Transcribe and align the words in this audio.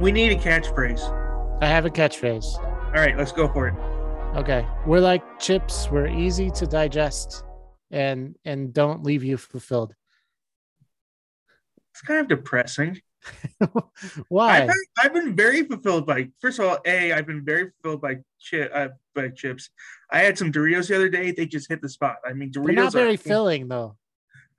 We 0.00 0.12
need 0.12 0.32
a 0.32 0.36
catchphrase. 0.36 1.60
I 1.60 1.66
have 1.66 1.84
a 1.84 1.90
catchphrase. 1.90 2.56
All 2.56 2.92
right, 2.92 3.18
let's 3.18 3.32
go 3.32 3.46
for 3.52 3.68
it. 3.68 3.74
Okay. 4.34 4.66
We're 4.86 5.00
like 5.00 5.38
chips. 5.38 5.90
We're 5.90 6.06
easy 6.06 6.50
to 6.52 6.66
digest 6.66 7.44
and 7.90 8.34
and 8.46 8.72
don't 8.72 9.02
leave 9.02 9.22
you 9.22 9.36
fulfilled. 9.36 9.94
It's 11.92 12.00
kind 12.00 12.20
of 12.20 12.28
depressing. 12.28 13.02
Why? 14.28 14.62
I've 14.62 14.68
been, 14.68 14.76
I've 14.96 15.12
been 15.12 15.36
very 15.36 15.64
fulfilled 15.64 16.06
by. 16.06 16.30
First 16.40 16.60
of 16.60 16.64
all, 16.64 16.78
a 16.86 17.12
I've 17.12 17.26
been 17.26 17.44
very 17.44 17.70
fulfilled 17.70 18.00
by 18.00 18.20
chip 18.38 18.72
uh, 18.74 18.88
by 19.14 19.28
chips. 19.28 19.68
I 20.10 20.20
had 20.20 20.38
some 20.38 20.50
Doritos 20.50 20.88
the 20.88 20.96
other 20.96 21.10
day. 21.10 21.32
They 21.32 21.44
just 21.44 21.68
hit 21.68 21.82
the 21.82 21.90
spot. 21.90 22.16
I 22.26 22.32
mean, 22.32 22.50
Doritos 22.50 22.64
They're 22.64 22.74
not 22.74 22.92
very 22.94 23.14
are, 23.14 23.18
filling 23.32 23.68
though. 23.68 23.96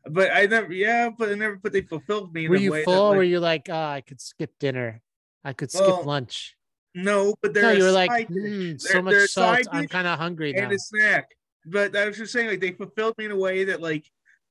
But 0.05 0.29
I 0.31 0.45
never, 0.45 0.71
yeah, 0.71 1.09
but 1.09 1.29
I 1.29 1.33
never, 1.33 1.55
but 1.55 1.73
they 1.73 1.81
fulfilled 1.81 2.31
me. 2.31 2.45
In 2.45 2.51
Were 2.51 2.57
you 2.57 2.83
full? 2.83 2.93
That, 2.93 2.99
or 2.99 3.09
like, 3.09 3.17
were 3.17 3.23
you 3.23 3.39
like, 3.39 3.69
oh, 3.69 3.73
I 3.73 4.01
could 4.01 4.21
skip 4.21 4.59
dinner. 4.59 5.01
I 5.43 5.53
could 5.53 5.71
skip 5.71 5.85
Well, 5.85 6.03
lunch. 6.03 6.55
no, 6.93 7.33
but 7.41 7.53
they're 7.53 7.63
No, 7.63 7.71
you 7.71 7.83
were 7.83 7.91
like. 7.91 8.27
"Mm, 8.29 8.79
so 8.79 8.93
They're- 8.93 9.01
much 9.01 9.11
they're 9.13 9.27
salt. 9.27 9.59
I'm 9.71 9.87
kind 9.87 10.07
of 10.07 10.19
hungry 10.19 10.53
now. 10.53 10.63
and 10.63 10.73
a 10.73 10.79
snack. 10.79 11.29
But 11.65 11.95
I 11.95 12.05
was 12.07 12.17
just 12.17 12.33
saying, 12.33 12.47
like 12.49 12.59
they 12.59 12.71
fulfilled 12.71 13.15
me 13.17 13.25
in 13.25 13.31
a 13.31 13.35
way 13.37 13.65
that 13.65 13.81
like 13.81 14.05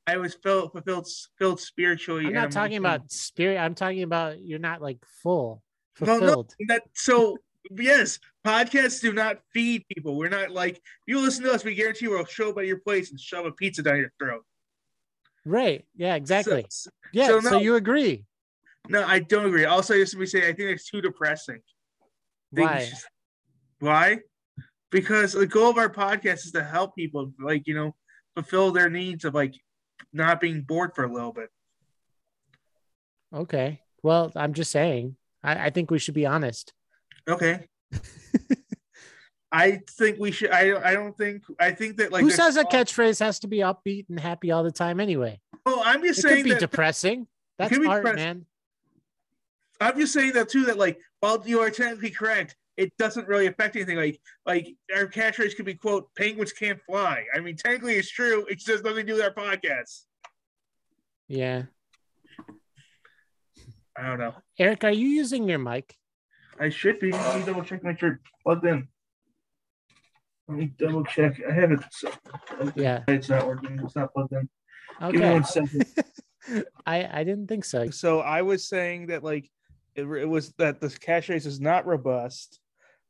I 0.07 0.17
was 0.17 0.35
felt 0.35 0.73
fulfilled, 0.73 1.09
filled 1.39 1.61
spiritually. 1.61 2.27
I'm 2.27 2.33
not 2.33 2.51
talking 2.51 2.77
about 2.79 3.11
spirit. 3.13 3.59
I'm 3.59 3.75
talking 3.75 4.03
about 4.03 4.41
you're 4.41 4.59
not 4.59 4.81
like 4.81 4.99
full, 5.23 5.63
fulfilled. 5.95 6.21
No, 6.21 6.27
no, 6.27 6.33
fulfilled. 6.33 6.55
that 6.69 6.83
so 6.95 7.37
yes, 7.71 8.19
podcasts 8.45 9.01
do 9.01 9.13
not 9.13 9.41
feed 9.53 9.85
people. 9.95 10.17
We're 10.17 10.29
not 10.29 10.51
like 10.51 10.77
if 10.77 10.83
you 11.07 11.21
listen 11.21 11.45
to 11.45 11.53
us, 11.53 11.63
we 11.65 11.75
guarantee 11.75 12.09
we'll 12.09 12.25
show 12.25 12.51
up 12.51 12.59
at 12.59 12.67
your 12.67 12.79
place 12.79 13.11
and 13.11 13.21
shove 13.21 13.45
a 13.47 13.53
pizza 13.53 13.83
down 13.83 13.99
your 13.99 14.13
throat. 14.19 14.45
Right. 15.45 15.85
Yeah, 15.97 16.15
exactly. 16.17 16.65
So, 16.69 16.91
yeah. 17.13 17.27
so 17.27 17.41
So, 17.41 17.59
you 17.59 17.75
agree. 17.77 18.25
No, 18.89 19.05
I 19.05 19.21
don't 19.21 19.47
agree. 19.47 19.65
Also, 19.65 19.95
just 19.95 20.13
to 20.13 20.19
be 20.19 20.27
saying, 20.27 20.45
I 20.45 20.53
think 20.53 20.71
it's 20.71 20.89
too 20.89 21.01
depressing. 21.01 21.61
Why? 22.51 22.89
Why? 23.79 24.19
Because 24.91 25.33
the 25.33 25.47
goal 25.47 25.71
of 25.71 25.79
our 25.79 25.89
podcast 25.89 26.47
is 26.47 26.53
to 26.53 26.65
help 26.65 26.97
people, 26.97 27.33
like 27.39 27.67
you 27.67 27.75
know, 27.75 27.95
fulfill 28.35 28.73
their 28.73 28.91
needs 28.91 29.25
of 29.25 29.35
like 29.35 29.55
not 30.13 30.41
being 30.41 30.63
bored 30.63 30.93
for 30.95 31.05
a 31.05 31.13
little 31.13 31.33
bit. 31.33 31.49
Okay. 33.35 33.81
Well, 34.03 34.33
I'm 34.35 34.55
just 34.55 34.71
saying. 34.71 35.17
I, 35.43 35.67
I 35.67 35.71
think 35.71 35.91
we 35.91 35.99
should 35.99 36.15
be 36.15 36.27
honest. 36.27 36.73
Okay. 37.29 37.67
I 39.53 39.81
think 39.91 40.19
we 40.19 40.31
should. 40.31 40.51
I 40.51 40.91
I 40.91 40.95
don't 40.95 41.17
think. 41.17 41.43
I 41.59 41.73
think 41.73 41.97
that 41.97 42.13
like 42.13 42.23
Who 42.23 42.31
says 42.31 42.57
a 42.57 42.65
catchphrase 42.65 43.19
has 43.21 43.41
to 43.41 43.49
be 43.49 43.59
upbeat 43.59 44.07
and 44.09 44.19
happy 44.19 44.53
all 44.53 44.63
the 44.63 44.71
time 44.71 45.01
anyway? 45.01 45.41
Oh, 45.67 45.83
I'm 45.85 46.03
just 46.03 46.23
saying. 46.23 46.35
It 46.35 46.37
could 46.39 46.45
be 46.45 46.51
that. 46.53 46.61
depressing. 46.61 47.27
That's 47.59 47.73
art, 47.73 48.05
depressing. 48.05 48.17
man. 48.17 48.47
I'm 49.81 49.99
just 49.99 50.13
saying 50.13 50.35
that 50.35 50.49
too. 50.49 50.65
That 50.65 50.79
like, 50.79 50.99
while 51.21 51.43
you 51.47 51.61
are 51.61 51.71
technically 51.71 52.11
correct, 52.11 52.57
it 52.77 52.93
doesn't 52.99 53.29
really 53.29 53.47
affect 53.47 53.77
anything. 53.77 53.97
Like, 53.97 54.21
like 54.47 54.75
our 54.95 55.07
catchphrase 55.07 55.57
could 55.57 55.67
be 55.67 55.75
quote, 55.75 56.09
"Penguins 56.17 56.53
can't 56.53 56.81
fly." 56.83 57.25
I 57.35 57.41
mean, 57.41 57.57
technically 57.57 57.95
it's 57.95 58.11
true. 58.11 58.47
It 58.49 58.57
just 58.57 58.69
has 58.69 58.83
nothing 58.83 59.07
to 59.07 59.13
do 59.13 59.15
with 59.15 59.23
our 59.23 59.33
podcast. 59.35 60.05
Yeah. 61.29 61.65
I 63.97 64.07
don't 64.07 64.19
know. 64.19 64.35
Eric, 64.59 64.85
are 64.85 64.91
you 64.91 65.09
using 65.09 65.49
your 65.49 65.59
mic? 65.59 65.95
I 66.59 66.69
should 66.71 66.99
be. 67.01 67.13
Let 67.13 67.39
me 67.41 67.47
double 67.47 67.63
check 67.63 67.83
my 67.83 67.95
shirt 67.95 68.21
plugged 68.43 68.67
in. 68.67 68.89
Let 70.49 70.59
me 70.59 70.73
double 70.79 71.05
check. 71.05 71.41
I 71.49 71.53
have 71.53 71.73
it. 71.73 71.81
So, 71.91 72.11
Yeah. 72.75 73.05
It's 73.09 73.29
not 73.29 73.47
working. 73.47 73.79
It's 73.83 73.97
not 73.97 74.13
plugged 74.13 74.33
in. 74.33 74.49
Give 75.13 75.21
me 75.21 75.31
one 75.31 75.45
second. 75.45 75.87
I 76.87 77.21
I 77.21 77.25
didn't 77.25 77.47
think 77.47 77.65
so. 77.65 77.91
So 77.91 78.21
I 78.21 78.43
was 78.43 78.69
saying 78.69 79.07
that 79.07 79.23
like 79.23 79.51
it, 79.95 80.05
it 80.05 80.29
was 80.29 80.53
that 80.59 80.81
the 80.81 80.89
catchphrase 80.89 81.47
is 81.47 81.61
not 81.61 81.87
robust, 81.87 82.61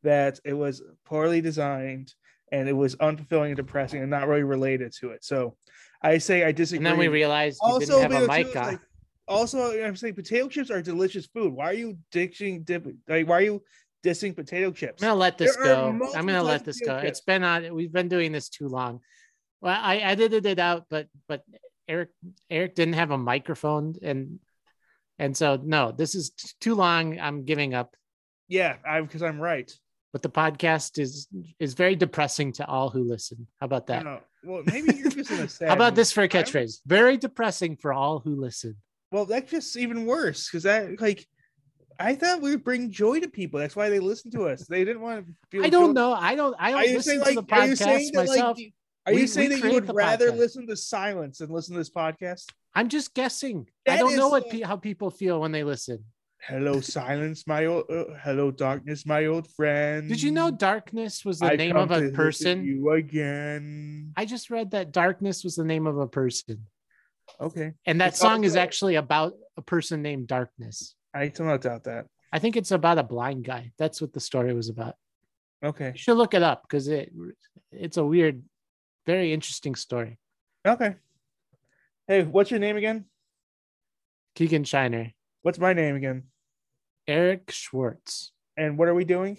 that 0.03 0.41
it 0.45 0.55
was 0.55 0.83
poorly 1.05 1.41
designed, 1.41 2.13
and 2.53 2.69
it 2.69 2.73
was 2.73 2.97
unfulfilling 2.97 3.49
and 3.49 3.57
depressing 3.57 4.01
and 4.01 4.11
not 4.11 4.29
really 4.29 4.43
related 4.43 4.93
to 5.01 5.11
it. 5.11 5.25
So 5.25 5.57
I 6.03 6.19
say 6.19 6.45
I 6.45 6.53
disagree. 6.53 6.79
And 6.79 6.87
then 6.87 6.99
we 6.99 7.09
realized 7.09 7.59
you 7.63 7.73
also, 7.73 8.01
didn't 8.01 8.13
have 8.13 8.23
a 8.23 8.27
mic 8.27 8.57
on. 8.57 8.67
like, 8.67 8.81
also, 9.29 9.81
I'm 9.83 9.97
saying 9.97 10.15
potato 10.15 10.49
chips 10.49 10.71
are 10.71 10.83
delicious 10.83 11.27
food. 11.27 11.53
Why 11.53 11.67
are 11.67 11.75
you 11.75 11.99
ditching? 12.11 12.63
dip? 12.63 12.87
Like, 13.09 13.29
why 13.29 13.39
are 13.39 13.43
you 13.43 13.63
dissing 14.05 14.35
potato 14.35 14.73
chips? 14.73 15.03
I'm 15.03 15.11
gonna 15.11 15.21
let 15.21 15.39
this 15.39 15.55
There 15.57 15.65
go. 15.65 16.11
I'm 16.15 16.27
gonna 16.27 16.43
let 16.43 16.65
this 16.65 16.81
go. 16.81 16.97
chips. 16.97 17.09
It's 17.09 17.21
been 17.21 17.45
on. 17.45 17.73
We've 17.75 17.93
been 17.93 18.09
doing 18.09 18.33
this 18.33 18.49
too 18.49 18.69
long. 18.69 19.01
Well, 19.61 19.79
I 19.81 19.99
edited 19.99 20.47
it 20.47 20.59
out, 20.59 20.87
but 20.91 21.07
but 21.29 21.45
Eric 21.87 22.09
Eric 22.49 22.75
didn't 22.75 22.95
have 22.95 23.11
a 23.11 23.19
microphone, 23.19 23.95
and 24.03 24.41
and 25.21 25.37
so 25.37 25.59
no, 25.63 25.93
this 25.93 26.15
is 26.17 26.31
t- 26.31 26.49
too 26.61 26.75
long. 26.75 27.21
I'm 27.21 27.45
giving 27.45 27.75
up. 27.75 27.95
Yeah, 28.49 28.77
I 28.85 29.01
because 29.01 29.23
I'm 29.23 29.39
right. 29.41 29.71
But 30.13 30.23
the 30.23 30.31
podcast 30.31 30.99
is 30.99 31.29
is 31.61 31.75
very 31.75 31.95
depressing 31.95 32.53
to 32.55 32.67
all 32.67 32.91
who 32.91 33.05
listen. 33.05 33.47
How 33.61 33.67
about 33.67 33.87
that? 33.87 34.05
Well, 34.43 34.63
maybe 34.67 34.97
you're 34.97 35.11
just 35.11 35.31
in 35.31 35.39
a 35.39 35.49
sad. 35.57 35.69
How 35.69 35.75
about 35.75 35.95
this 35.95 36.11
for 36.11 36.23
a 36.23 36.29
catchphrase? 36.29 36.81
Very 36.87 37.17
depressing 37.17 37.77
for 37.77 37.93
all 37.93 38.19
who 38.19 38.41
listen. 38.41 38.75
Well, 39.13 39.27
that's 39.27 39.51
just 39.51 39.77
even 39.77 40.07
worse 40.07 40.49
because 40.49 40.65
that 40.65 41.01
like 41.01 41.25
I 42.01 42.15
thought 42.15 42.41
we 42.41 42.51
would 42.51 42.65
bring 42.65 42.91
joy 42.91 43.21
to 43.21 43.29
people. 43.29 43.61
That's 43.61 43.77
why 43.77 43.89
they 43.91 43.99
listen 44.01 44.31
to 44.33 44.49
us. 44.49 44.67
They 44.67 44.85
didn't 44.85 45.03
want 45.03 45.27
to 45.27 45.33
feel. 45.51 45.65
I 45.65 45.69
don't 45.69 45.91
joy- 45.91 45.93
know. 46.01 46.13
I 46.15 46.35
don't. 46.35 46.57
I 46.59 46.71
don't 46.73 46.83
listen 46.95 47.03
saying 47.03 47.19
to 47.21 47.41
like? 47.41 47.47
the 47.49 47.55
Are 47.55 47.67
you 47.67 47.77
saying 47.77 48.09
podcast 48.09 48.13
that 48.15 48.27
myself. 48.27 48.57
like? 48.57 48.75
Are 49.07 49.15
We- 49.15 49.23
you 49.23 49.27
saying 49.27 49.51
that 49.51 49.61
you 49.65 49.73
would 49.73 49.93
rather 49.95 50.31
podcast. 50.31 50.37
listen 50.39 50.67
to 50.67 50.77
silence 50.77 51.39
than 51.39 51.51
listen 51.51 51.75
to 51.75 51.81
this 51.81 51.91
podcast? 51.91 52.45
I'm 52.75 52.89
just 52.89 53.15
guessing. 53.15 53.69
I 53.89 53.97
don't 53.97 54.17
know 54.17 54.29
what 54.29 54.53
how 54.63 54.77
people 54.77 55.11
feel 55.11 55.41
when 55.41 55.53
they 55.53 55.65
listen. 55.65 56.05
Hello, 56.43 56.81
silence, 56.99 57.47
my 57.47 57.67
old. 57.67 57.85
Uh, 57.91 58.05
hello, 58.23 58.51
darkness, 58.51 59.05
my 59.07 59.27
old 59.27 59.49
friend. 59.53 60.09
Did 60.09 60.23
you 60.23 60.31
know 60.31 60.51
darkness 60.51 61.25
was 61.25 61.39
the 61.39 61.47
I've 61.47 61.59
name 61.59 61.77
of 61.77 61.91
a 61.91 62.11
person? 62.11 62.65
You 62.65 62.91
again. 62.93 64.13
I 64.17 64.25
just 64.27 64.51
read 64.51 64.71
that 64.73 64.93
darkness 64.93 65.45
was 65.45 65.57
the 65.57 65.65
name 65.65 65.87
of 65.87 65.99
a 65.99 66.07
person. 66.07 66.67
Okay, 67.41 67.73
And 67.87 68.01
that 68.01 68.17
song 68.17 68.43
is 68.45 68.53
also- 68.53 68.61
actually 68.61 68.95
about 68.97 69.35
a 69.57 69.63
person 69.63 70.03
named 70.03 70.27
Darkness. 70.27 70.97
I 71.15 71.29
do 71.29 71.45
not 71.45 71.61
doubt 71.61 71.85
that. 71.85 72.07
I 72.33 72.39
think 72.41 72.57
it's 72.57 72.73
about 72.73 72.99
a 72.99 73.05
blind 73.05 73.45
guy. 73.45 73.71
That's 73.79 74.01
what 74.01 74.13
the 74.13 74.21
story 74.21 74.53
was 74.53 74.69
about. 74.69 74.97
Okay, 75.63 75.93
You 75.93 75.99
should 75.99 76.17
look 76.17 76.35
it 76.35 76.43
up 76.43 76.63
because 76.63 76.89
it 76.89 77.13
it's 77.71 77.99
a 77.99 78.05
weird, 78.05 78.43
very 79.07 79.33
interesting 79.33 79.75
story. 79.75 80.19
okay. 80.67 80.97
Hey, 82.07 82.23
what's 82.25 82.51
your 82.51 82.61
name 82.61 82.77
again? 82.77 83.05
Keegan 84.35 84.65
Shiner, 84.65 85.13
What's 85.43 85.59
my 85.59 85.73
name 85.73 85.97
again? 85.97 86.25
Eric 87.07 87.51
Schwartz, 87.51 88.33
And 88.57 88.77
what 88.79 88.89
are 88.89 88.95
we 88.95 89.05
doing? 89.05 89.39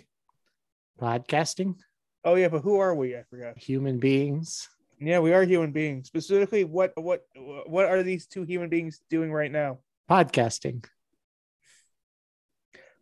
podcasting, 0.99 1.75
Oh 2.23 2.35
yeah, 2.35 2.49
but 2.49 2.61
who 2.61 2.79
are 2.79 2.93
we? 2.93 3.15
I 3.15 3.23
forgot. 3.29 3.57
human 3.57 3.97
beings. 3.99 4.69
Yeah, 4.99 5.19
we 5.19 5.33
are 5.33 5.43
human 5.43 5.71
beings. 5.71 6.07
Specifically, 6.07 6.63
what 6.63 6.91
what 6.95 7.25
what 7.65 7.85
are 7.85 8.03
these 8.03 8.27
two 8.27 8.43
human 8.43 8.69
beings 8.69 9.01
doing 9.09 9.31
right 9.31 9.51
now? 9.51 9.79
Podcasting. 10.09 10.85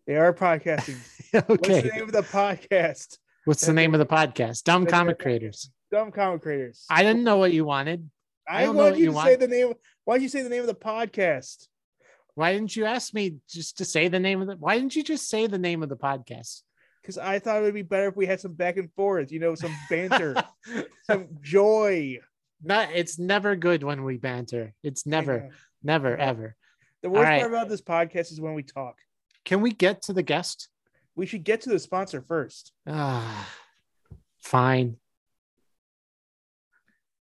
They 0.07 0.15
are 0.15 0.33
podcasting. 0.33 0.97
okay. 1.35 1.45
What's 1.47 1.67
the 1.83 1.91
name 1.93 2.03
of 2.03 2.11
the 2.13 2.21
podcast? 2.23 3.17
What's 3.49 3.65
the 3.65 3.73
name 3.73 3.95
of 3.95 3.99
the 3.99 4.05
podcast? 4.05 4.63
Dumb 4.63 4.83
That's 4.83 4.93
Comic. 4.93 5.17
Creators. 5.17 5.71
Dumb 5.91 6.11
Comic 6.11 6.43
Creators. 6.43 6.85
I 6.87 7.01
didn't 7.01 7.23
know 7.23 7.37
what 7.37 7.51
you 7.51 7.65
wanted. 7.65 8.07
I 8.47 8.61
I 8.61 8.65
don't 8.65 8.75
know 8.75 8.83
want 8.83 8.97
you 8.97 9.05
you 9.05 9.09
to 9.09 9.15
want. 9.15 9.27
say 9.27 9.35
the 9.37 9.47
name. 9.47 9.73
Why 10.05 10.17
did 10.17 10.21
you 10.21 10.29
say 10.29 10.43
the 10.43 10.49
name 10.49 10.61
of 10.61 10.67
the 10.67 10.75
podcast? 10.75 11.65
Why 12.35 12.53
didn't 12.53 12.75
you 12.75 12.85
ask 12.85 13.11
me 13.11 13.37
just 13.49 13.79
to 13.79 13.85
say 13.85 14.07
the 14.07 14.19
name 14.19 14.39
of 14.41 14.49
the? 14.49 14.55
Why 14.55 14.77
didn't 14.77 14.95
you 14.95 15.03
just 15.03 15.27
say 15.29 15.47
the 15.47 15.57
name 15.57 15.81
of 15.81 15.89
the 15.89 15.97
podcast? 15.97 16.61
Because 17.01 17.17
I 17.17 17.39
thought 17.39 17.57
it 17.57 17.61
would 17.63 17.73
be 17.73 17.81
better 17.81 18.09
if 18.09 18.15
we 18.15 18.27
had 18.27 18.39
some 18.39 18.53
back 18.53 18.77
and 18.77 18.93
forth. 18.93 19.31
You 19.31 19.39
know, 19.39 19.55
some 19.55 19.75
banter, 19.89 20.35
some 21.09 21.29
joy. 21.41 22.19
Not. 22.61 22.89
It's 22.93 23.17
never 23.17 23.55
good 23.55 23.81
when 23.81 24.03
we 24.03 24.17
banter. 24.17 24.75
It's 24.83 25.07
never, 25.07 25.49
never, 25.81 26.15
ever. 26.15 26.55
The 27.01 27.09
worst 27.09 27.23
right. 27.23 27.39
part 27.41 27.51
about 27.51 27.67
this 27.67 27.81
podcast 27.81 28.31
is 28.31 28.39
when 28.39 28.53
we 28.53 28.61
talk. 28.61 28.99
Can 29.43 29.61
we 29.61 29.71
get 29.71 30.03
to 30.03 30.13
the 30.13 30.21
guest? 30.21 30.69
We 31.19 31.25
should 31.25 31.43
get 31.43 31.59
to 31.61 31.69
the 31.69 31.79
sponsor 31.79 32.21
first. 32.21 32.71
Ah, 32.87 33.53
fine. 34.37 34.95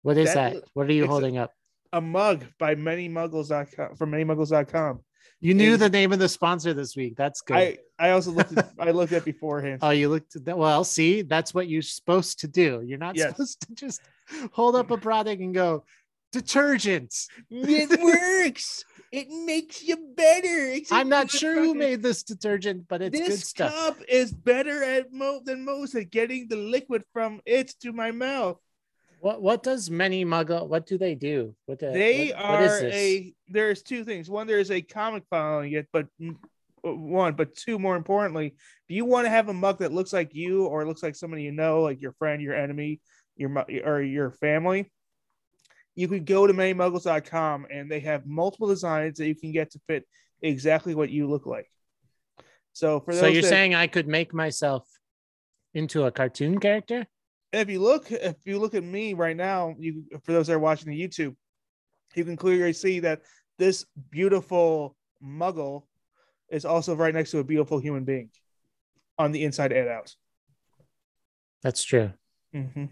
What 0.04 0.18
is 0.20 0.34
That- 0.36 0.54
that? 0.54 0.64
What 0.74 0.88
are 0.88 0.94
you 0.94 1.04
it's 1.06 1.10
a- 1.10 1.12
holding 1.12 1.38
up? 1.38 1.52
A 1.94 2.00
mug 2.00 2.46
by 2.60 2.76
manymuggles.com 2.76 3.96
from 3.96 4.12
manymuggles.com. 4.12 5.04
You 5.40 5.54
knew 5.56 5.74
is- 5.74 5.80
the 5.80 5.90
name 5.90 6.14
of 6.14 6.20
the 6.20 6.30
sponsor 6.30 6.76
this 6.76 6.96
week. 6.96 7.16
That's 7.18 7.42
good. 7.42 7.58
I 7.58 7.78
I 7.98 8.12
also 8.12 8.30
looked 8.32 8.56
at 8.56 8.72
I 8.78 8.92
looked 8.92 9.14
at 9.14 9.26
beforehand. 9.26 9.80
oh, 9.82 9.90
you 9.90 10.10
looked 10.10 10.36
at 10.36 10.46
that. 10.46 10.58
Well, 10.60 10.84
see, 10.84 11.24
that's 11.24 11.56
what 11.56 11.68
you're 11.68 11.82
supposed 11.82 12.40
to 12.42 12.48
do. 12.48 12.84
You're 12.86 13.00
not 13.00 13.16
Yes. 13.16 13.32
supposed 13.32 13.62
to 13.68 13.74
just 13.74 14.02
hold 14.52 14.76
up 14.76 14.92
a 14.92 14.98
product 14.98 15.42
and 15.42 15.56
go, 15.56 15.86
detergent. 16.32 17.16
it 17.50 18.00
works. 18.00 18.84
It 19.12 19.28
makes 19.30 19.84
you 19.84 19.98
better. 20.16 20.76
I'm 20.92 21.10
not 21.10 21.30
good 21.30 21.40
sure 21.40 21.56
who 21.56 21.74
made 21.74 22.02
this 22.02 22.24
detergent, 22.24 22.88
but 22.88 23.02
it's 23.02 23.18
good 23.18 23.30
this 23.32 23.48
stuff. 23.48 23.74
cup 23.74 23.98
is 24.10 24.34
better 24.34 24.84
at 24.84 25.14
mo- 25.14 25.42
than 25.44 25.64
most 25.64 25.96
at 25.96 26.12
getting 26.12 26.48
the 26.48 26.58
liquid 26.58 27.04
from 27.14 27.42
it 27.46 27.74
to 27.82 27.94
my 27.94 28.12
mouth. 28.12 28.58
What 29.20 29.42
what 29.42 29.64
does 29.64 29.90
many 29.90 30.26
muggle? 30.26 30.68
What 30.68 30.86
do 30.86 30.98
they 30.98 31.16
do? 31.16 31.56
What 31.66 31.80
do, 31.80 31.92
They 31.92 32.30
what- 32.30 32.62
is 32.62 32.72
are 32.72 32.82
this? 32.82 32.96
a. 32.96 33.34
There's 33.48 33.82
two 33.82 34.04
things. 34.04 34.30
One, 34.30 34.46
there's 34.46 34.72
a 34.72 34.82
comic 34.82 35.24
following 35.30 35.72
it, 35.74 35.88
but 35.92 36.08
mm, 36.22 36.36
one, 36.84 37.34
but 37.34 37.56
two, 37.56 37.80
more 37.80 37.96
importantly, 37.96 38.56
do 38.88 38.96
you 38.96 39.06
want 39.06 39.26
to 39.26 39.30
have 39.30 39.50
a 39.50 39.54
mug 39.54 39.80
that 39.80 39.92
looks 39.92 40.14
like 40.14 40.36
you 40.36 40.66
or 40.66 40.86
looks 40.86 41.02
like 41.02 41.16
somebody 41.16 41.44
you 41.44 41.52
know, 41.52 41.82
like 41.82 42.02
your 42.02 42.12
friend, 42.14 42.42
your 42.42 42.56
enemy, 42.56 43.00
your 43.36 43.66
or 43.86 44.02
your 44.02 44.32
family? 44.32 44.92
You 45.98 46.08
could 46.08 46.26
go 46.28 46.46
to 46.46 46.54
manymuggles.com 46.54 47.66
and 47.72 47.90
they 47.92 48.00
have 48.02 48.28
multiple 48.28 48.68
designs 48.68 49.18
that 49.18 49.28
you 49.28 49.34
can 49.34 49.52
get 49.52 49.72
to 49.72 49.80
fit 49.88 50.06
exactly 50.44 50.94
what 50.94 51.10
you 51.10 51.28
look 51.28 51.48
like. 51.48 51.66
So 52.74 53.00
for 53.00 53.16
those 53.16 53.22
So 53.22 53.28
you're 53.28 53.42
that- 53.42 53.50
saying 53.50 53.74
I 53.74 53.88
could 53.88 54.08
make 54.08 54.32
myself 54.32 54.88
into 55.74 56.04
a 56.06 56.12
cartoon 56.12 56.60
character? 56.60 57.08
And 57.52 57.62
if 57.62 57.70
you 57.70 57.80
look 57.82 58.12
if 58.12 58.36
you 58.46 58.60
look 58.60 58.76
at 58.76 58.84
me 58.84 59.14
right 59.16 59.36
now 59.36 59.74
you 59.80 60.04
for 60.24 60.34
those 60.34 60.48
that 60.48 60.54
are 60.54 60.60
watching 60.60 60.90
the 60.92 61.02
youtube 61.02 61.36
you 62.14 62.26
can 62.26 62.36
clearly 62.36 62.74
see 62.74 63.00
that 63.00 63.22
this 63.58 63.86
beautiful 64.12 64.96
muggle 65.24 65.84
is 66.52 66.66
also 66.66 66.94
right 66.96 67.14
next 67.14 67.32
to 67.32 67.40
a 67.40 67.44
beautiful 67.44 67.80
human 67.80 68.04
being 68.04 68.30
on 69.18 69.32
the 69.32 69.44
inside 69.46 69.72
and 69.72 69.88
out 69.88 70.14
That's 71.64 71.84
true. 71.84 72.12
hmm 72.54 72.86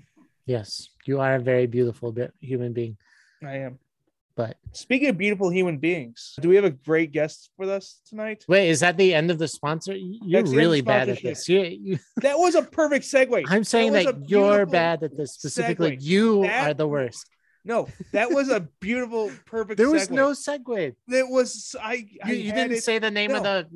Yes, 0.45 0.89
you 1.05 1.19
are 1.19 1.35
a 1.35 1.39
very 1.39 1.65
beautiful 1.67 2.11
bit 2.11 2.33
human 2.39 2.73
being. 2.73 2.97
i 3.43 3.57
am 3.57 3.79
But 4.35 4.57
speaking 4.73 5.09
of 5.09 5.17
beautiful 5.17 5.49
human 5.49 5.77
beings 5.77 6.35
do 6.41 6.49
we 6.49 6.55
have 6.55 6.65
a 6.65 6.71
great 6.71 7.11
guest 7.11 7.49
with 7.57 7.69
us 7.69 8.01
tonight 8.09 8.43
wait, 8.47 8.69
is 8.69 8.79
that 8.81 8.97
the 8.97 9.13
end 9.13 9.31
of 9.31 9.37
the 9.39 9.47
sponsor? 9.47 9.93
You're 9.95 10.09
That's 10.11 10.29
the 10.29 10.37
end 10.39 10.47
of 10.47 10.53
really 10.57 10.81
bad 10.81 11.09
at 11.09 11.21
this. 11.23 11.47
You, 11.49 11.61
you, 11.61 11.99
that 12.17 12.37
was 12.37 12.55
a 12.55 12.61
perfect 12.61 13.05
segue 13.05 13.43
I'm 13.49 13.63
saying 13.63 13.93
was 13.93 14.05
that, 14.05 14.29
you're 14.29 14.65
bad 14.65 15.03
at 15.03 15.15
this. 15.17 15.33
Specifically, 15.33 15.97
segue. 15.97 16.01
you 16.01 16.41
That- 16.43 16.69
are 16.69 16.73
the 16.73 16.87
worst. 16.87 17.25
no 17.63 17.87
that 18.11 18.29
was 18.31 18.49
a 18.49 18.59
beautiful 18.79 19.31
perfect 19.45 19.77
There 19.77 19.89
was 19.89 20.07
segue. 20.07 20.11
no 20.11 20.27
segue. 20.31 20.93
it 21.21 21.27
was 21.37 21.75
i 21.81 22.05
I 22.23 22.31
You, 22.31 22.35
you 22.47 22.51
didn't 22.51 22.73
it- 22.77 22.83
say 22.83 22.99
the 22.99 23.11
name 23.11 23.33
of 23.33 23.43
the. 23.43 23.67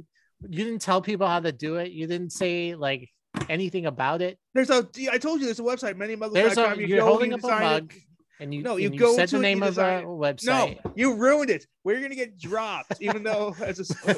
You 0.48 0.63
didn't 0.63 0.80
tell 0.89 1.01
people 1.01 1.27
how 1.27 1.42
to 1.42 1.51
do 1.51 1.75
it. 1.83 1.92
You 1.92 2.07
didn't 2.07 2.31
say 2.31 2.74
like 2.75 3.10
anything 3.56 3.86
about 3.86 4.22
it. 4.22 4.38
there's 4.54 4.69
a 4.69 4.88
i 5.12 5.18
told 5.18 5.40
you 5.40 5.46
there's 5.46 5.60
a 5.60 5.63
website 5.63 5.96
manymuggles.com 5.96 6.34
There's 6.34 6.57
a. 6.57 6.75
you 6.80 6.88
You're 6.88 7.04
holding 7.06 7.34
up 7.34 7.44
a 7.44 7.48
it. 7.48 7.60
mug, 7.60 7.94
and 8.40 8.54
you. 8.54 8.62
No, 8.63 8.78
you 8.78 8.90
go 8.90 9.16
said 9.16 9.30
to 9.30 9.36
the 9.38 9.42
name 9.42 9.63
of 9.63 9.78
our 9.78 10.04
website. 10.04 10.46
No, 10.86 10.92
you 10.96 11.16
ruined 11.16 11.50
it. 11.50 11.66
We're 11.84 12.01
gonna 12.01 12.16
get 12.16 12.38
dropped, 12.40 13.01
even 13.01 13.24
though 13.24 13.56
as 13.63 13.80
a, 13.80 14.16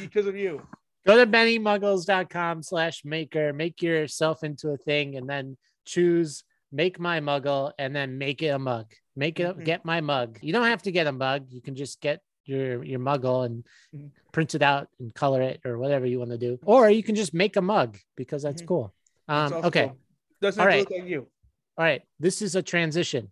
because 0.00 0.26
of 0.26 0.36
you. 0.36 0.62
Go 1.06 1.16
to 1.16 1.26
manymuggles.com 1.26 2.62
slash 2.62 3.04
maker, 3.04 3.52
make 3.52 3.80
yourself 3.82 4.42
into 4.44 4.70
a 4.70 4.76
thing, 4.76 5.16
and 5.16 5.28
then 5.28 5.56
choose 5.86 6.44
make 6.72 7.00
my 7.00 7.20
muggle 7.20 7.72
and 7.78 7.94
then 7.96 8.16
make 8.18 8.42
it 8.42 8.48
a 8.48 8.58
mug. 8.58 8.86
Make 9.16 9.40
it 9.40 9.56
Mhm. 9.56 9.64
get 9.64 9.84
my 9.84 10.00
mug. 10.00 10.38
You 10.40 10.52
don't 10.52 10.66
have 10.66 10.82
to 10.82 10.92
get 10.92 11.06
a 11.06 11.12
mug. 11.12 11.46
You 11.50 11.60
can 11.60 11.74
just 11.74 12.00
get 12.00 12.20
your 12.50 12.84
your 12.84 12.98
muggle 13.00 13.46
and 13.46 13.64
Mhm. 13.94 14.10
print 14.32 14.54
it 14.54 14.62
out 14.62 14.88
and 14.98 15.14
color 15.14 15.40
it 15.42 15.60
or 15.64 15.78
whatever 15.78 16.06
you 16.06 16.18
want 16.18 16.30
to 16.32 16.38
do. 16.38 16.58
Or 16.64 16.90
you 16.90 17.02
can 17.02 17.14
just 17.14 17.32
make 17.32 17.56
a 17.56 17.62
mug 17.62 17.98
because 18.16 18.42
that's 18.42 18.62
Mhm. 18.62 18.66
cool. 18.66 18.94
Um, 19.28 19.52
also 19.52 19.68
okay. 19.68 19.86
cool. 19.88 19.98
Doesn't 20.40 20.60
All 20.60 20.68
have 20.68 20.80
look 20.80 20.90
like 20.90 21.04
you. 21.08 21.20
All 21.78 21.84
right. 21.84 22.02
This 22.18 22.42
is 22.42 22.56
a 22.56 22.62
transition. 22.62 23.30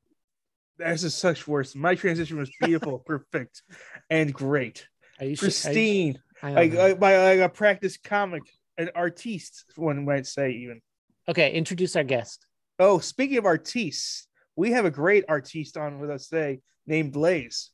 This 0.78 1.02
is 1.02 1.14
such 1.14 1.48
worse. 1.48 1.74
My 1.74 1.94
transition 1.96 2.38
was 2.38 2.50
beautiful, 2.60 2.98
perfect, 3.06 3.62
and 4.10 4.32
great, 4.32 4.86
Are 5.18 5.26
you 5.26 5.34
su- 5.36 5.46
are 5.46 5.48
you- 5.48 5.52
pristine. 5.52 6.22
Like, 6.40 6.72
like 6.72 7.00
like 7.00 7.40
a 7.40 7.48
practice 7.48 7.96
comic, 7.96 8.44
an 8.76 8.90
artiste, 8.94 9.64
one 9.74 10.04
might 10.04 10.24
say 10.26 10.52
even. 10.52 10.80
okay. 11.26 11.52
Introduce 11.52 11.96
our 11.96 12.04
guest. 12.04 12.46
Oh, 12.78 13.00
speaking 13.00 13.38
of 13.38 13.44
artistes, 13.44 14.28
we 14.54 14.70
have 14.70 14.84
a 14.84 14.90
great 14.90 15.24
artiste 15.28 15.76
on 15.76 15.98
with 15.98 16.10
us 16.10 16.28
today 16.28 16.60
named 16.86 17.12
Blaze. 17.12 17.70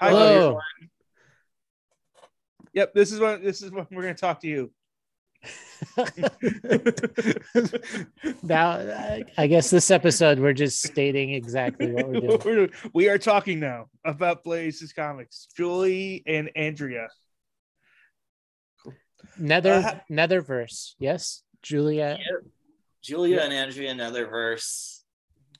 Hi, 0.00 0.08
Hello. 0.10 0.52
Blaze. 0.52 0.88
Yep, 2.72 2.94
this 2.94 3.12
is 3.12 3.20
what 3.20 3.42
this 3.42 3.62
is 3.62 3.70
what 3.70 3.90
we're 3.92 4.02
gonna 4.02 4.14
talk 4.14 4.40
to 4.40 4.48
you. 4.48 4.72
now, 8.42 8.70
I- 8.72 9.24
I 9.38 9.46
guess 9.46 9.70
this 9.70 9.90
episode 9.90 10.38
we're 10.38 10.52
just 10.52 10.82
stating 10.82 11.32
exactly 11.32 11.92
what 11.92 12.08
we're 12.08 12.20
doing. 12.20 12.40
We're 12.44 12.68
we 12.92 13.08
are 13.08 13.18
talking 13.18 13.60
now 13.60 13.86
about 14.04 14.44
Blaze's 14.44 14.92
comics, 14.92 15.48
Julie 15.56 16.22
and 16.26 16.50
Andrea. 16.56 17.08
Nether 19.38 19.72
Uh, 19.74 19.82
ha- 19.82 20.00
Netherverse. 20.10 20.94
Yes, 20.98 21.42
Julia. 21.62 22.18
Julia 23.02 23.40
and 23.40 23.52
Andrea 23.52 23.94
Netherverse. 23.94 25.00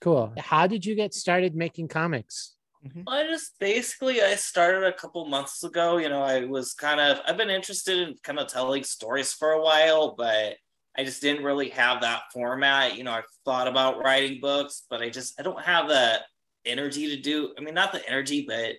Cool. 0.00 0.32
How 0.38 0.66
did 0.66 0.84
you 0.87 0.94
get 0.94 1.12
started 1.14 1.54
making 1.54 1.88
comics? 1.88 2.54
Mm-hmm. 2.86 3.02
I 3.08 3.24
just 3.24 3.58
basically 3.58 4.22
I 4.22 4.34
started 4.36 4.84
a 4.84 4.92
couple 4.92 5.24
months 5.26 5.62
ago. 5.62 5.98
You 5.98 6.08
know, 6.08 6.22
I 6.22 6.44
was 6.44 6.72
kind 6.72 6.98
of 7.00 7.20
I've 7.26 7.36
been 7.36 7.50
interested 7.50 7.98
in 7.98 8.14
kind 8.22 8.38
of 8.38 8.48
telling 8.48 8.84
stories 8.84 9.32
for 9.32 9.52
a 9.52 9.62
while, 9.62 10.14
but 10.16 10.56
I 10.96 11.04
just 11.04 11.20
didn't 11.20 11.44
really 11.44 11.68
have 11.70 12.00
that 12.00 12.22
format. 12.32 12.96
You 12.96 13.04
know, 13.04 13.12
I've 13.12 13.24
thought 13.44 13.68
about 13.68 14.02
writing 14.02 14.40
books, 14.40 14.84
but 14.88 15.02
I 15.02 15.10
just 15.10 15.38
I 15.38 15.42
don't 15.42 15.60
have 15.62 15.88
the 15.88 16.20
energy 16.64 17.14
to 17.14 17.20
do. 17.20 17.54
I 17.58 17.60
mean, 17.60 17.74
not 17.74 17.92
the 17.92 18.06
energy, 18.08 18.44
but 18.48 18.74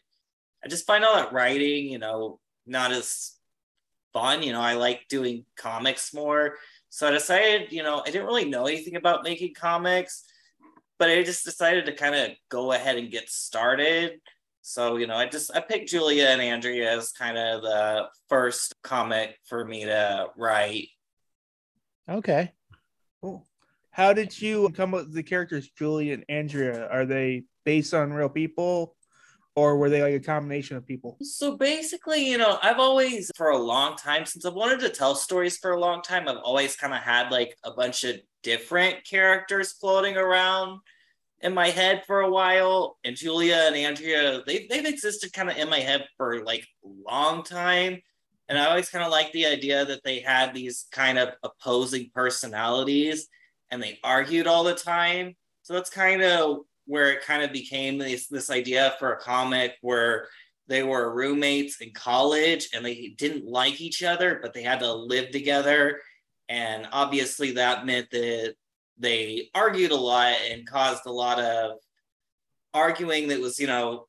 I 0.63 0.67
just 0.67 0.87
find 0.87 1.05
all 1.05 1.15
that 1.15 1.33
writing, 1.33 1.87
you 1.87 1.99
know, 1.99 2.39
not 2.65 2.91
as 2.91 3.33
fun. 4.13 4.41
You 4.41 4.53
know, 4.53 4.61
I 4.61 4.73
like 4.73 5.07
doing 5.09 5.45
comics 5.55 6.13
more. 6.13 6.55
So 6.89 7.07
I 7.07 7.11
decided, 7.11 7.71
you 7.71 7.83
know, 7.83 8.01
I 8.01 8.11
didn't 8.11 8.27
really 8.27 8.49
know 8.49 8.65
anything 8.65 8.95
about 8.95 9.23
making 9.23 9.53
comics 9.53 10.25
but 11.01 11.09
I 11.09 11.23
just 11.23 11.43
decided 11.43 11.87
to 11.87 11.93
kind 11.93 12.13
of 12.13 12.29
go 12.49 12.73
ahead 12.73 12.95
and 12.95 13.09
get 13.09 13.27
started. 13.27 14.19
So, 14.61 14.97
you 14.97 15.07
know, 15.07 15.15
I 15.15 15.25
just 15.25 15.49
I 15.51 15.59
picked 15.59 15.89
Julia 15.89 16.27
and 16.27 16.39
Andrea 16.39 16.95
as 16.95 17.11
kind 17.11 17.39
of 17.39 17.63
the 17.63 18.05
first 18.29 18.75
comic 18.83 19.35
for 19.49 19.65
me 19.65 19.85
to 19.85 20.27
write. 20.37 20.89
Okay. 22.07 22.51
Cool. 23.19 23.47
How 23.89 24.13
did 24.13 24.39
you 24.39 24.69
come 24.75 24.93
up 24.93 25.05
with 25.05 25.15
the 25.15 25.23
characters 25.23 25.71
Julia 25.75 26.13
and 26.13 26.25
Andrea? 26.29 26.87
Are 26.89 27.07
they 27.07 27.45
based 27.65 27.95
on 27.95 28.13
real 28.13 28.29
people 28.29 28.95
or 29.55 29.77
were 29.77 29.89
they 29.89 30.01
like 30.01 30.13
a 30.13 30.19
combination 30.19 30.77
of 30.77 30.85
people? 30.85 31.17
So 31.21 31.57
basically, 31.57 32.29
you 32.29 32.37
know, 32.37 32.57
I've 32.61 32.79
always 32.79 33.31
for 33.35 33.49
a 33.49 33.57
long 33.57 33.95
time 33.95 34.25
since 34.25 34.45
I've 34.45 34.53
wanted 34.53 34.79
to 34.81 34.89
tell 34.89 35.15
stories 35.15 35.57
for 35.57 35.71
a 35.71 35.79
long 35.79 36.01
time, 36.01 36.27
I've 36.27 36.37
always 36.37 36.75
kind 36.75 36.93
of 36.93 36.99
had 36.99 37.31
like 37.31 37.55
a 37.63 37.71
bunch 37.71 38.03
of 38.03 38.15
different 38.43 39.03
characters 39.03 39.73
floating 39.73 40.17
around 40.17 40.79
in 41.41 41.53
my 41.53 41.67
head 41.67 42.03
for 42.07 42.21
a 42.21 42.29
while. 42.29 42.97
And 43.03 43.15
Julia 43.15 43.63
and 43.67 43.75
Andrea, 43.75 44.41
they 44.45 44.67
they've 44.69 44.85
existed 44.85 45.33
kind 45.33 45.49
of 45.49 45.57
in 45.57 45.69
my 45.69 45.79
head 45.79 46.05
for 46.17 46.43
like 46.43 46.65
a 46.85 47.11
long 47.11 47.43
time. 47.43 48.01
And 48.47 48.57
I 48.57 48.65
always 48.65 48.89
kind 48.89 49.03
of 49.03 49.11
like 49.11 49.31
the 49.31 49.45
idea 49.45 49.85
that 49.85 50.03
they 50.03 50.19
had 50.19 50.53
these 50.53 50.85
kind 50.91 51.17
of 51.17 51.29
opposing 51.43 52.09
personalities 52.13 53.27
and 53.69 53.81
they 53.81 53.99
argued 54.03 54.47
all 54.47 54.63
the 54.63 54.75
time. 54.75 55.35
So 55.61 55.73
that's 55.73 55.89
kind 55.89 56.21
of 56.21 56.59
where 56.91 57.09
it 57.09 57.23
kind 57.23 57.41
of 57.41 57.53
became 57.53 57.97
this, 57.97 58.27
this 58.27 58.49
idea 58.49 58.93
for 58.99 59.13
a 59.13 59.17
comic 59.17 59.77
where 59.79 60.27
they 60.67 60.83
were 60.83 61.15
roommates 61.15 61.79
in 61.79 61.93
college 61.93 62.67
and 62.73 62.85
they 62.85 63.15
didn't 63.17 63.45
like 63.45 63.79
each 63.79 64.03
other, 64.03 64.39
but 64.41 64.53
they 64.53 64.61
had 64.61 64.81
to 64.81 64.93
live 64.93 65.31
together. 65.31 66.01
And 66.49 66.89
obviously, 66.91 67.51
that 67.51 67.85
meant 67.85 68.11
that 68.11 68.55
they 68.97 69.49
argued 69.55 69.91
a 69.91 69.95
lot 69.95 70.35
and 70.49 70.67
caused 70.67 71.05
a 71.05 71.11
lot 71.11 71.39
of 71.39 71.77
arguing 72.73 73.29
that 73.29 73.39
was, 73.39 73.57
you 73.57 73.67
know, 73.67 74.07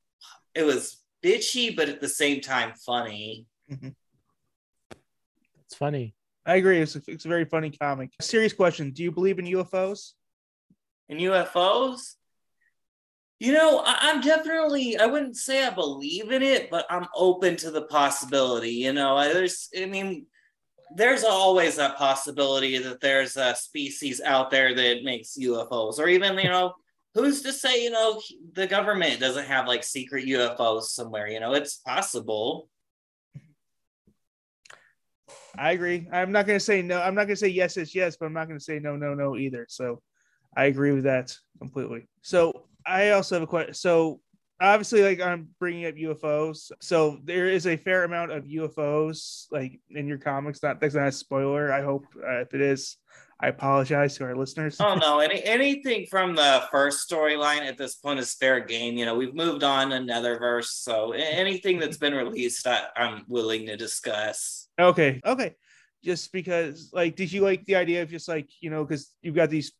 it 0.53 0.65
was 0.65 1.01
bitchy, 1.25 1.77
but 1.77 1.89
at 1.89 2.01
the 2.01 2.09
same 2.09 2.41
time 2.41 2.73
funny. 2.85 3.47
Mm-hmm. 3.71 3.91
It's 5.67 5.77
funny. 5.77 6.17
I 6.45 6.57
agree. 6.57 6.81
It's 6.81 6.97
a, 6.97 7.03
it's 7.07 7.27
a 7.27 7.29
very 7.29 7.45
funny 7.45 7.71
comic. 7.71 8.11
Serious 8.21 8.53
question. 8.53 8.91
Do 8.91 9.05
you 9.05 9.13
believe 9.13 9.39
in 9.39 9.45
UFOs? 9.45 10.15
And 11.09 11.21
UFOs, 11.21 12.17
you 13.43 13.53
know, 13.53 13.83
I, 13.85 13.99
I'm 14.03 14.21
definitely, 14.21 14.97
I 14.97 15.07
wouldn't 15.07 15.37
say 15.37 15.67
I 15.67 15.71
believe 15.71 16.31
in 16.31 16.45
it, 16.45 16.71
but 16.71 16.87
I'm 16.89 17.09
open 17.13 17.57
to 17.57 17.73
the 17.73 17.83
possibility. 17.83 18.71
You 18.71 18.93
know, 18.93 19.17
I, 19.17 19.33
there's, 19.33 19.69
I 19.77 19.87
mean, 19.87 20.27
there's 20.95 21.25
always 21.25 21.75
that 21.75 21.97
possibility 21.97 22.79
that 22.79 23.01
there's 23.01 23.37
a 23.37 23.57
species 23.57 24.21
out 24.21 24.53
there 24.53 24.77
that 24.77 25.03
makes 25.03 25.37
UFOs, 25.37 25.99
or 25.99 26.07
even, 26.07 26.39
you 26.39 26.51
know, 26.51 26.75
who's 27.15 27.43
to 27.43 27.53
say, 27.53 27.83
you 27.83 27.91
know, 27.91 28.23
the 28.53 28.69
government 28.69 29.19
doesn't 29.19 29.47
have 29.47 29.67
like 29.67 29.83
secret 29.83 30.25
UFOs 30.25 30.85
somewhere? 30.85 31.27
You 31.27 31.41
know, 31.41 31.55
it's 31.55 31.79
possible. 31.79 32.69
I 35.59 35.73
agree. 35.73 36.07
I'm 36.13 36.31
not 36.31 36.47
going 36.47 36.61
to 36.61 36.65
say 36.65 36.81
no. 36.81 37.03
I'm 37.03 37.17
not 37.17 37.25
going 37.25 37.35
to 37.35 37.41
say 37.41 37.49
yes, 37.49 37.77
yes, 37.77 37.93
yes, 37.93 38.17
but 38.17 38.27
I'm 38.27 38.35
not 38.35 38.47
going 38.47 38.61
to 38.61 38.65
say 38.65 38.79
no, 38.79 38.95
no, 38.95 39.15
no 39.15 39.37
either. 39.37 39.67
So 39.69 40.01
I 40.57 40.67
agree 40.67 40.93
with 40.93 41.05
that 41.05 41.37
completely. 41.59 42.07
So 42.21 42.67
I 42.87 43.11
also 43.11 43.37
have 43.37 43.43
a 43.43 43.47
question. 43.47 43.75
So 43.75 44.21
obviously 44.63 45.03
like 45.03 45.21
i'm 45.21 45.49
bringing 45.59 45.87
up 45.87 45.95
ufos 45.97 46.71
so 46.81 47.19
there 47.25 47.49
is 47.49 47.67
a 47.67 47.77
fair 47.77 48.05
amount 48.05 48.31
of 48.31 48.45
ufos 48.45 49.47
like 49.51 49.81
in 49.91 50.07
your 50.07 50.19
comics. 50.19 50.63
Not 50.63 50.81
that's 50.81 50.95
not 50.95 51.09
a 51.09 51.13
spoiler. 51.13 51.73
I 51.73 51.83
hope 51.83 52.05
uh, 52.17 52.41
if 52.43 52.55
it 52.55 52.61
is 52.61 52.97
i 53.41 53.49
apologize 53.49 54.17
to 54.17 54.25
our 54.25 54.37
listeners. 54.37 54.77
Oh 54.79 54.95
no. 54.95 55.19
Any 55.27 55.43
anything 55.43 56.07
from 56.09 56.37
the 56.37 56.63
first 56.71 57.11
storyline 57.11 57.63
at 57.63 57.77
this 57.77 57.97
point 57.97 58.21
is 58.21 58.35
fair 58.35 58.61
game. 58.61 58.97
You 58.97 59.05
know 59.05 59.17
we've 59.17 59.35
moved 59.35 59.65
on 59.65 59.93
another 59.93 60.39
verse, 60.39 60.71
so 60.75 61.11
anything 61.11 61.81
that's 61.81 61.97
been 61.97 62.15
released 62.15 62.67
I, 62.67 62.85
i'm 62.97 63.25
willing 63.27 63.67
to 63.67 63.77
discuss. 63.77 64.69
Okay. 64.79 65.21
Okay. 65.27 65.57
Just 66.05 66.33
because 66.33 66.91
like 66.93 67.17
did 67.17 67.33
you 67.33 67.41
like 67.43 67.65
the 67.65 67.77
idea 67.77 68.03
of 68.03 68.11
just 68.11 68.29
like 68.29 68.49
you 68.61 68.71
know 68.71 68.85
because 68.85 69.11
you've 69.23 69.35
got 69.35 69.51
these 69.51 69.73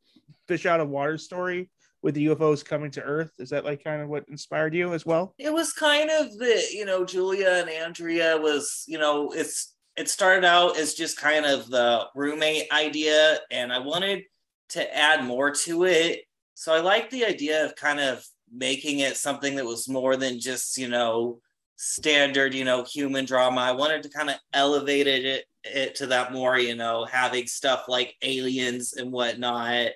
fish 0.49 0.67
out 0.67 0.81
of 0.81 0.89
water 0.89 1.17
story 1.19 1.71
with 2.03 2.15
the 2.15 2.27
ufos 2.27 2.65
coming 2.65 2.91
to 2.93 3.03
earth? 3.03 3.33
Is 3.39 3.51
that 3.51 3.65
like 3.65 3.83
kind 3.83 4.03
of 4.03 4.09
what 4.09 4.25
inspired 4.29 4.75
you 4.75 4.93
as 4.93 5.07
well? 5.07 5.35
It 5.39 5.53
was 5.53 5.73
kind 5.73 6.11
of 6.11 6.37
the 6.39 6.63
you 6.73 6.85
know 6.85 7.05
julia 7.05 7.61
and 7.61 7.71
andrea 7.71 8.37
was 8.37 8.85
you 8.87 8.99
know 8.99 9.31
it's 9.33 9.75
it 9.97 10.09
started 10.09 10.45
out 10.45 10.77
as 10.79 10.95
just 10.95 11.19
kind 11.19 11.45
of 11.47 11.69
the 11.69 12.07
roommate 12.15 12.73
idea 12.73 13.39
and 13.51 13.73
i 13.73 13.79
wanted 13.79 14.23
to 14.71 14.97
add 14.97 15.23
more 15.25 15.51
to 15.51 15.85
it. 15.85 16.23
So 16.55 16.75
i 16.75 16.81
like 16.81 17.11
the 17.11 17.25
idea 17.25 17.65
of 17.65 17.77
kind 17.77 18.01
of 18.01 18.25
making 18.55 18.99
it 18.99 19.17
something 19.17 19.57
that 19.57 19.65
was 19.65 19.89
more 19.89 20.17
than 20.17 20.39
just 20.39 20.77
you 20.77 20.89
know 20.89 21.41
standard 21.77 22.55
you 22.55 22.65
know 22.65 22.85
human 22.85 23.25
drama. 23.25 23.61
I 23.61 23.73
wanted 23.73 24.03
to 24.05 24.09
kind 24.09 24.31
of 24.31 24.37
elevate 24.53 25.07
it, 25.07 25.45
it 25.65 25.95
to 25.97 26.07
that 26.09 26.33
more 26.33 26.59
you 26.59 26.75
know 26.75 27.05
having 27.05 27.47
stuff 27.47 27.85
like 27.89 28.15
aliens 28.23 28.95
and 28.95 29.13
whatnot 29.13 29.93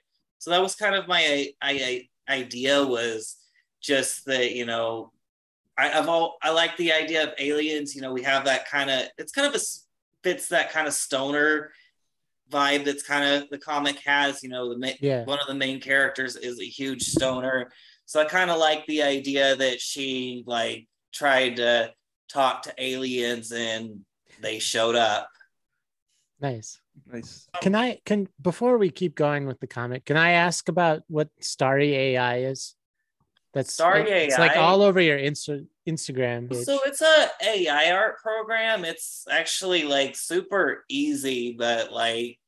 so 0.46 0.52
that 0.52 0.62
was 0.62 0.76
kind 0.76 0.94
of 0.94 1.08
my 1.08 1.48
I, 1.60 2.08
I, 2.28 2.32
idea 2.32 2.86
was 2.86 3.34
just 3.82 4.26
that 4.26 4.54
you 4.54 4.64
know 4.64 5.10
I, 5.76 5.90
I've 5.90 6.08
all 6.08 6.36
I 6.40 6.52
like 6.52 6.76
the 6.76 6.92
idea 6.92 7.24
of 7.24 7.30
aliens. 7.40 7.96
You 7.96 8.02
know, 8.02 8.12
we 8.12 8.22
have 8.22 8.44
that 8.44 8.68
kind 8.68 8.88
of 8.88 9.08
it's 9.18 9.32
kind 9.32 9.48
of 9.52 9.60
a 9.60 9.64
fits 10.22 10.48
that 10.50 10.70
kind 10.70 10.86
of 10.86 10.94
stoner 10.94 11.72
vibe 12.48 12.84
that's 12.84 13.02
kind 13.02 13.24
of 13.42 13.50
the 13.50 13.58
comic 13.58 13.98
has. 14.06 14.44
You 14.44 14.50
know, 14.50 14.72
the 14.72 14.96
Yeah. 15.00 15.24
one 15.24 15.40
of 15.40 15.48
the 15.48 15.54
main 15.54 15.80
characters 15.80 16.36
is 16.36 16.60
a 16.60 16.64
huge 16.64 17.02
stoner, 17.02 17.72
so 18.04 18.20
I 18.20 18.24
kind 18.26 18.48
of 18.48 18.58
like 18.58 18.86
the 18.86 19.02
idea 19.02 19.56
that 19.56 19.80
she 19.80 20.44
like 20.46 20.86
tried 21.12 21.56
to 21.56 21.92
talk 22.28 22.62
to 22.62 22.74
aliens 22.78 23.50
and 23.50 24.02
they 24.40 24.60
showed 24.60 24.94
up. 24.94 25.28
Nice. 26.40 26.78
Nice 27.12 27.48
Can 27.60 27.74
I 27.74 28.00
can 28.04 28.28
before 28.40 28.78
we 28.78 28.90
keep 28.90 29.14
going 29.14 29.46
with 29.46 29.60
the 29.60 29.66
comic, 29.66 30.04
can 30.04 30.16
I 30.16 30.32
ask 30.32 30.68
about 30.68 31.02
what 31.08 31.28
Starry 31.40 31.94
AI 31.94 32.38
is? 32.38 32.74
That's 33.54 33.72
Starry 33.72 34.10
AI. 34.10 34.24
It's 34.24 34.38
like 34.38 34.56
all 34.56 34.82
over 34.82 35.00
your 35.00 35.18
Insta 35.18 35.66
Instagram. 35.88 36.50
page. 36.50 36.64
So 36.64 36.78
it's 36.84 37.00
a 37.00 37.28
AI 37.42 37.90
art 37.90 38.18
program. 38.18 38.84
It's 38.84 39.24
actually 39.30 39.84
like 39.84 40.16
super 40.16 40.84
easy, 40.88 41.56
but 41.58 41.92
like 41.92 42.38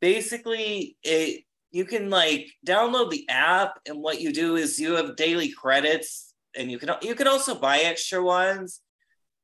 basically 0.00 0.96
it 1.02 1.44
you 1.70 1.84
can 1.84 2.10
like 2.10 2.50
download 2.66 3.10
the 3.10 3.28
app 3.28 3.78
and 3.86 3.98
what 3.98 4.20
you 4.20 4.32
do 4.32 4.56
is 4.56 4.78
you 4.78 4.96
have 4.96 5.16
daily 5.16 5.50
credits 5.50 6.34
and 6.56 6.70
you 6.70 6.78
can 6.78 6.90
you 7.02 7.14
can 7.14 7.26
also 7.26 7.54
buy 7.54 7.78
extra 7.78 8.22
ones. 8.22 8.80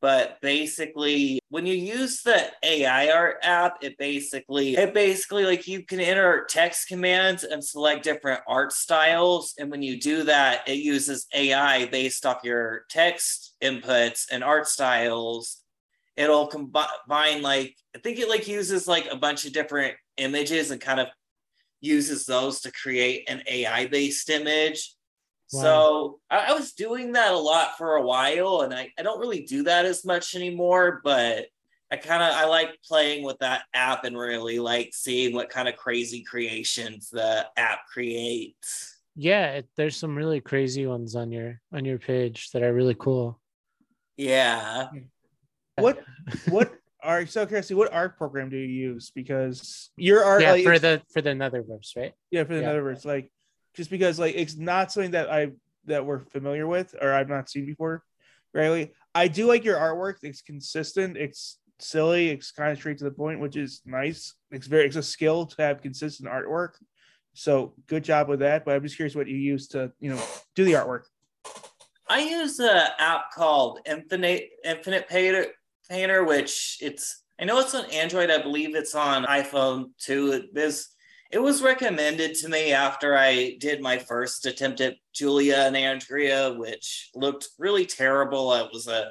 But 0.04 0.38
basically 0.42 1.40
when 1.48 1.64
you 1.64 1.72
use 1.72 2.20
the 2.20 2.52
AI 2.62 3.08
art 3.08 3.38
app, 3.42 3.82
it 3.82 3.96
basically 3.96 4.76
it 4.76 4.92
basically 4.92 5.46
like 5.46 5.66
you 5.66 5.82
can 5.82 5.98
enter 5.98 6.44
text 6.46 6.88
commands 6.88 7.42
and 7.42 7.64
select 7.64 8.04
different 8.04 8.42
art 8.46 8.74
styles. 8.74 9.54
And 9.58 9.70
when 9.70 9.80
you 9.80 9.98
do 9.98 10.24
that, 10.24 10.68
it 10.68 10.80
uses 10.80 11.26
AI 11.32 11.86
based 11.86 12.26
off 12.26 12.44
your 12.44 12.84
text 12.90 13.54
inputs 13.62 14.26
and 14.30 14.44
art 14.44 14.68
styles. 14.68 15.62
It'll 16.18 16.48
combine 16.48 17.40
like 17.40 17.74
I 17.96 17.98
think 18.00 18.18
it 18.18 18.28
like 18.28 18.46
uses 18.46 18.86
like 18.86 19.08
a 19.10 19.16
bunch 19.16 19.46
of 19.46 19.54
different 19.54 19.94
images 20.18 20.70
and 20.70 20.82
kind 20.82 21.00
of 21.00 21.06
uses 21.80 22.26
those 22.26 22.60
to 22.60 22.72
create 22.72 23.24
an 23.30 23.42
AI 23.48 23.86
based 23.86 24.28
image. 24.28 24.94
Wow. 25.52 25.62
So 25.62 26.20
I, 26.30 26.50
I 26.50 26.52
was 26.54 26.72
doing 26.72 27.12
that 27.12 27.32
a 27.32 27.38
lot 27.38 27.76
for 27.78 27.96
a 27.96 28.02
while, 28.02 28.62
and 28.62 28.74
I, 28.74 28.92
I 28.98 29.02
don't 29.02 29.20
really 29.20 29.44
do 29.44 29.64
that 29.64 29.84
as 29.84 30.04
much 30.04 30.34
anymore. 30.34 31.00
But 31.04 31.46
I 31.90 31.96
kind 31.96 32.22
of 32.22 32.30
I 32.32 32.46
like 32.46 32.78
playing 32.84 33.24
with 33.24 33.38
that 33.38 33.64
app 33.74 34.04
and 34.04 34.18
really 34.18 34.58
like 34.58 34.90
seeing 34.92 35.34
what 35.34 35.50
kind 35.50 35.68
of 35.68 35.76
crazy 35.76 36.22
creations 36.22 37.10
the 37.10 37.46
app 37.56 37.86
creates. 37.92 38.98
yeah, 39.16 39.52
it, 39.52 39.68
there's 39.76 39.96
some 39.96 40.16
really 40.16 40.40
crazy 40.40 40.86
ones 40.86 41.14
on 41.14 41.30
your 41.30 41.60
on 41.72 41.84
your 41.84 41.98
page 41.98 42.50
that 42.50 42.62
are 42.62 42.74
really 42.74 42.96
cool. 42.98 43.40
Yeah. 44.16 44.88
what 45.76 46.02
what 46.48 46.72
are 47.02 47.26
so 47.26 47.44
curiosity 47.44 47.74
what 47.74 47.92
art 47.92 48.16
program 48.16 48.48
do 48.48 48.56
you 48.56 48.66
use 48.66 49.12
because 49.14 49.90
your 49.96 50.24
art 50.24 50.40
yeah, 50.40 50.52
like, 50.52 50.64
for 50.64 50.78
the 50.78 51.02
for 51.12 51.20
the 51.20 51.30
Netherverse, 51.30 51.96
right? 51.96 52.14
yeah 52.30 52.44
for 52.44 52.54
the 52.54 52.62
yeah. 52.62 52.70
Netherverse, 52.70 53.04
like 53.04 53.30
just 53.74 53.90
because 53.90 54.18
like 54.18 54.34
it's 54.36 54.56
not 54.56 54.92
something 54.92 55.12
that 55.12 55.30
i 55.30 55.50
that 55.86 56.04
we're 56.04 56.20
familiar 56.20 56.66
with 56.66 56.94
or 57.00 57.12
i've 57.12 57.28
not 57.28 57.50
seen 57.50 57.66
before 57.66 58.02
really. 58.54 58.92
I 59.14 59.28
do 59.28 59.46
like 59.46 59.64
your 59.64 59.76
artwork. 59.76 60.16
It's 60.22 60.40
consistent. 60.40 61.16
It's 61.16 61.58
silly. 61.80 62.30
It's 62.30 62.52
kind 62.52 62.72
of 62.72 62.78
straight 62.78 62.98
to 62.98 63.04
the 63.04 63.10
point 63.10 63.40
which 63.40 63.56
is 63.56 63.82
nice. 63.84 64.34
It's 64.50 64.66
very 64.66 64.86
it's 64.86 64.96
a 64.96 65.02
skill 65.02 65.46
to 65.46 65.62
have 65.62 65.82
consistent 65.82 66.30
artwork. 66.30 66.70
So 67.34 67.74
good 67.88 68.04
job 68.04 68.28
with 68.28 68.38
that 68.40 68.64
but 68.64 68.76
i'm 68.76 68.82
just 68.84 68.94
curious 68.94 69.16
what 69.16 69.26
you 69.26 69.36
use 69.36 69.66
to 69.66 69.90
you 69.98 70.10
know 70.10 70.22
do 70.54 70.64
the 70.64 70.72
artwork. 70.72 71.02
I 72.08 72.20
use 72.20 72.60
an 72.60 72.88
app 72.98 73.32
called 73.32 73.80
Infinite 73.86 74.50
Infinite 74.64 75.08
Painter, 75.08 75.46
Painter, 75.90 76.24
which 76.24 76.78
it's 76.80 77.22
I 77.40 77.44
know 77.44 77.58
it's 77.58 77.74
on 77.74 77.86
Android. 77.86 78.30
I 78.30 78.40
believe 78.40 78.76
it's 78.76 78.94
on 78.94 79.24
iPhone 79.24 79.86
too. 79.98 80.44
Was 80.54 80.93
it 81.34 81.42
was 81.42 81.62
recommended 81.62 82.32
to 82.36 82.48
me 82.48 82.72
after 82.72 83.18
I 83.18 83.56
did 83.58 83.82
my 83.82 83.98
first 83.98 84.46
attempt 84.46 84.80
at 84.80 84.94
Julia 85.12 85.64
and 85.66 85.76
Andrea, 85.76 86.52
which 86.52 87.10
looked 87.12 87.48
really 87.58 87.86
terrible. 87.86 88.54
It 88.54 88.70
was 88.72 88.86
a 88.86 89.10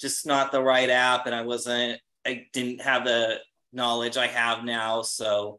just 0.00 0.24
not 0.24 0.52
the 0.52 0.62
right 0.62 0.88
app, 0.88 1.26
and 1.26 1.34
I 1.34 1.42
wasn't 1.42 2.00
I 2.24 2.46
didn't 2.52 2.80
have 2.80 3.04
the 3.04 3.38
knowledge 3.72 4.16
I 4.16 4.28
have 4.28 4.62
now. 4.62 5.02
So 5.02 5.58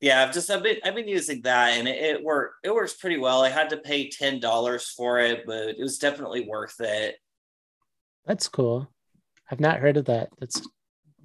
yeah, 0.00 0.22
I've 0.22 0.32
just 0.32 0.50
I've 0.50 0.62
been 0.62 0.76
I've 0.84 0.94
been 0.94 1.08
using 1.08 1.42
that 1.42 1.70
and 1.70 1.88
it, 1.88 1.96
it 1.96 2.22
worked 2.22 2.64
it 2.64 2.72
works 2.72 2.94
pretty 2.94 3.18
well. 3.18 3.42
I 3.42 3.48
had 3.48 3.70
to 3.70 3.76
pay 3.78 4.08
ten 4.08 4.38
dollars 4.38 4.88
for 4.88 5.18
it, 5.18 5.42
but 5.46 5.70
it 5.70 5.80
was 5.80 5.98
definitely 5.98 6.46
worth 6.48 6.76
it. 6.78 7.16
That's 8.24 8.48
cool. 8.48 8.88
I've 9.50 9.58
not 9.58 9.80
heard 9.80 9.96
of 9.96 10.04
that. 10.04 10.28
That's 10.38 10.62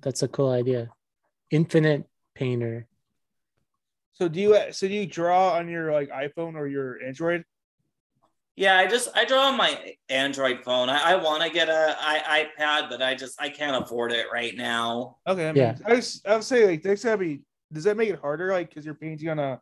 that's 0.02 0.24
a 0.24 0.28
cool 0.28 0.50
idea. 0.50 0.90
Infinite 1.52 2.06
Painter. 2.34 2.88
So 4.24 4.30
do 4.30 4.40
you 4.40 4.58
so 4.72 4.88
do 4.88 4.94
you 4.94 5.06
draw 5.06 5.54
on 5.54 5.68
your 5.68 5.92
like 5.92 6.10
iphone 6.10 6.56
or 6.56 6.68
your 6.68 7.02
android 7.04 7.44
Yeah, 8.56 8.78
I 8.78 8.86
just 8.88 9.10
I 9.16 9.26
draw 9.26 9.48
on 9.48 9.58
my 9.58 9.96
Android 10.10 10.64
phone. 10.64 10.88
I, 10.88 11.14
I 11.14 11.16
want 11.16 11.42
to 11.42 11.50
get 11.50 11.70
a 11.70 11.96
I, 12.00 12.46
iPad, 12.46 12.90
but 12.90 13.02
I 13.02 13.16
just 13.16 13.42
I 13.42 13.50
can't 13.50 13.84
afford 13.84 14.12
it 14.12 14.28
right 14.32 14.56
now. 14.56 15.18
Okay, 15.26 15.50
I 15.50 15.52
mean, 15.54 15.64
Yeah. 15.64 15.76
I 15.86 15.94
was 15.96 16.22
I 16.24 16.36
would 16.36 16.44
say 16.44 16.68
like 16.68 16.84
that's 16.84 17.04
gotta 17.04 17.18
be. 17.18 17.42
Does 17.72 17.84
that 17.86 17.98
make 17.98 18.10
it 18.10 18.20
harder, 18.20 18.52
like 18.52 18.70
because 18.70 18.86
you're 18.86 18.94
painting 18.94 19.30
on 19.30 19.40
a 19.40 19.60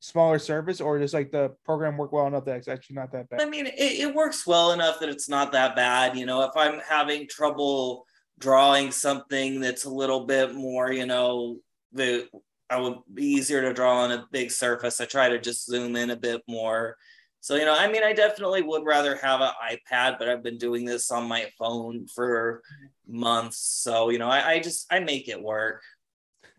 smaller 0.00 0.38
surface, 0.38 0.82
or 0.82 0.98
does 0.98 1.14
like 1.14 1.30
the 1.32 1.56
program 1.64 1.96
work 1.96 2.12
well 2.12 2.26
enough 2.26 2.44
that 2.44 2.58
it's 2.58 2.68
actually 2.68 2.96
not 2.96 3.10
that 3.12 3.30
bad? 3.30 3.40
I 3.40 3.46
mean, 3.46 3.66
it, 3.66 3.72
it 4.04 4.14
works 4.14 4.46
well 4.46 4.72
enough 4.72 5.00
that 5.00 5.08
it's 5.08 5.28
not 5.30 5.52
that 5.52 5.74
bad. 5.74 6.14
You 6.18 6.26
know, 6.26 6.42
if 6.42 6.54
I'm 6.54 6.80
having 6.86 7.26
trouble 7.26 8.04
drawing 8.38 8.92
something 8.92 9.60
that's 9.60 9.84
a 9.86 9.90
little 9.90 10.26
bit 10.26 10.54
more, 10.54 10.92
you 10.92 11.06
know, 11.06 11.56
the 11.92 12.28
I 12.70 12.80
would 12.80 12.98
be 13.12 13.24
easier 13.26 13.62
to 13.62 13.74
draw 13.74 13.98
on 14.04 14.12
a 14.12 14.26
big 14.32 14.50
surface. 14.50 15.00
I 15.00 15.04
try 15.06 15.28
to 15.28 15.38
just 15.38 15.66
zoom 15.66 15.96
in 15.96 16.10
a 16.10 16.16
bit 16.16 16.42
more. 16.48 16.96
So, 17.40 17.56
you 17.56 17.66
know, 17.66 17.76
I 17.78 17.88
mean, 17.88 18.02
I 18.02 18.14
definitely 18.14 18.62
would 18.62 18.84
rather 18.86 19.16
have 19.16 19.40
an 19.42 19.50
iPad, 19.62 20.18
but 20.18 20.28
I've 20.28 20.42
been 20.42 20.56
doing 20.56 20.84
this 20.86 21.10
on 21.10 21.28
my 21.28 21.46
phone 21.58 22.06
for 22.06 22.62
months. 23.06 23.58
So, 23.58 24.08
you 24.08 24.18
know, 24.18 24.28
I, 24.28 24.52
I 24.52 24.60
just 24.60 24.86
I 24.90 25.00
make 25.00 25.28
it 25.28 25.42
work. 25.42 25.82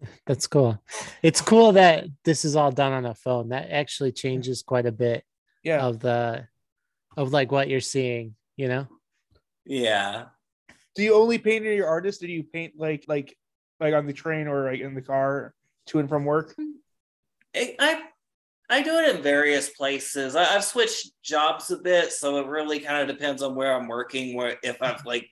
That's 0.25 0.47
cool. 0.47 0.81
It's 1.21 1.41
cool 1.41 1.73
that 1.73 2.05
this 2.23 2.45
is 2.45 2.55
all 2.55 2.71
done 2.71 2.93
on 2.93 3.05
a 3.05 3.15
phone. 3.15 3.49
That 3.49 3.69
actually 3.71 4.11
changes 4.11 4.61
quite 4.61 4.85
a 4.85 4.91
bit 4.91 5.23
Yeah, 5.63 5.77
of 5.79 5.99
the 5.99 6.47
of 7.17 7.31
like 7.31 7.51
what 7.51 7.69
you're 7.69 7.79
seeing, 7.81 8.35
you 8.57 8.67
know? 8.67 8.87
Yeah. 9.65 10.25
do 10.95 11.03
you 11.03 11.15
only 11.15 11.37
paint 11.37 11.65
in 11.65 11.73
your 11.75 11.87
artist? 11.87 12.23
Or 12.23 12.27
Do 12.27 12.33
you 12.33 12.43
paint 12.43 12.73
like 12.77 13.05
like 13.07 13.37
like 13.79 13.93
on 13.93 14.05
the 14.05 14.13
train 14.13 14.47
or 14.47 14.71
like 14.71 14.79
in 14.79 14.95
the 14.95 15.01
car 15.01 15.53
to 15.87 15.99
and 15.99 16.09
from 16.09 16.25
work? 16.25 16.55
I 17.55 18.03
I, 18.69 18.81
do 18.81 18.97
it 18.97 19.15
in 19.15 19.21
various 19.21 19.69
places. 19.69 20.35
I, 20.35 20.55
I've 20.55 20.63
switched 20.63 21.11
jobs 21.23 21.71
a 21.71 21.77
bit, 21.77 22.11
so 22.11 22.39
it 22.39 22.47
really 22.47 22.79
kind 22.79 23.01
of 23.01 23.15
depends 23.15 23.41
on 23.41 23.55
where 23.55 23.73
I'm 23.73 23.87
working. 23.87 24.35
Where 24.35 24.57
if 24.63 24.81
I've 24.81 25.05
like 25.05 25.29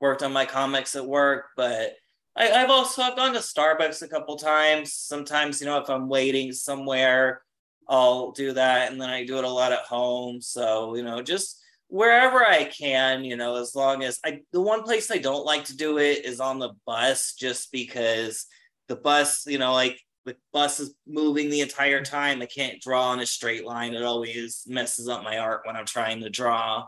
worked 0.00 0.22
on 0.22 0.32
my 0.32 0.44
comics 0.44 0.94
at 0.94 1.06
work, 1.06 1.46
but 1.56 1.94
I, 2.36 2.50
I've 2.50 2.70
also 2.70 3.02
I've 3.02 3.16
gone 3.16 3.32
to 3.32 3.40
Starbucks 3.40 4.02
a 4.02 4.08
couple 4.08 4.36
times. 4.36 4.92
Sometimes 4.92 5.60
you 5.60 5.66
know 5.66 5.78
if 5.78 5.90
I'm 5.90 6.08
waiting 6.08 6.52
somewhere, 6.52 7.42
I'll 7.88 8.32
do 8.32 8.52
that, 8.52 8.92
and 8.92 9.00
then 9.00 9.10
I 9.10 9.24
do 9.24 9.38
it 9.38 9.44
a 9.44 9.48
lot 9.48 9.72
at 9.72 9.80
home. 9.80 10.40
So 10.40 10.94
you 10.94 11.02
know 11.02 11.22
just 11.22 11.60
wherever 11.88 12.44
I 12.44 12.64
can, 12.64 13.24
you 13.24 13.36
know, 13.36 13.56
as 13.56 13.74
long 13.74 14.02
as 14.02 14.18
I 14.24 14.40
the 14.52 14.60
one 14.60 14.82
place 14.82 15.10
I 15.10 15.18
don't 15.18 15.46
like 15.46 15.64
to 15.66 15.76
do 15.76 15.98
it 15.98 16.24
is 16.24 16.40
on 16.40 16.58
the 16.58 16.72
bus 16.86 17.34
just 17.34 17.70
because 17.72 18.46
the 18.88 18.96
bus, 18.96 19.46
you 19.46 19.58
know, 19.58 19.72
like 19.72 19.98
the 20.24 20.36
bus 20.52 20.80
is 20.80 20.94
moving 21.06 21.50
the 21.50 21.60
entire 21.60 22.02
time. 22.02 22.42
I 22.42 22.46
can't 22.46 22.80
draw 22.80 23.12
in 23.12 23.20
a 23.20 23.26
straight 23.26 23.64
line. 23.64 23.94
It 23.94 24.02
always 24.02 24.62
messes 24.66 25.08
up 25.08 25.22
my 25.22 25.38
art 25.38 25.62
when 25.64 25.76
I'm 25.76 25.86
trying 25.86 26.20
to 26.20 26.30
draw. 26.30 26.86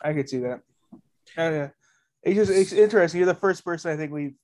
I 0.00 0.12
could 0.12 0.28
see 0.28 0.38
that. 0.38 0.60
Oh, 1.38 1.50
yeah. 1.50 1.68
It's 2.22 2.36
just 2.36 2.50
it's 2.50 2.72
interesting. 2.72 3.18
You're 3.18 3.26
the 3.26 3.34
first 3.34 3.64
person 3.64 3.90
I 3.90 3.96
think 3.96 4.12
we've 4.12 4.34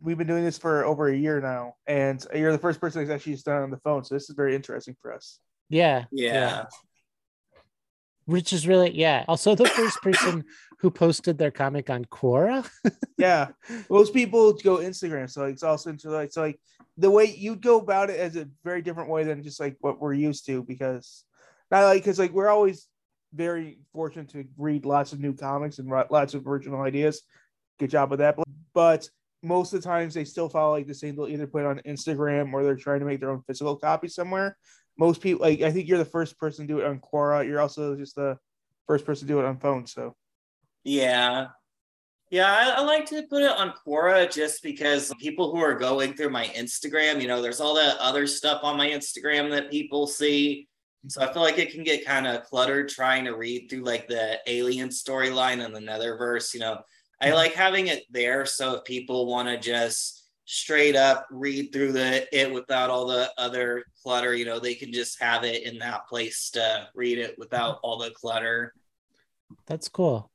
we've 0.00 0.18
been 0.18 0.26
doing 0.26 0.44
this 0.44 0.58
for 0.58 0.84
over 0.84 1.08
a 1.08 1.16
year 1.16 1.40
now, 1.40 1.74
and 1.86 2.24
you're 2.34 2.52
the 2.52 2.58
first 2.58 2.80
person 2.80 3.00
that's 3.00 3.14
actually 3.14 3.34
just 3.34 3.44
done 3.44 3.62
on 3.62 3.70
the 3.70 3.76
phone. 3.78 4.04
So 4.04 4.14
this 4.14 4.28
is 4.28 4.34
very 4.34 4.54
interesting 4.54 4.96
for 5.00 5.12
us. 5.12 5.38
Yeah. 5.68 6.04
Yeah. 6.10 6.64
Which 8.28 8.52
is 8.52 8.68
really 8.68 8.90
yeah. 8.90 9.24
Also 9.26 9.54
the 9.54 9.64
first 9.64 9.96
person 10.02 10.44
who 10.80 10.90
posted 10.90 11.38
their 11.38 11.50
comic 11.50 11.88
on 11.88 12.04
Quora. 12.04 12.68
yeah, 13.16 13.48
most 13.88 14.12
people 14.12 14.52
go 14.52 14.76
Instagram, 14.76 15.30
so 15.30 15.44
it's 15.44 15.62
also 15.62 15.88
into 15.88 16.10
like 16.10 16.30
so 16.30 16.42
like 16.42 16.60
the 16.98 17.10
way 17.10 17.24
you 17.24 17.56
go 17.56 17.78
about 17.78 18.10
it 18.10 18.20
is 18.20 18.36
a 18.36 18.46
very 18.64 18.82
different 18.82 19.08
way 19.08 19.24
than 19.24 19.42
just 19.42 19.58
like 19.58 19.78
what 19.80 19.98
we're 19.98 20.12
used 20.12 20.44
to 20.44 20.62
because 20.62 21.24
not 21.70 21.84
like 21.84 22.02
because 22.02 22.18
like 22.18 22.32
we're 22.32 22.50
always 22.50 22.86
very 23.32 23.78
fortunate 23.94 24.28
to 24.30 24.44
read 24.58 24.84
lots 24.84 25.14
of 25.14 25.20
new 25.20 25.32
comics 25.32 25.78
and 25.78 25.88
lots 25.88 26.34
of 26.34 26.46
original 26.46 26.82
ideas. 26.82 27.22
Good 27.78 27.88
job 27.88 28.10
with 28.10 28.18
that, 28.18 28.36
but 28.74 29.08
most 29.42 29.72
of 29.72 29.80
the 29.80 29.88
times 29.88 30.12
they 30.12 30.24
still 30.24 30.50
follow 30.50 30.72
like 30.72 30.86
the 30.86 30.94
same. 30.94 31.16
They'll 31.16 31.28
either 31.28 31.46
put 31.46 31.62
it 31.62 31.66
on 31.66 31.80
Instagram 31.86 32.52
or 32.52 32.62
they're 32.62 32.76
trying 32.76 33.00
to 33.00 33.06
make 33.06 33.20
their 33.20 33.30
own 33.30 33.42
physical 33.46 33.76
copy 33.76 34.08
somewhere. 34.08 34.58
Most 34.98 35.20
people, 35.20 35.46
like 35.46 35.62
I 35.62 35.70
think 35.70 35.88
you're 35.88 35.98
the 35.98 36.04
first 36.04 36.38
person 36.38 36.66
to 36.66 36.72
do 36.72 36.80
it 36.80 36.86
on 36.86 37.00
Quora. 37.00 37.46
You're 37.46 37.60
also 37.60 37.96
just 37.96 38.16
the 38.16 38.38
first 38.86 39.04
person 39.04 39.26
to 39.26 39.32
do 39.32 39.40
it 39.40 39.44
on 39.44 39.58
phone. 39.58 39.86
So 39.86 40.14
yeah. 40.84 41.48
Yeah, 42.30 42.46
I, 42.46 42.82
I, 42.82 42.84
like 42.84 43.06
to 43.06 43.22
put 43.22 43.42
it 43.42 43.50
on 43.50 43.72
Quora 43.86 44.30
just 44.30 44.62
because 44.62 45.10
people 45.18 45.50
who 45.50 45.62
are 45.62 45.74
going 45.74 46.12
through 46.12 46.28
my 46.28 46.44
Instagram, 46.48 47.22
you 47.22 47.28
know, 47.28 47.40
there's 47.40 47.60
all 47.60 47.74
that 47.76 47.96
other 47.98 48.26
stuff 48.26 48.60
on 48.64 48.76
my 48.76 48.86
Instagram 48.88 49.50
that 49.50 49.70
people 49.70 50.06
see. 50.06 50.68
So 51.06 51.22
I 51.22 51.32
feel 51.32 51.40
like 51.40 51.58
it 51.58 51.72
can 51.72 51.84
get 51.84 52.04
kind 52.04 52.26
of 52.26 52.42
cluttered 52.42 52.90
trying 52.90 53.24
to 53.24 53.36
read 53.36 53.68
through 53.70 53.84
like 53.84 54.08
the 54.08 54.40
alien 54.46 54.90
storyline 54.90 55.64
and 55.64 55.74
the 55.74 55.80
Netherverse. 55.80 56.52
You 56.52 56.60
know, 56.60 56.82
I 57.20 57.26
mm-hmm. 57.26 57.34
like 57.34 57.54
having 57.54 57.86
it 57.86 58.04
there. 58.10 58.44
So 58.44 58.74
if 58.74 58.84
people 58.84 59.26
want 59.26 59.48
to 59.48 59.56
just 59.56 60.27
straight 60.48 60.96
up 60.96 61.26
read 61.30 61.72
through 61.72 61.92
the 61.92 62.26
it 62.36 62.52
without 62.52 62.90
all 62.90 63.06
the 63.06 63.30
other 63.38 63.84
clutter, 64.02 64.34
you 64.34 64.44
know, 64.44 64.58
they 64.58 64.74
can 64.74 64.92
just 64.92 65.20
have 65.22 65.44
it 65.44 65.62
in 65.62 65.78
that 65.78 66.06
place 66.08 66.50
to 66.50 66.88
read 66.94 67.18
it 67.18 67.38
without 67.38 67.78
all 67.82 67.98
the 67.98 68.10
clutter. 68.10 68.72
That's 69.66 69.88
cool 69.88 70.30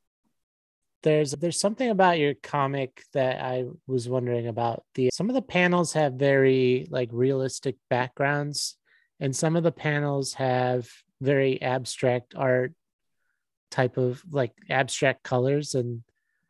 there's 1.03 1.32
there's 1.32 1.60
something 1.60 1.89
about 1.89 2.17
your 2.17 2.34
comic 2.34 3.03
that 3.13 3.43
I 3.43 3.65
was 3.86 4.10
wondering 4.10 4.48
about. 4.48 4.84
The 4.96 5.10
some 5.13 5.29
of 5.29 5.36
the 5.36 5.41
panels 5.41 5.93
have 5.93 6.13
very 6.13 6.88
like 6.89 7.10
realistic 7.12 7.75
backgrounds, 7.89 8.77
and 9.20 9.36
some 9.36 9.55
of 9.55 9.63
the 9.63 9.72
panels 9.72 10.34
have 10.36 10.89
very 11.22 11.62
abstract 11.62 12.34
art 12.36 12.74
type 13.70 13.98
of 13.98 14.24
like 14.32 14.53
abstract 14.70 15.24
colors. 15.24 15.75
And 15.75 16.03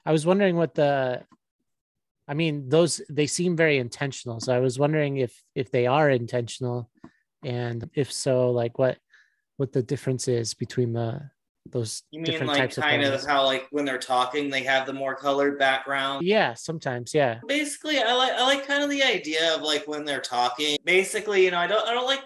I 0.06 0.12
was 0.12 0.26
wondering 0.26 0.56
what 0.56 0.76
the 0.76 1.24
I 2.28 2.34
mean, 2.34 2.70
those 2.70 3.02
they 3.10 3.28
seem 3.28 3.58
very 3.58 3.78
intentional. 3.78 4.40
So 4.40 4.56
I 4.56 4.60
was 4.60 4.80
wondering 4.80 5.18
if 5.18 5.38
if 5.56 5.72
they 5.72 5.88
are 5.88 6.10
intentional, 6.10 6.90
and 7.44 7.90
if 7.94 8.12
so, 8.12 8.52
like 8.52 8.80
what 8.80 8.98
what 9.58 9.74
the 9.74 9.84
difference 9.84 10.28
is 10.28 10.54
between 10.54 10.94
the 10.94 11.30
those 11.70 12.04
you 12.12 12.20
mean 12.20 12.46
like 12.46 12.76
kind 12.76 13.04
of, 13.04 13.14
of 13.14 13.26
how 13.26 13.46
like 13.46 13.68
when 13.72 13.86
they're 13.86 13.98
talking 13.98 14.50
they 14.50 14.64
have 14.64 14.86
the 14.86 14.94
more 14.94 15.16
colored 15.16 15.58
background? 15.58 16.26
Yeah 16.26 16.54
sometimes 16.54 17.14
yeah. 17.14 17.40
Basically 17.48 18.00
i 18.00 18.14
like 18.14 18.34
i 18.34 18.46
like 18.46 18.68
kind 18.68 18.84
of 18.84 18.90
the 18.90 19.02
idea 19.02 19.56
of 19.56 19.62
like 19.62 19.88
when 19.88 20.04
they're 20.04 20.20
talking. 20.20 20.78
Basically 20.84 21.46
you 21.46 21.52
know 21.52 21.60
i 21.60 21.68
don't 21.68 21.88
i 21.88 21.94
don't 21.94 22.06
like 22.06 22.22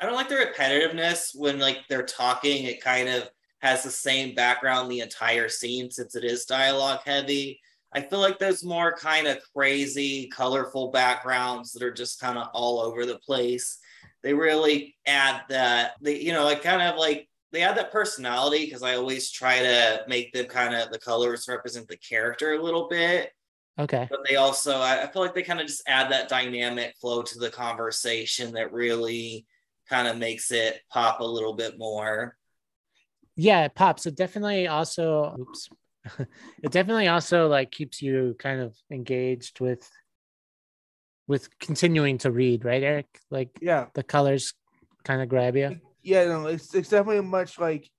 i 0.00 0.06
don't 0.06 0.16
like 0.16 0.28
the 0.28 0.34
repetitiveness 0.34 1.30
when 1.34 1.60
like 1.60 1.78
they're 1.88 2.02
talking. 2.02 2.64
It 2.64 2.82
kind 2.82 3.08
of 3.08 3.30
has 3.60 3.84
the 3.84 3.90
same 3.90 4.34
background 4.34 4.90
the 4.90 5.00
entire 5.00 5.48
scene 5.48 5.90
since 5.90 6.16
it 6.16 6.24
is 6.24 6.44
dialogue 6.44 7.00
heavy 7.04 7.60
i 7.94 8.00
feel 8.00 8.20
like 8.20 8.38
there's 8.38 8.64
more 8.64 8.96
kind 8.96 9.26
of 9.26 9.38
crazy 9.54 10.28
colorful 10.28 10.90
backgrounds 10.90 11.72
that 11.72 11.82
are 11.82 11.92
just 11.92 12.20
kind 12.20 12.38
of 12.38 12.48
all 12.52 12.80
over 12.80 13.06
the 13.06 13.18
place 13.18 13.78
they 14.22 14.34
really 14.34 14.96
add 15.06 15.42
that 15.48 15.92
they 16.00 16.18
you 16.20 16.32
know 16.32 16.44
like 16.44 16.62
kind 16.62 16.82
of 16.82 16.96
like 16.96 17.28
they 17.54 17.62
add 17.62 17.76
that 17.76 17.92
personality 17.92 18.64
because 18.66 18.82
I 18.82 18.96
always 18.96 19.30
try 19.30 19.60
to 19.60 20.04
make 20.08 20.32
them 20.32 20.46
kind 20.46 20.74
of 20.74 20.90
the 20.90 20.98
colors 20.98 21.46
represent 21.48 21.86
the 21.86 21.96
character 21.96 22.54
a 22.54 22.62
little 22.62 22.88
bit. 22.88 23.30
Okay. 23.78 24.08
But 24.10 24.26
they 24.28 24.34
also, 24.34 24.78
I, 24.78 25.04
I 25.04 25.06
feel 25.06 25.22
like 25.22 25.34
they 25.34 25.44
kind 25.44 25.60
of 25.60 25.68
just 25.68 25.84
add 25.86 26.10
that 26.10 26.28
dynamic 26.28 26.96
flow 27.00 27.22
to 27.22 27.38
the 27.38 27.50
conversation 27.50 28.52
that 28.54 28.72
really 28.72 29.46
kind 29.88 30.08
of 30.08 30.18
makes 30.18 30.50
it 30.50 30.80
pop 30.90 31.20
a 31.20 31.24
little 31.24 31.54
bit 31.54 31.78
more. 31.78 32.36
Yeah, 33.36 33.64
it 33.64 33.74
pops. 33.76 34.06
It 34.06 34.16
definitely 34.16 34.66
also, 34.66 35.36
oops, 35.38 35.68
it 36.62 36.70
definitely 36.70 37.08
also 37.08 37.48
like 37.48 37.70
keeps 37.70 38.02
you 38.02 38.36
kind 38.38 38.60
of 38.60 38.76
engaged 38.90 39.60
with 39.60 39.88
with 41.26 41.58
continuing 41.58 42.18
to 42.18 42.30
read, 42.30 42.64
right, 42.64 42.82
Eric? 42.82 43.06
Like, 43.30 43.50
yeah, 43.62 43.86
the 43.94 44.02
colors 44.02 44.52
kind 45.04 45.22
of 45.22 45.28
grab 45.28 45.56
you 45.56 45.80
yeah, 46.04 46.26
no, 46.26 46.46
it's 46.46 46.72
it's 46.74 46.90
definitely 46.90 47.22
much 47.22 47.58
like 47.58 47.90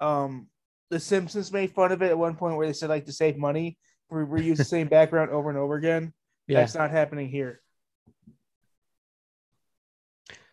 um 0.00 0.46
the 0.90 1.00
Simpsons 1.00 1.50
made 1.50 1.72
fun 1.72 1.90
of 1.90 2.02
it 2.02 2.10
at 2.10 2.18
one 2.18 2.36
point 2.36 2.56
where 2.56 2.66
they 2.66 2.72
said 2.72 2.90
like 2.90 3.06
to 3.06 3.12
save 3.12 3.36
money, 3.36 3.78
we 4.10 4.20
reuse 4.20 4.58
the 4.58 4.64
same 4.64 4.86
background 4.86 5.30
over 5.30 5.48
and 5.48 5.58
over 5.58 5.74
again. 5.74 6.12
Yeah. 6.46 6.60
That's 6.60 6.74
not 6.74 6.90
happening 6.90 7.28
here. 7.28 7.62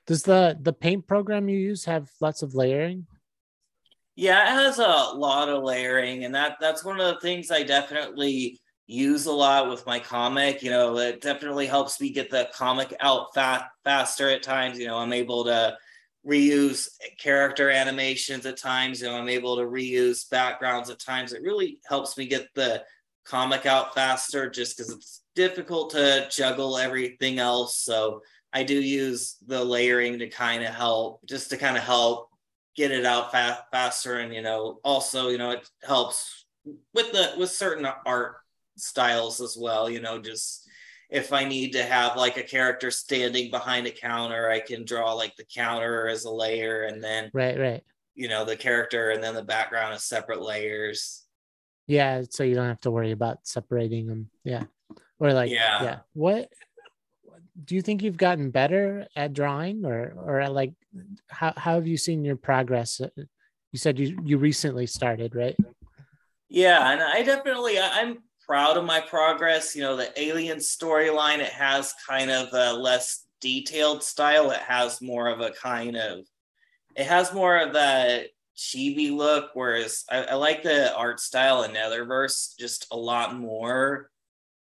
Does 0.07 0.23
the 0.23 0.57
the 0.59 0.73
paint 0.73 1.05
program 1.05 1.49
you 1.49 1.59
use 1.59 1.85
have 1.85 2.09
lots 2.21 2.41
of 2.41 2.55
layering? 2.55 3.05
Yeah, 4.15 4.43
it 4.43 4.55
has 4.65 4.77
a 4.79 5.13
lot 5.15 5.49
of 5.49 5.63
layering, 5.63 6.25
and 6.25 6.35
that 6.35 6.57
that's 6.59 6.83
one 6.83 6.99
of 6.99 7.13
the 7.13 7.19
things 7.21 7.49
I 7.49 7.63
definitely 7.63 8.59
use 8.87 9.25
a 9.25 9.31
lot 9.31 9.69
with 9.69 9.85
my 9.85 9.99
comic. 9.99 10.61
You 10.61 10.69
know, 10.71 10.97
it 10.97 11.21
definitely 11.21 11.65
helps 11.65 11.99
me 12.01 12.09
get 12.11 12.29
the 12.29 12.49
comic 12.53 12.93
out 12.99 13.33
fast 13.33 13.65
faster 13.85 14.29
at 14.29 14.43
times. 14.43 14.77
You 14.77 14.87
know, 14.87 14.97
I'm 14.97 15.13
able 15.13 15.45
to 15.45 15.77
reuse 16.27 16.87
character 17.19 17.69
animations 17.69 18.45
at 18.45 18.57
times. 18.57 19.01
You 19.01 19.07
know, 19.07 19.15
I'm 19.15 19.29
able 19.29 19.55
to 19.57 19.63
reuse 19.63 20.29
backgrounds 20.29 20.89
at 20.89 20.99
times. 20.99 21.31
It 21.33 21.41
really 21.41 21.79
helps 21.87 22.17
me 22.17 22.27
get 22.27 22.47
the 22.53 22.83
comic 23.25 23.65
out 23.65 23.95
faster 23.95 24.49
just 24.49 24.77
because 24.77 24.91
it's 24.91 25.21
difficult 25.35 25.91
to 25.91 26.27
juggle 26.29 26.77
everything 26.77 27.39
else. 27.39 27.77
So 27.79 28.21
I 28.51 28.63
do 28.63 28.75
use 28.79 29.37
the 29.47 29.63
layering 29.63 30.19
to 30.19 30.27
kind 30.29 30.63
of 30.63 30.73
help, 30.75 31.21
just 31.25 31.49
to 31.51 31.57
kind 31.57 31.77
of 31.77 31.83
help 31.83 32.27
get 32.75 32.91
it 32.91 33.05
out 33.05 33.31
fa- 33.31 33.65
faster. 33.71 34.19
And, 34.19 34.33
you 34.33 34.41
know, 34.41 34.79
also, 34.83 35.29
you 35.29 35.37
know, 35.37 35.51
it 35.51 35.69
helps 35.83 36.45
with 36.93 37.11
the, 37.11 37.33
with 37.37 37.49
certain 37.49 37.87
art 38.05 38.35
styles 38.77 39.41
as 39.41 39.57
well, 39.59 39.89
you 39.89 40.01
know, 40.01 40.19
just 40.19 40.67
if 41.09 41.33
I 41.33 41.43
need 41.43 41.73
to 41.73 41.83
have 41.83 42.15
like 42.15 42.37
a 42.37 42.43
character 42.43 42.89
standing 42.89 43.51
behind 43.51 43.85
a 43.85 43.91
counter, 43.91 44.49
I 44.49 44.61
can 44.61 44.85
draw 44.85 45.13
like 45.13 45.35
the 45.35 45.43
counter 45.43 46.07
as 46.07 46.23
a 46.23 46.31
layer 46.31 46.83
and 46.83 47.03
then 47.03 47.29
right, 47.33 47.59
right. 47.59 47.83
You 48.15 48.27
know, 48.27 48.45
the 48.45 48.55
character 48.55 49.11
and 49.11 49.23
then 49.23 49.35
the 49.35 49.43
background 49.43 49.93
as 49.93 50.03
separate 50.03 50.41
layers. 50.41 51.23
Yeah, 51.87 52.23
so 52.29 52.43
you 52.43 52.55
don't 52.55 52.67
have 52.67 52.81
to 52.81 52.91
worry 52.91 53.11
about 53.11 53.39
separating 53.43 54.07
them. 54.07 54.29
Yeah. 54.43 54.63
Or 55.19 55.33
like 55.33 55.51
yeah. 55.51 55.83
yeah. 55.83 55.99
What 56.13 56.49
do 57.63 57.75
you 57.75 57.81
think 57.81 58.01
you've 58.01 58.17
gotten 58.17 58.51
better 58.51 59.07
at 59.15 59.33
drawing 59.33 59.85
or 59.85 60.13
or 60.15 60.39
at 60.39 60.53
like 60.53 60.73
how 61.27 61.53
how 61.57 61.75
have 61.75 61.87
you 61.87 61.97
seen 61.97 62.23
your 62.23 62.35
progress? 62.35 63.01
Uh, 63.01 63.09
you 63.71 63.79
said 63.79 63.99
you 63.99 64.17
you 64.23 64.37
recently 64.37 64.87
started, 64.87 65.35
right? 65.35 65.55
Yeah, 66.49 66.91
and 66.91 67.01
I 67.01 67.23
definitely 67.23 67.79
I'm 67.79 68.17
proud 68.45 68.75
of 68.75 68.83
my 68.83 68.99
progress. 68.99 69.75
You 69.75 69.83
know, 69.83 69.95
the 69.95 70.11
alien 70.21 70.57
storyline, 70.57 71.39
it 71.39 71.53
has 71.53 71.93
kind 72.07 72.29
of 72.29 72.49
a 72.51 72.73
less 72.73 73.25
detailed 73.39 74.03
style. 74.03 74.51
It 74.51 74.59
has 74.59 75.01
more 75.01 75.29
of 75.29 75.39
a 75.39 75.51
kind 75.51 75.95
of, 75.95 76.25
it 76.95 77.05
has 77.05 77.33
more 77.33 77.57
of 77.57 77.73
that 77.73 78.27
chibi 78.57 79.15
look, 79.15 79.51
whereas 79.53 80.03
I, 80.11 80.23
I 80.23 80.33
like 80.35 80.63
the 80.63 80.93
art 80.95 81.19
style 81.21 81.63
in 81.63 81.71
Netherverse 81.71 82.57
just 82.59 82.87
a 82.91 82.97
lot 82.97 83.39
more. 83.39 84.09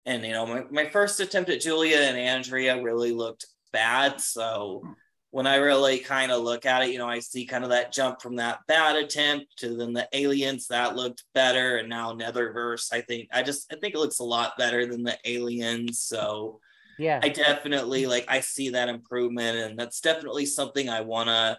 And, 0.05 0.25
you 0.25 0.31
know, 0.31 0.45
my, 0.45 0.63
my 0.69 0.85
first 0.89 1.19
attempt 1.19 1.49
at 1.49 1.61
Julia 1.61 1.97
and 1.97 2.17
Andrea 2.17 2.81
really 2.81 3.11
looked 3.11 3.45
bad. 3.71 4.19
So 4.19 4.83
when 5.31 5.45
I 5.45 5.57
really 5.57 5.99
kind 5.99 6.31
of 6.31 6.41
look 6.41 6.65
at 6.65 6.83
it, 6.83 6.91
you 6.91 6.97
know, 6.97 7.07
I 7.07 7.19
see 7.19 7.45
kind 7.45 7.63
of 7.63 7.71
that 7.71 7.91
jump 7.91 8.21
from 8.21 8.37
that 8.37 8.59
bad 8.67 8.95
attempt 8.95 9.57
to 9.57 9.75
then 9.75 9.93
the 9.93 10.07
aliens 10.13 10.67
that 10.67 10.95
looked 10.95 11.23
better, 11.33 11.77
and 11.77 11.89
now 11.89 12.13
Netherverse. 12.13 12.93
I 12.93 13.01
think 13.01 13.29
I 13.33 13.43
just 13.43 13.71
I 13.71 13.75
think 13.75 13.93
it 13.93 13.99
looks 13.99 14.19
a 14.19 14.23
lot 14.23 14.57
better 14.57 14.85
than 14.85 15.03
the 15.03 15.17
aliens. 15.25 15.99
So 15.99 16.59
yeah, 16.97 17.19
I 17.21 17.29
definitely 17.29 18.05
like 18.05 18.25
I 18.27 18.39
see 18.39 18.69
that 18.69 18.89
improvement, 18.89 19.57
and 19.57 19.77
that's 19.77 19.99
definitely 19.99 20.45
something 20.45 20.89
I 20.89 21.01
want 21.01 21.27
to 21.27 21.57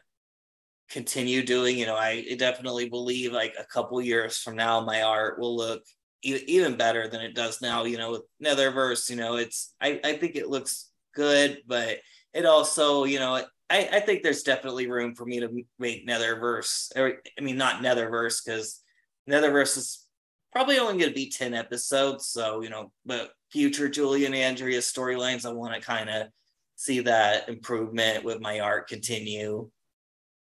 continue 0.90 1.44
doing. 1.44 1.78
You 1.78 1.86
know, 1.86 1.96
I 1.96 2.36
definitely 2.38 2.88
believe 2.88 3.32
like 3.32 3.54
a 3.58 3.64
couple 3.64 4.00
years 4.00 4.38
from 4.38 4.56
now, 4.56 4.80
my 4.80 5.02
art 5.02 5.38
will 5.38 5.54
look 5.54 5.82
even 6.22 6.76
better 6.76 7.06
than 7.06 7.20
it 7.20 7.34
does 7.34 7.60
now. 7.60 7.84
You 7.84 7.98
know, 7.98 8.12
with 8.12 8.22
Netherverse, 8.42 9.10
you 9.10 9.16
know, 9.16 9.36
it's 9.36 9.74
I 9.78 10.00
I 10.02 10.14
think 10.14 10.36
it 10.36 10.48
looks 10.48 10.90
good, 11.14 11.58
but 11.66 11.98
it 12.32 12.46
also, 12.46 13.04
you 13.04 13.18
know, 13.18 13.44
I, 13.70 13.88
I 13.92 14.00
think 14.00 14.22
there's 14.22 14.42
definitely 14.42 14.86
room 14.86 15.14
for 15.14 15.26
me 15.26 15.40
to 15.40 15.50
make 15.78 16.06
Netherverse. 16.06 16.96
Or, 16.96 17.14
I 17.38 17.42
mean, 17.42 17.56
not 17.56 17.82
Netherverse 17.82 18.44
because 18.44 18.80
Netherverse 19.28 19.76
is 19.76 20.06
probably 20.52 20.78
only 20.78 20.98
going 20.98 21.10
to 21.10 21.14
be 21.14 21.30
10 21.30 21.54
episodes. 21.54 22.26
So, 22.26 22.62
you 22.62 22.70
know, 22.70 22.92
but 23.04 23.30
future 23.50 23.88
Julia 23.88 24.26
and 24.26 24.34
Andrea 24.34 24.78
storylines, 24.78 25.44
I 25.44 25.52
want 25.52 25.74
to 25.74 25.80
kind 25.80 26.08
of 26.08 26.28
see 26.76 27.00
that 27.00 27.48
improvement 27.48 28.24
with 28.24 28.40
my 28.40 28.60
art 28.60 28.88
continue. 28.88 29.70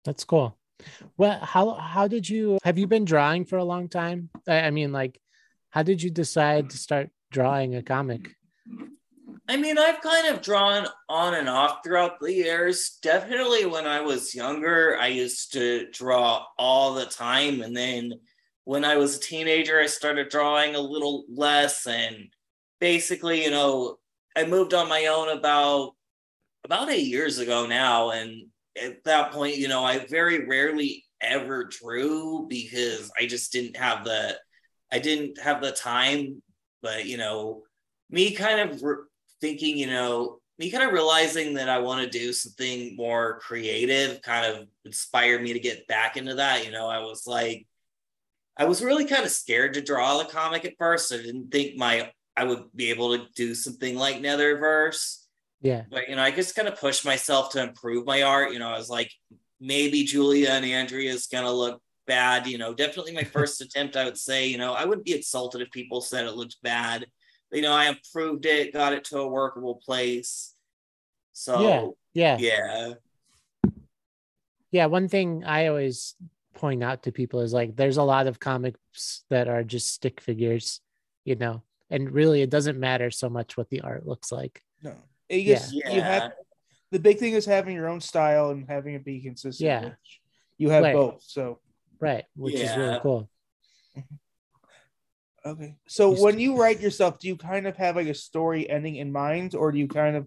That's 0.04 0.24
cool. 0.24 0.58
Well, 1.16 1.38
how 1.40 1.74
how 1.74 2.06
did 2.06 2.28
you 2.28 2.58
have 2.62 2.78
you 2.78 2.86
been 2.86 3.04
drawing 3.04 3.44
for 3.44 3.58
a 3.58 3.64
long 3.64 3.88
time? 3.88 4.30
I 4.46 4.70
mean, 4.70 4.92
like, 4.92 5.20
how 5.70 5.82
did 5.82 6.02
you 6.02 6.10
decide 6.10 6.70
to 6.70 6.78
start 6.78 7.10
drawing 7.32 7.74
a 7.74 7.82
comic? 7.82 8.36
I 9.50 9.56
mean, 9.56 9.78
I've 9.78 10.02
kind 10.02 10.28
of 10.28 10.42
drawn 10.42 10.86
on 11.08 11.32
and 11.32 11.48
off 11.48 11.78
throughout 11.82 12.20
the 12.20 12.32
years. 12.32 12.98
Definitely 13.02 13.64
when 13.64 13.86
I 13.86 14.02
was 14.02 14.34
younger, 14.34 14.98
I 15.00 15.06
used 15.06 15.54
to 15.54 15.90
draw 15.90 16.44
all 16.58 16.92
the 16.92 17.06
time. 17.06 17.62
And 17.62 17.74
then 17.74 18.12
when 18.64 18.84
I 18.84 18.96
was 18.96 19.16
a 19.16 19.20
teenager, 19.20 19.80
I 19.80 19.86
started 19.86 20.28
drawing 20.28 20.74
a 20.74 20.80
little 20.80 21.24
less. 21.30 21.86
And 21.86 22.28
basically, 22.78 23.42
you 23.42 23.50
know, 23.50 23.96
I 24.36 24.44
moved 24.44 24.74
on 24.74 24.86
my 24.86 25.06
own 25.06 25.30
about 25.30 25.94
about 26.64 26.90
eight 26.90 27.06
years 27.06 27.38
ago 27.38 27.66
now. 27.66 28.10
And 28.10 28.48
at 28.80 29.02
that 29.04 29.32
point, 29.32 29.56
you 29.56 29.68
know, 29.68 29.82
I 29.82 30.04
very 30.04 30.46
rarely 30.46 31.06
ever 31.22 31.64
drew 31.64 32.46
because 32.50 33.10
I 33.18 33.24
just 33.24 33.50
didn't 33.50 33.78
have 33.78 34.04
the 34.04 34.36
I 34.92 34.98
didn't 34.98 35.40
have 35.40 35.62
the 35.62 35.72
time. 35.72 36.42
But 36.82 37.06
you 37.06 37.16
know, 37.16 37.62
me 38.10 38.32
kind 38.32 38.70
of 38.70 38.82
re- 38.82 39.04
thinking, 39.40 39.76
you 39.76 39.86
know, 39.86 40.40
me 40.58 40.70
kind 40.70 40.84
of 40.84 40.92
realizing 40.92 41.54
that 41.54 41.68
I 41.68 41.78
want 41.78 42.02
to 42.02 42.18
do 42.18 42.32
something 42.32 42.96
more 42.96 43.38
creative 43.40 44.20
kind 44.22 44.44
of 44.44 44.66
inspired 44.84 45.42
me 45.42 45.52
to 45.52 45.60
get 45.60 45.86
back 45.86 46.16
into 46.16 46.34
that. 46.34 46.64
You 46.64 46.72
know, 46.72 46.88
I 46.88 46.98
was 46.98 47.26
like, 47.26 47.66
I 48.56 48.64
was 48.64 48.82
really 48.82 49.04
kind 49.04 49.24
of 49.24 49.30
scared 49.30 49.74
to 49.74 49.80
draw 49.80 50.18
the 50.18 50.24
comic 50.24 50.64
at 50.64 50.76
first. 50.76 51.12
I 51.12 51.18
didn't 51.18 51.50
think 51.52 51.76
my 51.76 52.10
I 52.36 52.44
would 52.44 52.64
be 52.74 52.90
able 52.90 53.16
to 53.16 53.26
do 53.34 53.54
something 53.54 53.96
like 53.96 54.16
Netherverse. 54.16 55.24
Yeah. 55.60 55.84
But 55.90 56.08
you 56.08 56.16
know, 56.16 56.22
I 56.22 56.30
just 56.30 56.54
kind 56.54 56.68
of 56.68 56.78
pushed 56.78 57.04
myself 57.04 57.50
to 57.50 57.62
improve 57.62 58.06
my 58.06 58.22
art. 58.22 58.52
You 58.52 58.58
know, 58.58 58.68
I 58.68 58.78
was 58.78 58.88
like, 58.88 59.12
maybe 59.60 60.04
Julia 60.04 60.50
and 60.50 60.64
Andrea 60.64 61.12
is 61.12 61.28
gonna 61.28 61.52
look 61.52 61.80
bad. 62.06 62.48
You 62.48 62.58
know, 62.58 62.74
definitely 62.74 63.12
my 63.12 63.24
first 63.24 63.60
attempt, 63.60 63.96
I 63.96 64.04
would 64.04 64.18
say, 64.18 64.48
you 64.48 64.58
know, 64.58 64.72
I 64.72 64.84
wouldn't 64.84 65.06
be 65.06 65.14
insulted 65.14 65.60
if 65.60 65.70
people 65.70 66.00
said 66.00 66.26
it 66.26 66.34
looked 66.34 66.56
bad 66.62 67.06
you 67.52 67.62
know, 67.62 67.72
I 67.72 67.88
improved 67.88 68.46
it, 68.46 68.72
got 68.72 68.92
it 68.92 69.04
to 69.04 69.18
a 69.18 69.28
workable 69.28 69.76
place. 69.76 70.54
So 71.32 71.94
yeah, 72.14 72.36
yeah, 72.38 72.38
yeah. 72.38 72.92
Yeah, 74.70 74.86
one 74.86 75.08
thing 75.08 75.44
I 75.44 75.68
always 75.68 76.14
point 76.54 76.82
out 76.82 77.04
to 77.04 77.12
people 77.12 77.40
is 77.40 77.52
like 77.52 77.76
there's 77.76 77.96
a 77.96 78.02
lot 78.02 78.26
of 78.26 78.40
comics 78.40 79.22
that 79.30 79.48
are 79.48 79.62
just 79.62 79.94
stick 79.94 80.20
figures, 80.20 80.80
you 81.24 81.36
know, 81.36 81.62
and 81.90 82.10
really 82.10 82.42
it 82.42 82.50
doesn't 82.50 82.78
matter 82.78 83.10
so 83.10 83.30
much 83.30 83.56
what 83.56 83.70
the 83.70 83.80
art 83.80 84.06
looks 84.06 84.30
like. 84.30 84.62
No, 84.82 84.94
it 85.28 85.44
just, 85.44 85.72
yeah. 85.72 85.90
you 85.90 86.00
have 86.00 86.32
the 86.90 86.98
big 86.98 87.18
thing 87.18 87.34
is 87.34 87.46
having 87.46 87.74
your 87.74 87.88
own 87.88 88.00
style 88.00 88.50
and 88.50 88.68
having 88.68 88.94
it 88.94 89.04
be 89.04 89.20
consistent. 89.20 89.66
Yeah, 89.66 89.90
you 90.58 90.70
have 90.70 90.82
right. 90.82 90.94
both, 90.94 91.22
so 91.24 91.60
right, 92.00 92.24
which 92.36 92.56
yeah. 92.56 92.70
is 92.70 92.76
really 92.76 93.00
cool. 93.00 93.30
Okay. 95.44 95.76
So 95.86 96.10
when 96.22 96.38
you 96.38 96.56
write 96.56 96.80
yourself, 96.80 97.18
do 97.18 97.28
you 97.28 97.36
kind 97.36 97.66
of 97.66 97.76
have 97.76 97.96
like 97.96 98.08
a 98.08 98.14
story 98.14 98.68
ending 98.68 98.96
in 98.96 99.12
mind, 99.12 99.54
or 99.54 99.72
do 99.72 99.78
you 99.78 99.88
kind 99.88 100.16
of 100.16 100.26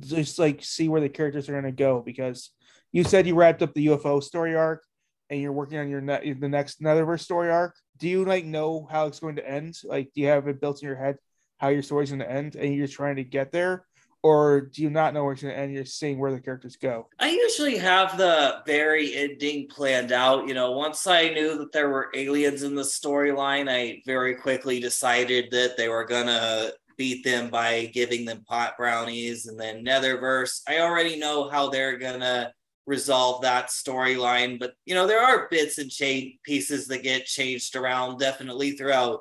just 0.00 0.38
like 0.38 0.62
see 0.62 0.88
where 0.88 1.00
the 1.00 1.08
characters 1.08 1.48
are 1.48 1.52
going 1.52 1.64
to 1.64 1.72
go? 1.72 2.00
Because 2.00 2.50
you 2.92 3.04
said 3.04 3.26
you 3.26 3.34
wrapped 3.34 3.62
up 3.62 3.74
the 3.74 3.86
UFO 3.86 4.22
story 4.22 4.54
arc, 4.54 4.84
and 5.30 5.40
you're 5.40 5.52
working 5.52 5.78
on 5.78 5.88
your 5.88 6.00
ne- 6.00 6.34
the 6.34 6.48
next 6.48 6.82
Netherverse 6.82 7.20
story 7.20 7.50
arc. 7.50 7.74
Do 7.98 8.08
you 8.08 8.24
like 8.24 8.44
know 8.44 8.86
how 8.90 9.06
it's 9.06 9.20
going 9.20 9.36
to 9.36 9.48
end? 9.48 9.76
Like, 9.84 10.10
do 10.14 10.20
you 10.20 10.28
have 10.28 10.46
it 10.48 10.60
built 10.60 10.82
in 10.82 10.88
your 10.88 10.96
head 10.96 11.16
how 11.62 11.68
your 11.68 11.82
story's 11.82 12.10
going 12.10 12.18
to 12.18 12.30
end, 12.30 12.56
and 12.56 12.74
you're 12.74 12.88
trying 12.88 13.16
to 13.16 13.24
get 13.24 13.52
there, 13.52 13.86
or 14.22 14.60
do 14.60 14.82
you 14.82 14.90
not 14.90 15.14
know 15.14 15.24
where 15.24 15.32
it's 15.32 15.42
going 15.42 15.54
to 15.54 15.60
end? 15.60 15.72
You're 15.72 15.84
seeing 15.84 16.18
where 16.18 16.30
the 16.30 16.40
characters 16.40 16.76
go. 16.76 17.08
I 17.18 17.30
usually 17.30 17.76
have 17.78 18.16
the 18.16 18.62
very 18.66 19.14
ending 19.14 19.68
planned 19.68 20.12
out. 20.12 20.46
You 20.46 20.54
know, 20.54 20.72
once 20.72 21.06
I 21.06 21.30
knew 21.30 21.58
that 21.58 21.72
there 21.72 21.90
were 21.90 22.10
aliens 22.14 22.62
in 22.62 22.74
the 22.76 22.82
storyline, 22.82 23.68
I 23.68 24.00
very 24.06 24.36
quickly 24.36 24.78
decided 24.78 25.50
that 25.50 25.76
they 25.76 25.88
were 25.88 26.04
gonna 26.04 26.70
beat 26.96 27.24
them 27.24 27.50
by 27.50 27.86
giving 27.86 28.24
them 28.24 28.44
pot 28.46 28.76
brownies, 28.76 29.46
and 29.46 29.58
then 29.58 29.84
Netherverse. 29.84 30.60
I 30.68 30.80
already 30.80 31.18
know 31.18 31.50
how 31.50 31.68
they're 31.68 31.98
gonna 31.98 32.52
resolve 32.86 33.42
that 33.42 33.68
storyline, 33.68 34.60
but 34.60 34.74
you 34.86 34.94
know, 34.94 35.06
there 35.06 35.22
are 35.22 35.48
bits 35.50 35.78
and 35.78 35.90
chain 35.90 36.38
pieces 36.44 36.86
that 36.88 37.02
get 37.02 37.24
changed 37.24 37.74
around 37.74 38.18
definitely 38.18 38.72
throughout 38.72 39.20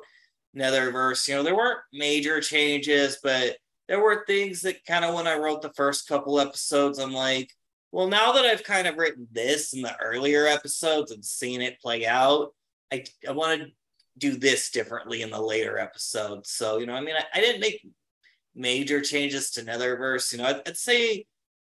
Netherverse. 0.56 1.28
You 1.28 1.36
know, 1.36 1.44
there 1.44 1.56
weren't 1.56 1.80
major 1.92 2.40
changes, 2.40 3.18
but 3.24 3.58
there 3.92 4.00
were 4.00 4.24
things 4.26 4.62
that 4.62 4.86
kind 4.86 5.04
of 5.04 5.14
when 5.14 5.28
I 5.28 5.36
wrote 5.36 5.62
the 5.62 5.74
first 5.74 6.08
couple 6.08 6.40
episodes, 6.40 6.98
I'm 6.98 7.12
like, 7.12 7.52
well, 7.92 8.08
now 8.08 8.32
that 8.32 8.46
I've 8.46 8.64
kind 8.64 8.88
of 8.88 8.96
written 8.96 9.28
this 9.34 9.74
in 9.74 9.82
the 9.82 10.00
earlier 10.00 10.48
episodes 10.48 11.12
and 11.12 11.26
seen 11.26 11.62
it 11.62 11.82
play 11.82 12.06
out, 12.08 12.54
I, 12.90 13.04
I 13.28 13.34
want 13.34 13.60
to 13.60 13.68
do 14.18 14.38
this 14.38 14.72
differently 14.72 15.24
in 15.24 15.30
the 15.30 15.42
later 15.42 15.78
episodes. 15.78 16.52
So, 16.52 16.78
you 16.78 16.86
know, 16.86 16.94
I 16.94 17.02
mean, 17.02 17.18
I, 17.18 17.26
I 17.38 17.42
didn't 17.42 17.60
make 17.60 17.86
major 18.56 19.02
changes 19.02 19.52
to 19.52 19.62
Netherverse. 19.62 20.32
You 20.32 20.38
know, 20.38 20.46
I'd, 20.46 20.66
I'd 20.66 20.78
say 20.78 21.26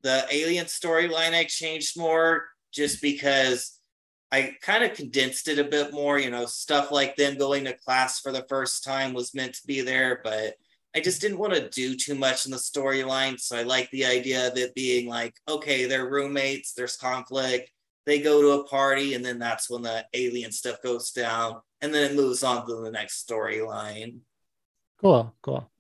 the 0.05 0.25
alien 0.31 0.67
storyline 0.67 1.35
I 1.35 1.43
changed 1.43 1.99
more 1.99 2.45
just 2.73 3.03
because 3.03 3.81
I 4.31 4.55
kind 4.63 4.85
of 4.85 4.95
condensed 4.95 5.49
it 5.49 5.59
a 5.59 5.65
bit 5.65 5.93
more. 5.93 6.21
You 6.21 6.31
know, 6.31 6.47
stuff 6.47 6.93
like 6.93 7.17
them 7.17 7.37
going 7.37 7.65
to 7.65 7.73
class 7.73 8.21
for 8.21 8.31
the 8.31 8.47
first 8.49 8.85
time 8.85 9.15
was 9.15 9.35
meant 9.35 9.55
to 9.55 9.67
be 9.67 9.81
there, 9.81 10.21
but 10.23 10.55
I 10.97 11.01
just 11.01 11.21
didn't 11.21 11.39
want 11.39 11.55
to 11.55 11.69
do 11.71 11.97
too 11.97 12.15
much 12.15 12.45
in 12.45 12.53
the 12.53 12.57
storyline. 12.57 13.39
So 13.41 13.57
I 13.57 13.63
like 13.63 13.91
the 13.91 14.05
idea 14.05 14.47
of 14.47 14.57
it 14.57 14.75
being 14.75 15.09
like, 15.09 15.35
okay, 15.49 15.87
they're 15.87 16.09
roommates, 16.09 16.73
there's 16.73 16.97
conflict, 16.97 17.71
they 18.07 18.21
go 18.21 18.43
to 18.43 18.61
a 18.61 18.65
party, 18.65 19.15
and 19.15 19.25
then 19.25 19.39
that's 19.39 19.69
when 19.69 19.83
the 19.83 20.05
alien 20.15 20.53
stuff 20.53 20.83
goes 20.83 21.11
down, 21.11 21.61
and 21.81 21.93
then 21.93 22.11
it 22.11 22.17
moves 22.17 22.43
on 22.43 22.67
to 22.67 22.77
the 22.77 22.91
next 22.91 23.27
storyline. 23.27 24.19
Cool, 25.01 25.35
cool. 25.43 25.71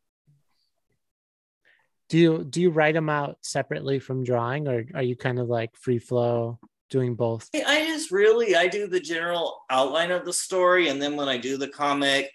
Do 2.09 2.19
you 2.19 2.45
do 2.45 2.61
you 2.61 2.71
write 2.71 2.95
them 2.95 3.09
out 3.09 3.39
separately 3.43 3.99
from 3.99 4.25
drawing, 4.25 4.69
or 4.69 4.85
are 4.95 5.03
you 5.03 5.17
kind 5.17 5.39
of 5.39 5.49
like 5.49 5.77
free 5.77 5.99
flow 5.99 6.59
doing 6.91 7.15
both? 7.15 7.49
I 7.55 7.87
just 7.87 8.11
really 8.11 8.57
I 8.57 8.69
do 8.69 8.87
the 8.87 9.01
general 9.01 9.63
outline 9.71 10.11
of 10.11 10.25
the 10.25 10.33
story, 10.33 10.89
and 10.89 11.01
then 11.01 11.17
when 11.17 11.29
I 11.29 11.39
do 11.39 11.57
the 11.57 11.69
comic, 11.69 12.31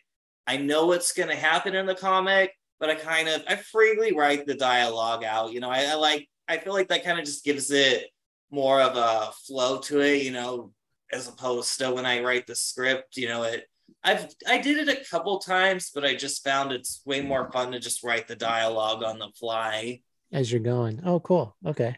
I 0.48 0.58
know 0.58 0.88
what's 0.88 1.14
going 1.14 1.30
to 1.30 1.36
happen 1.36 1.76
in 1.76 1.86
the 1.86 1.96
comic, 1.96 2.54
but 2.80 2.90
I 2.90 2.96
kind 2.96 3.28
of 3.28 3.44
I 3.48 3.56
freely 3.56 4.14
write 4.14 4.46
the 4.46 4.56
dialogue 4.56 5.24
out. 5.24 5.54
You 5.54 5.60
know, 5.60 5.70
I, 5.70 5.86
I 5.86 5.96
like 5.96 6.28
I 6.48 6.58
feel 6.58 6.74
like 6.74 6.90
that 6.90 7.04
kind 7.04 7.20
of 7.20 7.26
just 7.26 7.44
gives 7.46 7.72
it 7.72 8.08
more 8.52 8.82
of 8.82 8.96
a 8.96 9.32
flow 9.46 9.80
to 9.82 10.02
it. 10.02 10.24
You 10.24 10.32
know, 10.32 10.72
as 11.12 11.28
opposed 11.28 11.80
to 11.80 11.92
when 11.92 12.06
I 12.06 12.22
write 12.22 12.48
the 12.48 12.56
script. 12.56 13.18
You 13.18 13.28
know, 13.28 13.44
it 13.44 13.66
I've 14.04 14.28
I 14.48 14.60
did 14.60 14.88
it 14.88 14.90
a 14.90 15.04
couple 15.10 15.40
times, 15.40 15.92
but 15.94 16.06
I 16.06 16.16
just 16.16 16.44
found 16.44 16.72
it's 16.72 17.02
way 17.06 17.22
more 17.22 17.52
fun 17.52 17.72
to 17.72 17.80
just 17.80 18.04
write 18.04 18.28
the 18.28 18.36
dialogue 18.36 19.04
on 19.04 19.20
the 19.20 19.30
fly 19.40 20.02
as 20.32 20.52
you're 20.52 20.62
going. 20.62 21.02
Oh, 21.06 21.20
cool. 21.20 21.56
Okay. 21.66 21.98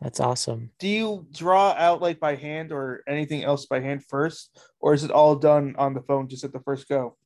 That's 0.00 0.20
awesome. 0.20 0.70
Do 0.78 0.88
you 0.88 1.26
draw 1.30 1.74
out 1.76 2.00
like 2.00 2.20
by 2.20 2.34
hand 2.34 2.72
or 2.72 3.02
anything 3.06 3.44
else 3.44 3.66
by 3.66 3.80
hand 3.80 4.02
first, 4.08 4.58
or 4.80 4.94
is 4.94 5.04
it 5.04 5.10
all 5.10 5.36
done 5.36 5.74
on 5.76 5.92
the 5.92 6.00
phone 6.00 6.26
just 6.28 6.44
at 6.44 6.52
the 6.52 6.60
first 6.60 6.88
go? 6.88 7.16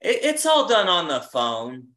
It, 0.00 0.20
it's 0.22 0.46
all 0.46 0.68
done 0.68 0.88
on 0.88 1.08
the 1.08 1.20
phone. 1.20 1.88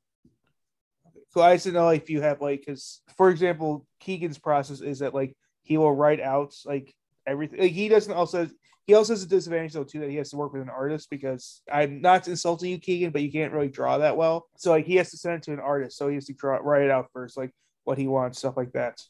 So 1.29 1.41
I 1.41 1.55
just 1.55 1.67
know 1.67 1.89
if 1.89 2.09
you 2.09 2.21
have 2.21 2.41
like, 2.41 2.59
because 2.59 3.01
for 3.15 3.29
example, 3.29 3.85
Keegan's 3.99 4.37
process 4.37 4.81
is 4.81 4.99
that 4.99 5.13
like 5.13 5.35
he 5.63 5.77
will 5.77 5.93
write 5.93 6.19
out 6.19 6.53
like 6.65 6.93
everything. 7.25 7.59
Like, 7.61 7.71
he 7.71 7.87
doesn't 7.87 8.13
also 8.13 8.49
he 8.85 8.93
also 8.95 9.13
has 9.13 9.23
a 9.23 9.27
disadvantage 9.27 9.73
though 9.73 9.83
too 9.83 9.99
that 10.01 10.09
he 10.09 10.17
has 10.17 10.31
to 10.31 10.37
work 10.37 10.53
with 10.53 10.61
an 10.61 10.69
artist 10.69 11.09
because 11.09 11.61
I'm 11.71 12.01
not 12.01 12.27
insulting 12.27 12.71
you, 12.71 12.79
Keegan, 12.79 13.11
but 13.11 13.21
you 13.21 13.31
can't 13.31 13.53
really 13.53 13.69
draw 13.69 13.99
that 13.99 14.17
well. 14.17 14.47
So 14.57 14.71
like 14.71 14.85
he 14.85 14.95
has 14.95 15.11
to 15.11 15.17
send 15.17 15.35
it 15.35 15.43
to 15.43 15.53
an 15.53 15.59
artist, 15.59 15.97
so 15.97 16.09
he 16.09 16.15
has 16.15 16.25
to 16.25 16.33
draw 16.33 16.57
write 16.57 16.83
it 16.83 16.91
out 16.91 17.09
first, 17.13 17.37
like 17.37 17.51
what 17.83 17.97
he 17.97 18.07
wants, 18.07 18.39
stuff 18.39 18.57
like 18.57 18.73
that. 18.73 19.01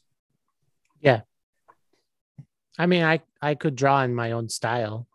Yeah. 1.00 1.22
I 2.78 2.86
mean, 2.86 3.02
I 3.02 3.20
I 3.40 3.54
could 3.54 3.74
draw 3.74 4.02
in 4.02 4.14
my 4.14 4.32
own 4.32 4.48
style 4.48 5.08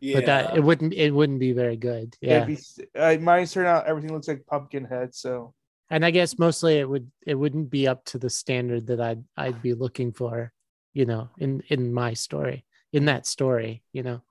yeah. 0.00 0.14
but 0.16 0.26
that 0.26 0.56
it 0.56 0.60
wouldn't 0.60 0.94
it 0.94 1.10
wouldn't 1.10 1.40
be 1.40 1.52
very 1.52 1.76
good. 1.76 2.16
Yeah, 2.20 2.44
be, 2.44 2.58
uh, 2.98 3.16
mine's 3.20 3.52
turn 3.52 3.66
out 3.66 3.86
everything 3.86 4.12
looks 4.12 4.28
like 4.28 4.46
pumpkin 4.46 4.84
head. 4.84 5.14
So, 5.14 5.54
and 5.90 6.04
I 6.04 6.10
guess 6.10 6.38
mostly 6.38 6.78
it 6.78 6.88
would 6.88 7.10
it 7.26 7.34
wouldn't 7.34 7.70
be 7.70 7.88
up 7.88 8.04
to 8.06 8.18
the 8.18 8.30
standard 8.30 8.86
that 8.88 9.00
I'd 9.00 9.24
I'd 9.36 9.62
be 9.62 9.74
looking 9.74 10.12
for. 10.12 10.52
you 10.94 11.06
know, 11.06 11.30
in 11.38 11.62
in 11.68 11.92
my 11.92 12.12
story, 12.14 12.64
in 12.92 13.06
that 13.06 13.26
story, 13.26 13.82
you 13.92 14.02
know. 14.02 14.22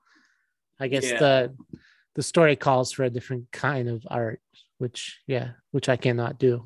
I 0.80 0.88
guess 0.88 1.10
Yeah. 1.10 1.18
the 1.18 1.56
the 2.14 2.22
story 2.22 2.56
calls 2.56 2.92
for 2.92 3.04
a 3.04 3.10
different 3.10 3.50
kind 3.52 3.88
of 3.88 4.06
art, 4.08 4.40
which 4.78 5.20
yeah, 5.26 5.52
which 5.70 5.88
I 5.88 5.96
cannot 5.96 6.38
do. 6.38 6.64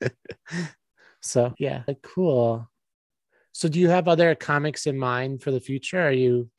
so 1.20 1.54
yeah, 1.58 1.82
cool. 2.02 2.68
So 3.52 3.68
do 3.68 3.78
you 3.78 3.88
have 3.88 4.08
other 4.08 4.34
comics 4.34 4.86
in 4.86 4.98
mind 4.98 5.42
for 5.42 5.50
the 5.50 5.60
future? 5.60 6.00
Are 6.00 6.12
you 6.12 6.50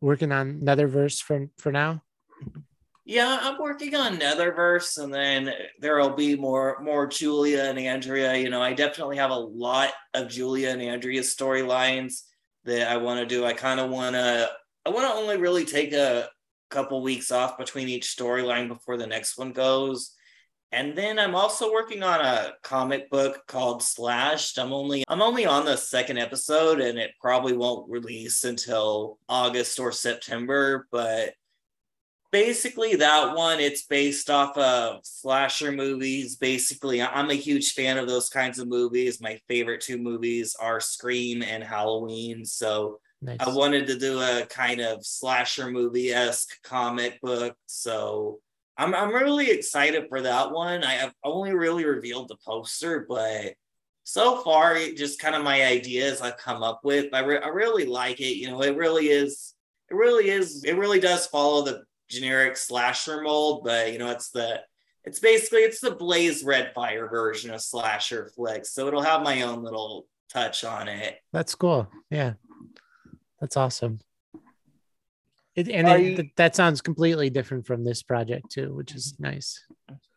working 0.00 0.32
on 0.32 0.60
Netherverse 0.60 1.22
for 1.22 1.48
for 1.58 1.72
now? 1.72 2.02
Yeah, 3.04 3.38
I'm 3.40 3.58
working 3.58 3.94
on 3.94 4.18
Netherverse, 4.18 5.02
and 5.02 5.12
then 5.12 5.50
there'll 5.80 6.14
be 6.14 6.36
more 6.36 6.78
more 6.82 7.06
Julia 7.06 7.64
and 7.64 7.78
Andrea. 7.78 8.36
You 8.36 8.50
know, 8.50 8.62
I 8.62 8.74
definitely 8.74 9.16
have 9.16 9.30
a 9.30 9.34
lot 9.34 9.92
of 10.12 10.28
Julia 10.28 10.70
and 10.70 10.82
Andrea's 10.82 11.34
storylines 11.34 12.22
that 12.64 12.90
I 12.90 12.98
want 12.98 13.20
to 13.20 13.26
do. 13.26 13.44
I 13.44 13.54
kind 13.54 13.80
of 13.80 13.90
want 13.90 14.14
to. 14.14 14.50
I 14.84 14.90
want 14.90 15.06
to 15.06 15.14
only 15.14 15.36
really 15.36 15.64
take 15.64 15.92
a 15.92 16.28
couple 16.70 17.02
weeks 17.02 17.30
off 17.30 17.58
between 17.58 17.88
each 17.88 18.14
storyline 18.14 18.68
before 18.68 18.96
the 18.96 19.06
next 19.06 19.38
one 19.38 19.52
goes. 19.52 20.14
And 20.70 20.96
then 20.96 21.18
I'm 21.18 21.34
also 21.34 21.72
working 21.72 22.02
on 22.02 22.20
a 22.20 22.52
comic 22.62 23.10
book 23.10 23.40
called 23.46 23.82
Slashed. 23.82 24.58
I'm 24.58 24.72
only 24.72 25.02
I'm 25.08 25.22
only 25.22 25.46
on 25.46 25.64
the 25.64 25.76
second 25.76 26.18
episode 26.18 26.80
and 26.80 26.98
it 26.98 27.12
probably 27.20 27.56
won't 27.56 27.90
release 27.90 28.44
until 28.44 29.18
August 29.28 29.80
or 29.80 29.92
September, 29.92 30.86
but 30.92 31.32
basically 32.30 32.96
that 32.96 33.34
one 33.34 33.58
it's 33.58 33.86
based 33.86 34.28
off 34.28 34.56
of 34.58 35.00
slasher 35.02 35.72
movies 35.72 36.36
basically 36.36 37.00
i'm 37.00 37.30
a 37.30 37.34
huge 37.34 37.72
fan 37.72 37.96
of 37.96 38.06
those 38.06 38.28
kinds 38.28 38.58
of 38.58 38.68
movies 38.68 39.20
my 39.20 39.40
favorite 39.48 39.80
two 39.80 39.96
movies 39.96 40.54
are 40.60 40.80
scream 40.80 41.42
and 41.42 41.64
halloween 41.64 42.44
so 42.44 43.00
Nice. 43.22 43.38
i 43.40 43.48
wanted 43.48 43.86
to 43.86 43.98
do 43.98 44.20
a 44.20 44.44
kind 44.46 44.80
of 44.80 45.04
slasher 45.06 45.70
movie-esque 45.70 46.62
comic 46.62 47.18
book 47.22 47.56
so 47.66 48.40
i'm, 48.78 48.94
I'm 48.94 49.12
really 49.12 49.50
excited 49.50 50.06
for 50.08 50.22
that 50.22 50.50
one 50.50 50.84
i 50.84 50.92
have 50.92 51.12
only 51.24 51.52
really 51.52 51.84
revealed 51.84 52.28
the 52.28 52.36
poster 52.46 53.04
but 53.08 53.54
so 54.04 54.40
far 54.42 54.76
it 54.76 54.96
just 54.96 55.20
kind 55.20 55.34
of 55.34 55.42
my 55.42 55.64
ideas 55.64 56.22
i've 56.22 56.38
come 56.38 56.62
up 56.62 56.80
with 56.82 57.12
I, 57.12 57.20
re- 57.20 57.42
I 57.42 57.48
really 57.48 57.84
like 57.84 58.20
it 58.20 58.36
you 58.36 58.48
know 58.48 58.62
it 58.62 58.76
really 58.76 59.08
is 59.08 59.54
it 59.90 59.94
really 59.94 60.30
is 60.30 60.64
it 60.64 60.76
really 60.76 61.00
does 61.00 61.26
follow 61.26 61.62
the 61.62 61.82
generic 62.08 62.56
slasher 62.56 63.22
mold, 63.22 63.62
but 63.64 63.92
you 63.92 63.98
know, 63.98 64.10
it's 64.10 64.30
the 64.30 64.60
it's 65.04 65.20
basically 65.20 65.60
it's 65.60 65.80
the 65.80 65.92
Blaze 65.92 66.42
Red 66.42 66.72
Fire 66.74 67.08
version 67.08 67.50
of 67.50 67.60
slasher 67.60 68.30
flicks. 68.34 68.72
So 68.72 68.88
it'll 68.88 69.02
have 69.02 69.22
my 69.22 69.42
own 69.42 69.62
little 69.62 70.06
touch 70.30 70.64
on 70.64 70.88
it. 70.88 71.16
That's 71.32 71.54
cool. 71.54 71.88
Yeah. 72.10 72.34
That's 73.40 73.56
awesome. 73.56 74.00
It, 75.58 75.68
and 75.70 75.88
Are 75.88 75.98
it, 75.98 76.04
you- 76.04 76.16
th- 76.16 76.32
that 76.36 76.54
sounds 76.54 76.80
completely 76.80 77.30
different 77.30 77.66
from 77.66 77.82
this 77.82 78.04
project 78.04 78.50
too, 78.50 78.74
which 78.76 78.94
is 78.94 79.14
mm-hmm. 79.14 79.24
nice. 79.24 79.64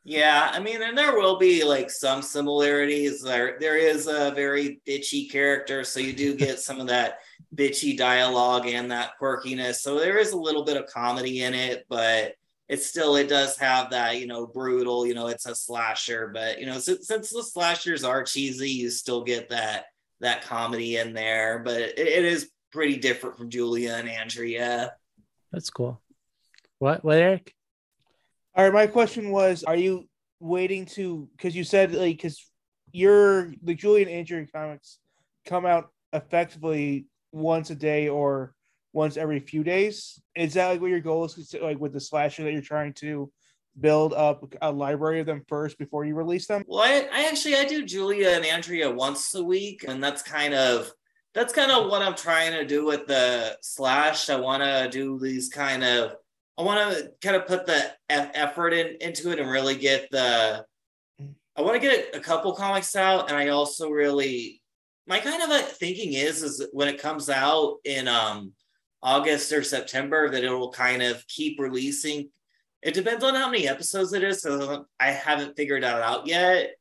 Yeah, 0.04 0.50
I 0.52 0.60
mean, 0.60 0.82
and 0.82 0.98
there 0.98 1.16
will 1.16 1.38
be 1.38 1.64
like 1.64 1.90
some 1.90 2.22
similarities. 2.22 3.22
There, 3.22 3.58
there 3.60 3.78
is 3.78 4.08
a 4.08 4.32
very 4.32 4.82
bitchy 4.88 5.32
character, 5.32 5.84
so 5.84 6.00
you 6.00 6.14
do 6.14 6.36
get 6.36 6.60
some 6.60 6.80
of 6.80 6.88
that 6.88 7.20
bitchy 7.56 7.96
dialogue 7.96 8.68
and 8.68 8.92
that 8.92 9.12
quirkiness. 9.20 9.76
So 9.76 10.00
there 10.00 10.18
is 10.18 10.32
a 10.32 10.38
little 10.38 10.64
bit 10.64 10.78
of 10.78 10.88
comedy 10.88 11.44
in 11.44 11.54
it, 11.54 11.86
but 11.88 12.34
it's 12.68 12.86
still 12.88 13.16
it 13.16 13.28
does 13.28 13.58
have 13.58 13.92
that 13.92 14.20
you 14.20 14.28
know 14.28 14.46
brutal. 14.46 15.06
You 15.06 15.16
know, 15.16 15.28
it's 15.28 15.46
a 15.46 15.56
slasher, 15.56 16.32
but 16.34 16.60
you 16.60 16.66
know 16.68 16.80
since, 16.80 17.08
since 17.08 17.32
the 17.32 17.44
slashers 17.44 18.04
are 18.04 18.24
cheesy, 18.24 18.70
you 18.70 18.90
still 18.90 19.24
get 19.24 19.50
that 19.50 19.86
that 20.20 20.44
comedy 20.44 20.98
in 20.98 21.14
there. 21.14 21.60
But 21.60 21.82
it, 21.82 22.00
it 22.00 22.26
is 22.26 22.50
pretty 22.72 22.98
different 22.98 23.38
from 23.38 23.50
Julia 23.50 23.94
and 23.94 24.10
Andrea. 24.10 24.94
That's 25.52 25.70
cool. 25.70 26.02
What, 26.80 27.04
what, 27.04 27.18
Eric? 27.18 27.54
All 28.56 28.64
right, 28.64 28.74
my 28.74 28.88
question 28.88 29.32
was: 29.32 29.64
Are 29.64 29.76
you 29.76 30.08
waiting 30.40 30.86
to? 30.88 31.30
Because 31.36 31.56
you 31.56 31.64
said 31.64 31.94
like 31.94 32.18
because 32.18 32.44
your 32.92 33.54
the 33.64 33.74
Julian 33.74 34.10
and 34.10 34.18
Andrew 34.18 34.46
comics 34.54 35.00
come 35.46 35.66
out 35.66 35.90
effectively 36.14 37.08
once 37.32 37.70
a 37.70 37.76
day 37.76 38.10
or 38.10 38.54
once 38.94 39.16
every 39.16 39.40
few 39.40 39.64
days. 39.64 40.22
Is 40.36 40.54
that 40.56 40.68
like 40.68 40.82
what 40.82 40.90
your 40.90 41.00
goal 41.00 41.26
is? 41.26 41.56
Like 41.62 41.80
with 41.80 41.94
the 41.94 42.00
slasher 42.00 42.44
that 42.44 42.52
you're 42.52 42.62
trying 42.62 42.94
to 42.96 43.32
build 43.80 44.14
up 44.14 44.54
a 44.62 44.72
library 44.72 45.20
of 45.20 45.26
them 45.26 45.44
first 45.48 45.78
before 45.78 46.06
you 46.06 46.16
release 46.16 46.48
them? 46.48 46.64
Well, 46.68 46.82
I, 46.82 47.08
I 47.12 47.28
actually 47.28 47.56
I 47.56 47.66
do 47.66 47.86
Julia 47.86 48.30
and 48.30 48.46
Andrea 48.46 48.90
once 48.92 49.34
a 49.34 49.44
week, 49.44 49.86
and 49.88 50.04
that's 50.04 50.22
kind 50.22 50.54
of 50.54 50.92
that's 51.34 51.54
kind 51.54 51.72
of 51.72 51.90
what 51.90 52.02
I'm 52.02 52.16
trying 52.16 52.52
to 52.52 52.66
do 52.66 52.86
with 52.86 53.08
the 53.08 53.58
slash. 53.62 54.30
I 54.30 54.38
want 54.38 54.64
to 54.64 54.90
do 54.92 55.18
these 55.20 55.50
kind 55.50 55.84
of 55.84 56.16
I 56.58 56.64
want 56.64 56.96
to 56.96 57.12
kind 57.22 57.36
of 57.36 57.48
put 57.48 57.66
the 57.66 57.80
e- 57.80 58.32
effort 58.34 58.74
in, 58.74 58.98
into 59.00 59.32
it 59.32 59.40
and 59.40 59.50
really 59.50 59.76
get 59.76 60.10
the. 60.12 60.66
I 61.56 61.62
want 61.62 61.74
to 61.74 61.88
get 61.88 62.16
a 62.16 62.20
couple 62.20 62.54
comics 62.54 62.96
out, 62.96 63.30
and 63.30 63.38
I 63.38 63.50
also 63.50 63.90
really 63.90 64.62
my 65.08 65.20
kind 65.20 65.42
of 65.42 65.50
a 65.50 65.60
thinking 65.64 66.14
is 66.14 66.44
is 66.44 66.68
when 66.72 66.88
it 66.88 67.02
comes 67.02 67.30
out 67.30 67.78
in 67.86 68.08
um 68.08 68.54
August 69.02 69.52
or 69.52 69.64
September 69.64 70.30
that 70.30 70.44
it 70.44 70.52
will 70.52 70.72
kind 70.72 71.02
of 71.02 71.26
keep 71.28 71.60
releasing. 71.60 72.30
It 72.82 72.94
depends 72.94 73.24
on 73.24 73.36
how 73.36 73.50
many 73.50 73.68
episodes 73.68 74.14
it 74.14 74.24
is. 74.24 74.42
So 74.42 74.86
I 75.00 75.12
haven't 75.12 75.56
figured 75.56 75.84
that 75.84 76.02
out 76.02 76.28
yet. 76.28 76.76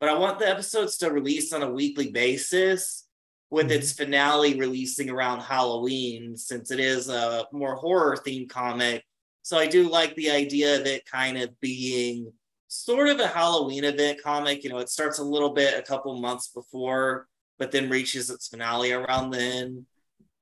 But 0.00 0.10
I 0.10 0.18
want 0.18 0.38
the 0.38 0.48
episodes 0.48 0.98
to 0.98 1.10
release 1.10 1.52
on 1.52 1.62
a 1.62 1.70
weekly 1.70 2.10
basis 2.10 3.05
with 3.50 3.66
mm-hmm. 3.66 3.78
its 3.78 3.92
finale 3.92 4.58
releasing 4.58 5.10
around 5.10 5.40
Halloween, 5.40 6.36
since 6.36 6.70
it 6.70 6.80
is 6.80 7.08
a 7.08 7.46
more 7.52 7.76
horror 7.76 8.16
themed 8.16 8.48
comic. 8.48 9.04
So 9.42 9.58
I 9.58 9.66
do 9.66 9.88
like 9.88 10.14
the 10.16 10.30
idea 10.30 10.80
of 10.80 10.86
it 10.86 11.06
kind 11.06 11.38
of 11.38 11.58
being 11.60 12.32
sort 12.68 13.08
of 13.08 13.20
a 13.20 13.28
Halloween 13.28 13.84
event 13.84 14.20
comic. 14.22 14.64
You 14.64 14.70
know, 14.70 14.78
it 14.78 14.88
starts 14.88 15.18
a 15.18 15.24
little 15.24 15.50
bit 15.50 15.78
a 15.78 15.82
couple 15.82 16.20
months 16.20 16.48
before, 16.48 17.28
but 17.58 17.70
then 17.70 17.88
reaches 17.88 18.28
its 18.28 18.48
finale 18.48 18.92
around 18.92 19.30
then. 19.30 19.86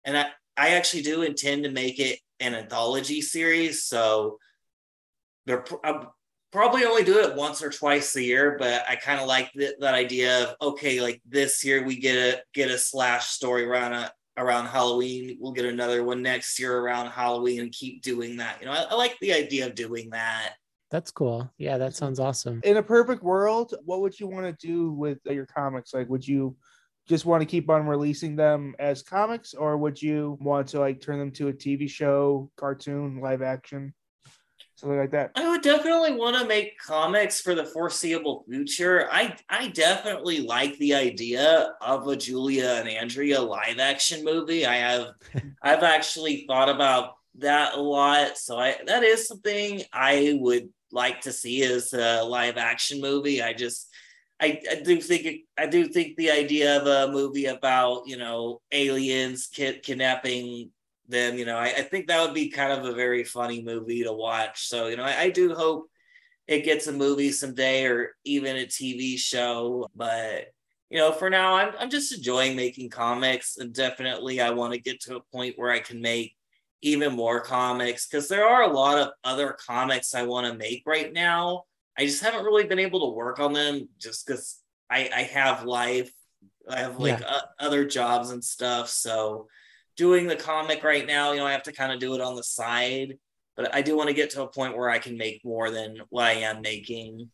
And 0.04 0.16
I, 0.16 0.26
I 0.56 0.70
actually 0.70 1.02
do 1.02 1.22
intend 1.22 1.64
to 1.64 1.70
make 1.70 1.98
it 1.98 2.18
an 2.40 2.54
anthology 2.54 3.20
series. 3.20 3.84
So 3.84 4.38
they're 5.46 5.64
I'll 5.84 6.14
probably 6.54 6.84
only 6.84 7.02
do 7.02 7.18
it 7.18 7.34
once 7.34 7.60
or 7.62 7.68
twice 7.68 8.14
a 8.14 8.22
year, 8.22 8.56
but 8.60 8.84
I 8.88 8.94
kind 8.94 9.20
of 9.20 9.26
like 9.26 9.52
th- 9.52 9.74
that 9.80 9.94
idea 9.94 10.44
of 10.44 10.56
okay, 10.62 11.00
like 11.00 11.20
this 11.26 11.64
year 11.64 11.84
we 11.84 11.96
get 11.96 12.14
a 12.14 12.42
get 12.54 12.70
a 12.70 12.78
slash 12.78 13.26
story 13.26 13.64
around 13.64 13.92
a, 13.92 14.12
around 14.36 14.66
Halloween. 14.66 15.36
We'll 15.40 15.52
get 15.52 15.64
another 15.64 16.04
one 16.04 16.22
next 16.22 16.60
year 16.60 16.78
around 16.78 17.10
Halloween 17.10 17.60
and 17.60 17.72
keep 17.72 18.02
doing 18.02 18.36
that. 18.36 18.60
You 18.60 18.66
know, 18.66 18.72
I, 18.72 18.86
I 18.88 18.94
like 18.94 19.18
the 19.20 19.32
idea 19.32 19.66
of 19.66 19.74
doing 19.74 20.10
that. 20.10 20.54
That's 20.92 21.10
cool. 21.10 21.50
Yeah, 21.58 21.76
that 21.76 21.96
sounds 21.96 22.20
awesome. 22.20 22.60
In 22.62 22.76
a 22.76 22.82
perfect 22.82 23.24
world, 23.24 23.74
what 23.84 24.00
would 24.00 24.18
you 24.18 24.28
want 24.28 24.46
to 24.46 24.66
do 24.66 24.92
with 24.92 25.18
your 25.24 25.46
comics? 25.46 25.92
Like, 25.92 26.08
would 26.08 26.26
you 26.26 26.56
just 27.08 27.26
want 27.26 27.40
to 27.40 27.46
keep 27.46 27.68
on 27.68 27.88
releasing 27.88 28.36
them 28.36 28.76
as 28.78 29.02
comics, 29.02 29.54
or 29.54 29.76
would 29.76 30.00
you 30.00 30.38
want 30.40 30.68
to 30.68 30.78
like 30.78 31.00
turn 31.00 31.18
them 31.18 31.32
to 31.32 31.48
a 31.48 31.52
TV 31.52 31.90
show, 31.90 32.48
cartoon, 32.56 33.20
live 33.20 33.42
action, 33.42 33.92
something 34.76 34.98
like 34.98 35.10
that? 35.12 35.32
I 35.34 35.48
would 35.48 35.62
definitely 35.62 36.12
want 36.12 36.36
to 36.36 36.46
make 36.46 36.78
comics 36.78 37.40
for 37.40 37.54
the 37.54 37.64
foreseeable 37.64 38.44
future. 38.48 39.08
I 39.10 39.36
I 39.48 39.68
definitely 39.68 40.40
like 40.40 40.76
the 40.78 40.94
idea 40.94 41.74
of 41.80 42.06
a 42.08 42.16
Julia 42.16 42.76
and 42.80 42.88
Andrea 42.88 43.40
live 43.40 43.78
action 43.78 44.24
movie. 44.24 44.66
I 44.66 44.76
have 44.76 45.06
I've 45.62 45.82
actually 45.82 46.44
thought 46.46 46.68
about 46.68 47.14
that 47.38 47.74
a 47.74 47.80
lot. 47.80 48.38
So 48.38 48.58
I 48.58 48.76
that 48.86 49.02
is 49.02 49.28
something 49.28 49.82
I 49.92 50.38
would 50.40 50.68
like 50.92 51.22
to 51.22 51.32
see 51.32 51.62
as 51.64 51.92
a 51.92 52.22
live 52.22 52.56
action 52.56 53.00
movie. 53.00 53.42
I 53.42 53.52
just 53.52 53.88
I, 54.40 54.60
I 54.70 54.74
do 54.76 55.00
think 55.00 55.24
it, 55.24 55.40
I 55.56 55.66
do 55.66 55.86
think 55.86 56.16
the 56.16 56.30
idea 56.30 56.80
of 56.80 56.86
a 56.86 57.12
movie 57.12 57.46
about 57.46 58.06
you 58.06 58.16
know 58.16 58.60
aliens 58.72 59.48
kid, 59.52 59.82
kidnapping 59.82 60.70
them 61.08 61.36
you 61.38 61.44
know 61.44 61.56
I, 61.56 61.66
I 61.66 61.82
think 61.82 62.06
that 62.06 62.24
would 62.24 62.34
be 62.34 62.48
kind 62.50 62.72
of 62.72 62.84
a 62.84 62.94
very 62.94 63.24
funny 63.24 63.62
movie 63.62 64.04
to 64.04 64.12
watch. 64.12 64.66
So 64.68 64.88
you 64.88 64.96
know 64.96 65.04
I, 65.04 65.22
I 65.22 65.30
do 65.30 65.54
hope 65.54 65.88
it 66.46 66.64
gets 66.64 66.86
a 66.86 66.92
movie 66.92 67.32
someday 67.32 67.84
or 67.86 68.16
even 68.24 68.56
a 68.56 68.66
tv 68.66 69.18
show. 69.18 69.88
But 69.94 70.46
you 70.90 70.98
know 70.98 71.12
for 71.12 71.30
now 71.30 71.56
i'm, 71.56 71.72
I'm 71.78 71.90
just 71.90 72.12
enjoying 72.12 72.56
making 72.56 72.90
comics. 72.90 73.56
And 73.58 73.72
definitely 73.74 74.40
i 74.40 74.50
want 74.50 74.72
to 74.74 74.80
get 74.80 75.00
to 75.02 75.16
a 75.16 75.20
point 75.32 75.54
where 75.58 75.70
i 75.70 75.80
can 75.80 76.00
make 76.00 76.36
even 76.82 77.14
more 77.14 77.40
comics 77.40 78.06
because 78.06 78.28
there 78.28 78.46
are 78.46 78.62
a 78.62 78.72
lot 78.72 78.98
of 78.98 79.08
other 79.24 79.56
comics 79.66 80.14
i 80.14 80.22
want 80.22 80.46
to 80.46 80.58
make 80.58 80.82
right 80.86 81.12
now. 81.12 81.64
I 81.98 82.06
just 82.06 82.22
haven't 82.22 82.44
really 82.44 82.64
been 82.64 82.78
able 82.80 83.00
to 83.08 83.16
work 83.16 83.38
on 83.38 83.52
them 83.52 83.88
just 83.98 84.26
because 84.26 84.58
I, 84.90 85.08
I 85.14 85.22
have 85.22 85.64
life. 85.64 86.12
I 86.68 86.80
have 86.80 86.98
like 86.98 87.20
Yeah. 87.20 87.26
uh, 87.26 87.40
other 87.60 87.84
jobs 87.86 88.30
and 88.30 88.42
stuff. 88.44 88.88
So 88.88 89.46
doing 89.96 90.26
the 90.26 90.36
comic 90.36 90.82
right 90.84 91.06
now, 91.06 91.32
you 91.32 91.38
know, 91.38 91.46
I 91.46 91.52
have 91.52 91.62
to 91.64 91.72
kind 91.72 91.92
of 91.92 91.98
do 92.00 92.14
it 92.14 92.20
on 92.20 92.34
the 92.36 92.42
side, 92.44 93.18
but 93.56 93.74
I 93.74 93.82
do 93.82 93.96
want 93.96 94.08
to 94.08 94.14
get 94.14 94.30
to 94.30 94.42
a 94.42 94.48
point 94.48 94.76
where 94.76 94.90
I 94.90 94.98
can 94.98 95.16
make 95.16 95.44
more 95.44 95.70
than 95.70 96.00
what 96.10 96.24
I 96.24 96.32
am 96.32 96.60
making. 96.60 97.30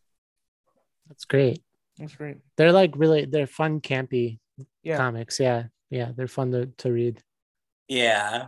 That's 1.07 1.25
great. 1.25 1.61
That's 1.97 2.15
great. 2.15 2.37
They're 2.57 2.71
like 2.71 2.93
really 2.95 3.25
they're 3.25 3.47
fun, 3.47 3.81
campy 3.81 4.39
Yeah. 4.83 4.97
comics. 4.97 5.39
Yeah. 5.39 5.65
Yeah, 5.89 6.11
they're 6.15 6.27
fun 6.27 6.51
to, 6.51 6.67
to 6.67 6.91
read. 6.91 7.21
Yeah. 7.89 8.47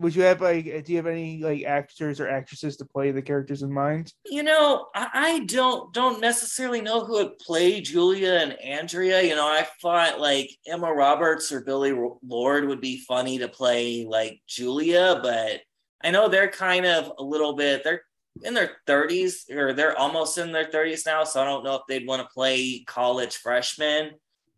Would 0.00 0.14
you 0.14 0.22
have 0.22 0.40
like? 0.40 0.64
Do 0.84 0.92
you 0.92 0.96
have 0.96 1.06
any 1.06 1.42
like 1.42 1.64
actors 1.64 2.20
or 2.20 2.28
actresses 2.28 2.76
to 2.76 2.84
play 2.84 3.10
the 3.10 3.22
characters 3.22 3.62
in 3.62 3.72
mind? 3.72 4.12
You 4.26 4.44
know, 4.44 4.86
I, 4.94 5.40
don't 5.40 5.92
don't 5.92 6.20
necessarily 6.20 6.80
know 6.80 7.04
who 7.04 7.14
would 7.14 7.38
play 7.38 7.80
Julia 7.80 8.34
and 8.34 8.52
Andrea. 8.60 9.22
You 9.22 9.34
know, 9.34 9.46
I 9.46 9.66
thought 9.82 10.20
like 10.20 10.50
Emma 10.66 10.92
Roberts 10.92 11.50
or 11.50 11.62
Billie 11.62 11.98
Lourd 12.22 12.68
would 12.68 12.80
be 12.80 13.00
funny 13.08 13.38
to 13.38 13.48
play 13.48 14.06
like 14.08 14.40
Julia, 14.46 15.18
but 15.20 15.62
I 16.02 16.12
know 16.12 16.28
they're 16.28 16.50
kind 16.50 16.86
of 16.86 17.12
a 17.18 17.22
little 17.22 17.54
bit 17.54 17.82
they're 17.82 18.02
in 18.44 18.54
their 18.54 18.76
30s 18.86 19.50
or 19.50 19.72
they're 19.72 19.98
almost 19.98 20.38
in 20.38 20.52
their 20.52 20.66
30s 20.66 21.06
now, 21.06 21.24
so 21.24 21.40
I 21.40 21.44
don't 21.44 21.64
know 21.64 21.74
if 21.74 21.82
they'd 21.88 22.06
want 22.06 22.22
to 22.22 22.32
play 22.32 22.84
college 22.86 23.36
freshmen. 23.36 24.12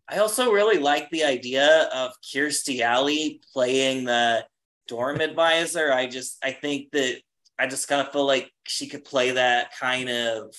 I 0.08 0.18
also 0.18 0.52
really 0.52 0.78
like 0.78 1.08
the 1.10 1.24
idea 1.24 1.88
of 1.94 2.12
Kirstie 2.22 2.80
Alley 2.80 3.40
playing 3.52 4.04
the 4.04 4.44
dorm 4.90 5.20
advisor. 5.20 5.92
I 5.92 6.08
just 6.08 6.36
I 6.44 6.50
think 6.50 6.90
that 6.90 7.20
I 7.58 7.68
just 7.68 7.88
kind 7.88 8.00
of 8.04 8.12
feel 8.12 8.26
like 8.26 8.50
she 8.66 8.88
could 8.88 9.04
play 9.04 9.30
that 9.30 9.72
kind 9.78 10.10
of 10.10 10.54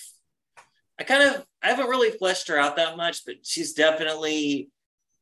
I 0.98 1.04
kind 1.04 1.24
of 1.24 1.46
I 1.62 1.68
haven't 1.68 1.90
really 1.90 2.12
fleshed 2.12 2.48
her 2.48 2.58
out 2.58 2.78
that 2.78 2.96
much, 2.96 3.26
but 3.26 3.36
she's 3.44 3.74
definitely 3.74 4.70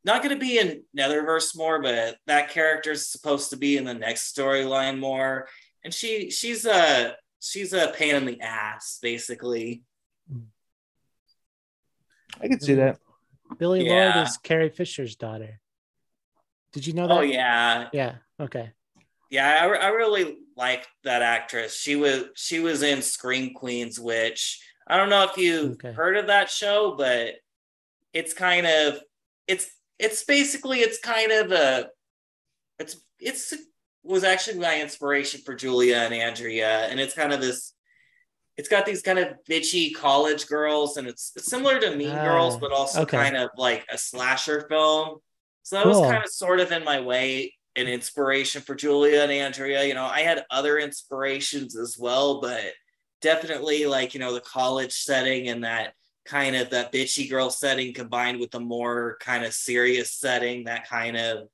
not 0.06 0.22
going 0.22 0.34
to 0.34 0.40
be 0.40 0.60
in 0.60 0.84
Netherverse 0.98 1.58
more, 1.58 1.82
but 1.82 2.18
that 2.28 2.52
character 2.52 2.92
is 2.92 3.08
supposed 3.08 3.50
to 3.50 3.58
be 3.58 3.78
in 3.78 3.84
the 3.84 3.94
next 3.94 4.34
storyline 4.34 5.00
more. 5.00 5.48
And 5.84 5.94
she 5.94 6.30
she's 6.30 6.66
a 6.66 7.16
she's 7.40 7.74
a 7.74 7.92
pain 7.96 8.16
in 8.16 8.26
the 8.26 8.40
ass, 8.42 9.00
basically. 9.02 9.84
I 12.40 12.48
can 12.48 12.60
see 12.60 12.76
that. 12.76 13.00
Billie 13.58 13.86
yeah. 13.86 14.16
Lourd 14.16 14.28
is 14.28 14.38
Carrie 14.38 14.70
Fisher's 14.70 15.16
daughter. 15.16 15.60
Did 16.74 16.86
you 16.86 16.94
know 16.94 17.06
oh, 17.06 17.08
that? 17.08 17.18
Oh 17.18 17.22
yeah. 17.22 17.88
Yeah. 17.92 18.16
Okay. 18.40 18.72
Yeah, 19.30 19.60
I, 19.62 19.68
I 19.68 19.88
really 19.90 20.40
like 20.58 20.88
that 21.04 21.22
actress. 21.22 21.80
She 21.80 21.96
was 21.96 22.26
she 22.36 22.60
was 22.60 22.82
in 22.82 23.02
Scream 23.02 23.54
Queens, 23.54 24.00
which 24.00 24.62
I 24.88 24.98
don't 24.98 25.10
know 25.10 25.24
if 25.24 25.38
you 25.38 25.72
okay. 25.74 25.92
heard 25.92 26.18
of 26.18 26.28
that 26.28 26.50
show, 26.50 26.96
but 26.98 27.36
it's 28.14 28.34
kind 28.34 28.66
of 28.66 29.00
it's 29.48 29.70
it's 30.00 30.24
basically 30.24 30.80
it's 30.80 31.00
kind 31.00 31.32
of 31.32 31.52
a 31.52 31.90
it's 32.80 32.98
it's 33.20 33.54
was 34.04 34.24
actually 34.24 34.60
my 34.60 34.82
inspiration 34.82 35.42
for 35.42 35.54
Julia 35.54 35.98
and 35.98 36.14
Andrea, 36.14 36.88
and 36.88 37.00
it's 37.00 37.14
kind 37.14 37.34
of 37.34 37.42
this. 37.42 37.74
It's 38.58 38.68
got 38.68 38.86
these 38.86 39.02
kind 39.02 39.20
of 39.20 39.30
bitchy 39.50 39.94
college 39.96 40.48
girls, 40.48 40.98
and 40.98 41.08
it's, 41.08 41.32
it's 41.38 41.46
similar 41.46 41.80
to 41.80 41.96
Mean 41.96 42.10
uh, 42.10 42.26
Girls, 42.26 42.58
but 42.58 42.74
also 42.74 43.04
okay. 43.04 43.16
kind 43.16 43.38
of 43.38 43.52
like 43.58 43.86
a 43.90 43.98
slasher 43.98 44.68
film. 44.68 45.20
So 45.64 45.78
that 45.78 45.84
cool. 45.84 46.02
was 46.02 46.12
kind 46.12 46.24
of 46.24 46.30
sort 46.30 46.60
of 46.60 46.74
in 46.74 46.84
my 46.84 47.00
way 47.00 47.54
an 47.80 47.88
inspiration 47.88 48.62
for 48.62 48.76
Julia 48.76 49.22
and 49.22 49.32
Andrea. 49.32 49.84
You 49.84 49.94
know, 49.94 50.06
I 50.06 50.22
had 50.22 50.46
other 50.52 50.78
inspirations 50.78 51.78
as 51.78 51.98
well, 51.98 52.42
but 52.42 52.74
definitely 53.22 53.86
like, 53.86 54.14
you 54.14 54.20
know, 54.20 54.34
the 54.34 54.42
college 54.42 54.94
setting 54.94 55.50
and 55.50 55.64
that 55.64 55.94
kind 56.26 56.56
of 56.56 56.70
that 56.70 56.92
bitchy 56.92 57.30
girl 57.30 57.50
setting 57.50 57.94
combined 57.94 58.40
with 58.40 58.52
the 58.52 58.60
more 58.60 59.18
kind 59.20 59.44
of 59.44 59.54
serious 59.54 60.14
setting, 60.14 60.66
that 60.66 60.88
kind 60.88 61.18
of 61.18 61.48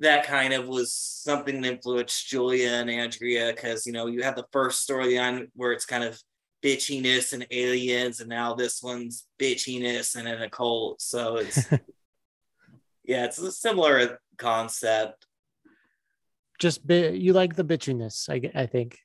that 0.00 0.26
kind 0.26 0.52
of 0.52 0.68
was 0.68 0.92
something 0.92 1.60
that 1.60 1.72
influenced 1.72 2.28
Julia 2.28 2.70
and 2.70 2.90
Andrea 2.90 3.52
because 3.54 3.86
you 3.86 3.92
know 3.92 4.06
you 4.06 4.22
have 4.22 4.36
the 4.36 4.46
first 4.52 4.88
storyline 4.88 5.48
where 5.54 5.72
it's 5.72 5.86
kind 5.86 6.04
of 6.04 6.20
bitchiness 6.62 7.32
and 7.32 7.46
aliens, 7.50 8.20
and 8.20 8.28
now 8.28 8.54
this 8.54 8.82
one's 8.82 9.26
bitchiness 9.38 10.16
and 10.16 10.26
an 10.28 10.42
occult. 10.42 11.00
So 11.00 11.36
it's 11.36 11.70
yeah, 13.04 13.24
it's 13.24 13.38
a 13.38 13.52
similar 13.52 14.20
concept 14.36 15.26
just 16.58 16.86
bi- 16.86 17.08
you 17.08 17.32
like 17.32 17.56
the 17.56 17.64
bitchiness. 17.64 18.28
I 18.28 18.50
I 18.58 18.66
think. 18.66 18.98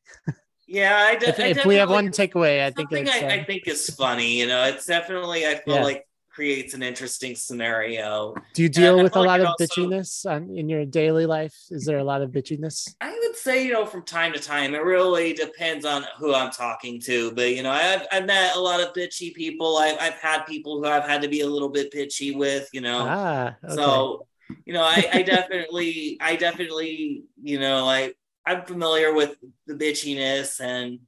Yeah, 0.68 0.96
I 1.10 1.16
d- 1.16 1.26
if, 1.26 1.40
I 1.40 1.44
if 1.46 1.66
we 1.66 1.76
have 1.76 1.90
one 1.90 2.10
takeaway, 2.10 2.64
I 2.64 2.70
think 2.70 2.92
it's, 2.92 3.10
I, 3.10 3.22
uh, 3.22 3.30
I, 3.30 3.44
think 3.44 3.68
is 3.68 3.90
funny. 3.90 4.40
You 4.40 4.46
know, 4.46 4.66
it's 4.66 4.86
definitely 4.86 5.48
I 5.48 5.56
feel 5.56 5.76
yeah. 5.76 5.84
like 5.84 6.06
creates 6.40 6.74
an 6.74 6.82
interesting 6.82 7.36
scenario. 7.36 8.34
Do 8.54 8.64
you 8.64 8.70
deal 8.70 9.02
with 9.04 9.16
a 9.18 9.22
lot 9.22 9.42
of 9.42 9.48
also, 9.48 9.66
bitchiness 9.66 10.26
on, 10.26 10.56
in 10.56 10.70
your 10.70 10.86
daily 10.86 11.26
life? 11.26 11.54
Is 11.70 11.86
there 11.86 11.98
a 11.98 12.04
lot 12.04 12.22
of 12.22 12.32
bitchiness? 12.32 12.96
I 13.02 13.12
would 13.12 13.36
say, 13.36 13.66
you 13.66 13.74
know, 13.74 13.86
from 13.86 14.04
time 14.04 14.32
to 14.32 14.40
time, 14.40 14.74
it 14.74 14.84
really 14.84 15.34
depends 15.34 15.84
on 15.84 16.06
who 16.18 16.34
I'm 16.34 16.50
talking 16.52 17.02
to. 17.02 17.32
But, 17.34 17.56
you 17.56 17.64
know, 17.64 17.72
I've, 17.72 18.08
I've 18.12 18.26
met 18.26 18.56
a 18.56 18.60
lot 18.60 18.80
of 18.80 18.94
bitchy 18.94 19.34
people. 19.34 19.78
I've, 19.78 19.98
I've 20.00 20.14
had 20.14 20.44
people 20.44 20.80
who 20.80 20.86
I've 20.86 21.04
had 21.04 21.22
to 21.24 21.28
be 21.28 21.42
a 21.42 21.48
little 21.48 21.70
bit 21.70 21.92
bitchy 21.92 22.34
with, 22.34 22.70
you 22.72 22.82
know. 22.82 23.06
Ah, 23.10 23.56
okay. 23.66 23.76
So 23.76 24.28
you 24.66 24.74
know, 24.74 24.84
I, 24.84 25.08
I 25.14 25.22
definitely, 25.24 26.18
I 26.22 26.36
definitely, 26.36 27.24
you 27.42 27.60
know, 27.60 27.88
I 27.88 28.14
I'm 28.46 28.66
familiar 28.66 29.14
with 29.14 29.36
the 29.68 29.76
bitchiness 29.76 30.60
and 30.60 31.00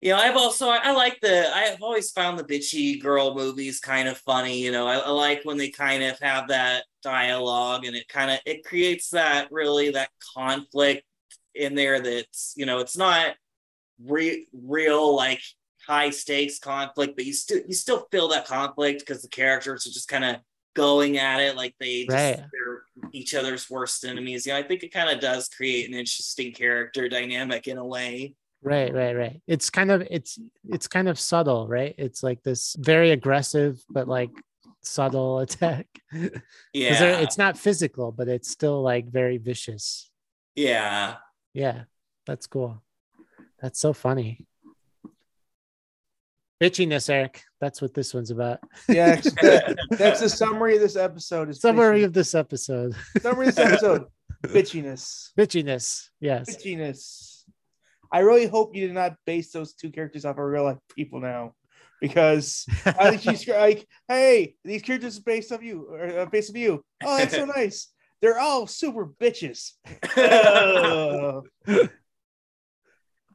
you 0.00 0.12
know, 0.12 0.18
I've 0.18 0.36
also 0.36 0.68
I, 0.68 0.92
like 0.92 1.18
the 1.20 1.54
I've 1.54 1.82
always 1.82 2.12
found 2.12 2.38
the 2.38 2.44
bitchy 2.44 3.00
girl 3.00 3.34
movies 3.34 3.80
kind 3.80 4.08
of 4.08 4.16
funny. 4.18 4.60
You 4.62 4.70
know, 4.70 4.86
I, 4.86 4.98
I 4.98 5.10
like 5.10 5.40
when 5.42 5.56
they 5.56 5.70
kind 5.70 6.04
of 6.04 6.18
have 6.20 6.48
that 6.48 6.84
dialogue 7.02 7.84
and 7.84 7.96
it 7.96 8.06
kind 8.08 8.30
of 8.30 8.38
it 8.46 8.64
creates 8.64 9.10
that 9.10 9.50
really 9.50 9.90
that 9.90 10.10
conflict 10.36 11.02
in 11.54 11.74
there 11.74 12.00
that's 12.00 12.54
you 12.56 12.64
know 12.64 12.78
it's 12.78 12.96
not 12.96 13.34
re- 14.04 14.46
real 14.52 15.16
like 15.16 15.40
high 15.86 16.10
stakes 16.10 16.58
conflict, 16.58 17.16
but 17.16 17.24
you 17.24 17.32
still 17.32 17.60
you 17.66 17.74
still 17.74 18.06
feel 18.12 18.28
that 18.28 18.46
conflict 18.46 19.00
because 19.00 19.22
the 19.22 19.28
characters 19.28 19.86
are 19.86 19.90
just 19.90 20.08
kind 20.08 20.24
of 20.24 20.36
going 20.78 21.18
at 21.18 21.40
it 21.40 21.56
like 21.56 21.74
they 21.80 22.04
just 22.04 22.14
right. 22.14 22.36
they're 22.52 22.82
each 23.12 23.34
other's 23.34 23.68
worst 23.68 24.04
enemies. 24.04 24.46
Yeah, 24.46 24.56
I 24.56 24.62
think 24.62 24.82
it 24.82 24.92
kind 24.92 25.10
of 25.10 25.20
does 25.20 25.48
create 25.48 25.88
an 25.88 25.94
interesting 25.94 26.52
character 26.52 27.08
dynamic 27.08 27.66
in 27.66 27.78
a 27.78 27.84
way. 27.84 28.34
Right, 28.62 28.92
right, 28.92 29.16
right. 29.16 29.40
It's 29.46 29.70
kind 29.70 29.90
of 29.90 30.06
it's 30.10 30.38
it's 30.68 30.88
kind 30.88 31.08
of 31.08 31.18
subtle, 31.18 31.68
right? 31.68 31.94
It's 31.98 32.22
like 32.22 32.42
this 32.42 32.76
very 32.78 33.10
aggressive 33.10 33.82
but 33.90 34.08
like 34.08 34.30
subtle 34.82 35.38
attack. 35.46 35.86
Yeah. 36.72 37.20
It's 37.20 37.38
not 37.38 37.58
physical, 37.58 38.12
but 38.12 38.28
it's 38.28 38.50
still 38.50 38.82
like 38.82 39.10
very 39.10 39.38
vicious. 39.38 40.10
Yeah. 40.54 41.16
Yeah. 41.54 41.82
That's 42.26 42.46
cool. 42.46 42.82
That's 43.60 43.80
so 43.80 43.92
funny. 43.92 44.46
Bitchiness, 46.60 47.08
Eric. 47.08 47.42
That's 47.60 47.80
what 47.80 47.94
this 47.94 48.12
one's 48.12 48.32
about. 48.32 48.58
Yeah, 48.88 49.20
that's 49.90 50.20
the 50.20 50.28
summary 50.28 50.74
of 50.74 50.80
this 50.80 50.96
episode. 50.96 51.50
Is 51.50 51.60
summary 51.60 52.00
bitchiness. 52.00 52.04
of 52.04 52.12
this 52.12 52.34
episode. 52.34 52.96
Summary 53.20 53.48
of 53.48 53.54
this 53.54 53.64
episode. 53.64 54.04
Bitchiness. 54.46 55.30
Bitchiness. 55.36 56.08
Yes. 56.20 56.56
Bitchiness. 56.56 57.42
I 58.12 58.20
really 58.20 58.46
hope 58.46 58.74
you 58.74 58.86
did 58.86 58.94
not 58.94 59.16
base 59.26 59.52
those 59.52 59.74
two 59.74 59.90
characters 59.90 60.24
off 60.24 60.38
of 60.38 60.44
real 60.44 60.64
life 60.64 60.78
people 60.96 61.20
now, 61.20 61.52
because 62.00 62.64
I 62.84 63.10
think 63.10 63.22
she's 63.22 63.46
like, 63.54 63.86
"Hey, 64.08 64.54
these 64.64 64.82
characters 64.82 65.18
are 65.18 65.22
based 65.22 65.52
off 65.52 65.62
you, 65.62 65.86
or 65.90 66.20
uh, 66.20 66.26
based 66.26 66.50
off 66.50 66.56
you. 66.56 66.82
Oh, 67.04 67.18
that's 67.18 67.34
so 67.34 67.44
nice. 67.44 67.92
They're 68.20 68.40
all 68.40 68.66
super 68.66 69.06
bitches." 69.06 69.74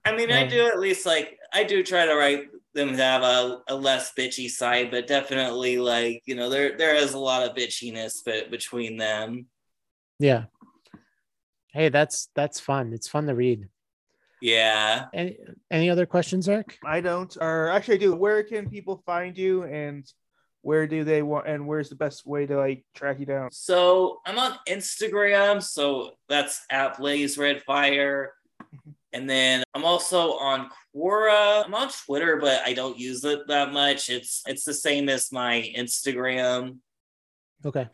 I 0.05 0.12
mean, 0.13 0.31
I 0.31 0.45
do 0.45 0.67
at 0.67 0.79
least 0.79 1.05
like 1.05 1.38
I 1.53 1.63
do 1.63 1.83
try 1.83 2.05
to 2.05 2.15
write 2.15 2.47
them 2.73 2.93
have 2.95 3.21
a, 3.21 3.62
a 3.67 3.75
less 3.75 4.13
bitchy 4.17 4.49
side, 4.49 4.91
but 4.91 5.07
definitely 5.07 5.77
like 5.77 6.21
you 6.25 6.36
know 6.36 6.49
there 6.49 6.77
there 6.77 6.95
is 6.95 7.13
a 7.13 7.19
lot 7.19 7.47
of 7.47 7.55
bitchiness 7.55 8.21
but 8.25 8.51
between 8.51 8.97
them. 8.97 9.47
Yeah. 10.19 10.45
Hey, 11.73 11.89
that's 11.89 12.29
that's 12.36 12.59
fun. 12.59 12.93
It's 12.93 13.07
fun 13.07 13.27
to 13.27 13.36
read. 13.36 13.67
Yeah. 14.41 15.05
Any 15.13 15.38
any 15.71 15.89
other 15.89 16.05
questions, 16.05 16.49
Eric? 16.49 16.77
I 16.86 16.99
don't. 16.99 17.36
Or 17.39 17.69
actually, 17.69 17.95
I 17.95 17.99
do. 17.99 18.15
Where 18.15 18.43
can 18.43 18.69
people 18.69 19.01
find 19.05 19.38
you, 19.38 19.63
and 19.63 20.05
where 20.62 20.86
do 20.86 21.03
they 21.03 21.21
want? 21.21 21.47
And 21.47 21.65
where's 21.65 21.89
the 21.89 21.95
best 21.95 22.25
way 22.27 22.45
to 22.45 22.57
like 22.57 22.86
track 22.93 23.19
you 23.19 23.25
down? 23.25 23.49
So 23.51 24.19
I'm 24.25 24.38
on 24.38 24.57
Instagram. 24.67 25.63
So 25.63 26.12
that's 26.27 26.65
at 26.69 26.97
Blaze 26.97 27.38
Red 27.38 27.63
Fire. 27.63 28.33
Mm-hmm. 28.73 28.91
And 29.13 29.29
then 29.29 29.63
I'm 29.73 29.86
also 29.86 30.33
on 30.38 30.69
Quora. 30.95 31.65
I'm 31.65 31.73
on 31.73 31.89
Twitter, 32.05 32.38
but 32.38 32.62
I 32.65 32.73
don't 32.73 32.97
use 32.97 33.23
it 33.23 33.47
that 33.47 33.71
much. 33.71 34.09
It's 34.09 34.41
it's 34.47 34.63
the 34.63 34.73
same 34.73 35.09
as 35.09 35.31
my 35.31 35.71
Instagram. 35.77 36.77
Okay. 37.65 37.88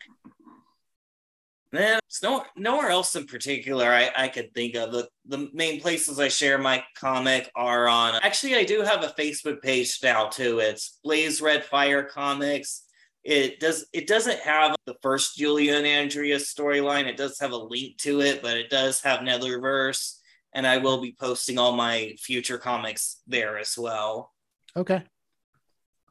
then 1.72 2.00
no, 2.22 2.44
nowhere 2.56 2.90
else 2.90 3.14
in 3.14 3.26
particular 3.26 3.86
I, 3.86 4.10
I 4.16 4.28
could 4.28 4.52
think 4.54 4.74
of. 4.74 4.92
The, 4.92 5.08
the 5.26 5.48
main 5.52 5.80
places 5.80 6.18
I 6.18 6.28
share 6.28 6.58
my 6.58 6.82
comic 6.96 7.50
are 7.54 7.86
on. 7.86 8.18
Actually, 8.22 8.56
I 8.56 8.64
do 8.64 8.82
have 8.82 9.04
a 9.04 9.14
Facebook 9.18 9.62
page 9.62 10.00
now 10.02 10.28
too. 10.28 10.58
It's 10.58 10.98
Blaze 11.04 11.40
Red 11.40 11.64
Fire 11.64 12.02
Comics. 12.02 12.84
It 13.22 13.60
does. 13.60 13.86
It 13.92 14.06
doesn't 14.06 14.40
have 14.40 14.74
the 14.86 14.96
first 15.02 15.36
Julia 15.36 15.74
and 15.74 15.86
Andrea 15.86 16.36
storyline. 16.36 17.04
It 17.04 17.18
does 17.18 17.38
have 17.38 17.52
a 17.52 17.56
link 17.56 17.98
to 17.98 18.22
it, 18.22 18.40
but 18.40 18.56
it 18.56 18.70
does 18.70 19.02
have 19.02 19.20
Netherverse 19.20 20.19
and 20.52 20.66
I 20.66 20.78
will 20.78 21.00
be 21.00 21.14
posting 21.18 21.58
all 21.58 21.72
my 21.72 22.14
future 22.18 22.58
comics 22.58 23.20
there 23.26 23.58
as 23.58 23.76
well. 23.78 24.32
Okay. 24.76 25.02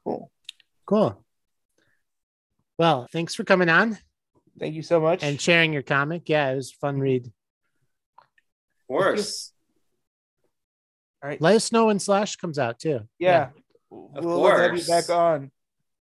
Cool. 0.03 0.31
Cool. 0.85 1.23
Well, 2.77 3.07
thanks 3.11 3.35
for 3.35 3.43
coming 3.43 3.69
on. 3.69 3.97
Thank 4.59 4.75
you 4.75 4.81
so 4.81 4.99
much. 4.99 5.23
and 5.23 5.39
sharing 5.39 5.73
your 5.73 5.83
comic. 5.83 6.27
Yeah, 6.27 6.51
it 6.51 6.55
was 6.55 6.71
a 6.71 6.75
fun 6.77 6.99
read. 6.99 7.25
Of 7.25 8.87
course. 8.87 9.51
All 11.21 11.29
right. 11.29 11.41
Let 11.41 11.55
us 11.55 11.71
know 11.71 11.87
when 11.87 11.99
Slash 11.99 12.37
comes 12.37 12.57
out 12.57 12.79
too. 12.79 13.01
yeah. 13.19 13.49
Of 13.91 14.23
we'll 14.23 14.41
we'll 14.41 14.55
have 14.55 14.77
you 14.77 14.85
back 14.85 15.09
on 15.09 15.51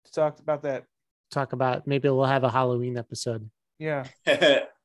to 0.06 0.12
talk 0.12 0.40
about 0.40 0.64
that. 0.64 0.86
Talk 1.32 1.54
about 1.54 1.86
maybe 1.88 2.10
we'll 2.10 2.26
have 2.26 2.44
a 2.44 2.50
Halloween 2.50 2.98
episode. 2.98 3.50
Yeah. 3.78 4.06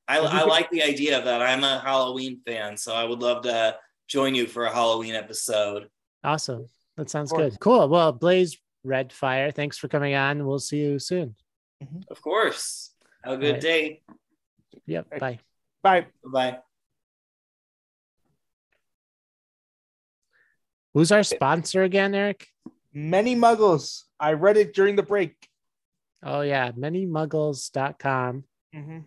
I, 0.08 0.18
I 0.18 0.44
like 0.44 0.70
the 0.70 0.82
idea 0.82 1.18
of 1.18 1.24
that. 1.26 1.42
I'm 1.42 1.62
a 1.64 1.80
Halloween 1.80 2.40
fan, 2.46 2.76
so 2.78 2.94
I 2.94 3.04
would 3.04 3.20
love 3.20 3.42
to 3.42 3.76
join 4.08 4.34
you 4.34 4.46
for 4.46 4.64
a 4.64 4.72
Halloween 4.72 5.14
episode. 5.14 5.88
Awesome. 6.24 6.66
That 6.96 7.10
sounds 7.10 7.30
good. 7.30 7.60
Cool. 7.60 7.88
Well, 7.88 8.12
Blaze 8.12 8.56
Red 8.84 9.12
Fire, 9.12 9.50
thanks 9.50 9.76
for 9.76 9.88
coming 9.88 10.14
on. 10.14 10.46
We'll 10.46 10.58
see 10.58 10.78
you 10.78 10.98
soon. 10.98 11.36
Of 12.10 12.22
course. 12.22 12.92
Have 13.22 13.34
a 13.34 13.36
good 13.36 13.52
Right. 13.54 13.60
day. 13.60 14.02
Yep. 14.86 15.06
Right. 15.12 15.20
Bye. 15.20 15.38
Bye. 15.82 16.06
Bye. 16.24 16.58
Who's 20.94 21.12
our 21.12 21.22
sponsor 21.22 21.82
again, 21.82 22.14
Eric? 22.14 22.48
Many 22.92 23.36
muggles. 23.36 24.04
I 24.18 24.32
read 24.32 24.56
it 24.56 24.74
during 24.74 24.96
the 24.96 25.02
break. 25.02 25.36
Oh 26.22 26.40
yeah, 26.40 26.72
manymuggles.com. 26.72 28.44
Mhm. 28.74 29.04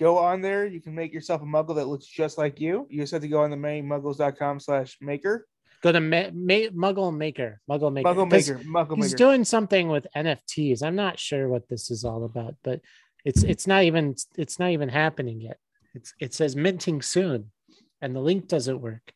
Go 0.00 0.18
on 0.18 0.40
there. 0.40 0.66
You 0.66 0.80
can 0.80 0.94
make 0.94 1.12
yourself 1.12 1.42
a 1.42 1.44
muggle 1.44 1.76
that 1.76 1.86
looks 1.86 2.06
just 2.06 2.36
like 2.36 2.60
you. 2.60 2.86
You 2.90 3.02
just 3.02 3.12
have 3.12 3.22
to 3.22 3.28
go 3.28 3.42
on 3.42 3.50
the 3.50 3.56
manymuggles.com 3.56 4.60
slash 4.60 4.96
maker. 5.00 5.46
Go 5.82 5.92
to 5.92 6.00
ma- 6.00 6.30
ma- 6.32 6.70
Muggle 6.92 7.14
Maker. 7.16 7.60
Muggle 7.70 7.92
Maker. 7.92 8.08
Muggle 8.08 8.30
maker. 8.30 8.58
Muggle 8.64 8.96
He's 8.96 9.12
maker. 9.12 9.16
doing 9.16 9.44
something 9.44 9.88
with 9.88 10.06
NFTs. 10.16 10.82
I'm 10.82 10.96
not 10.96 11.18
sure 11.18 11.46
what 11.48 11.68
this 11.68 11.90
is 11.90 12.04
all 12.04 12.24
about, 12.24 12.56
but 12.64 12.80
it's 13.24 13.42
it's 13.42 13.66
not 13.66 13.82
even 13.84 14.14
it's 14.36 14.58
not 14.58 14.70
even 14.70 14.88
happening 14.88 15.40
yet. 15.42 15.58
It's 15.94 16.14
it 16.18 16.32
says 16.34 16.56
minting 16.56 17.02
soon, 17.02 17.52
and 18.00 18.16
the 18.16 18.20
link 18.20 18.48
doesn't 18.48 18.80
work. 18.80 19.12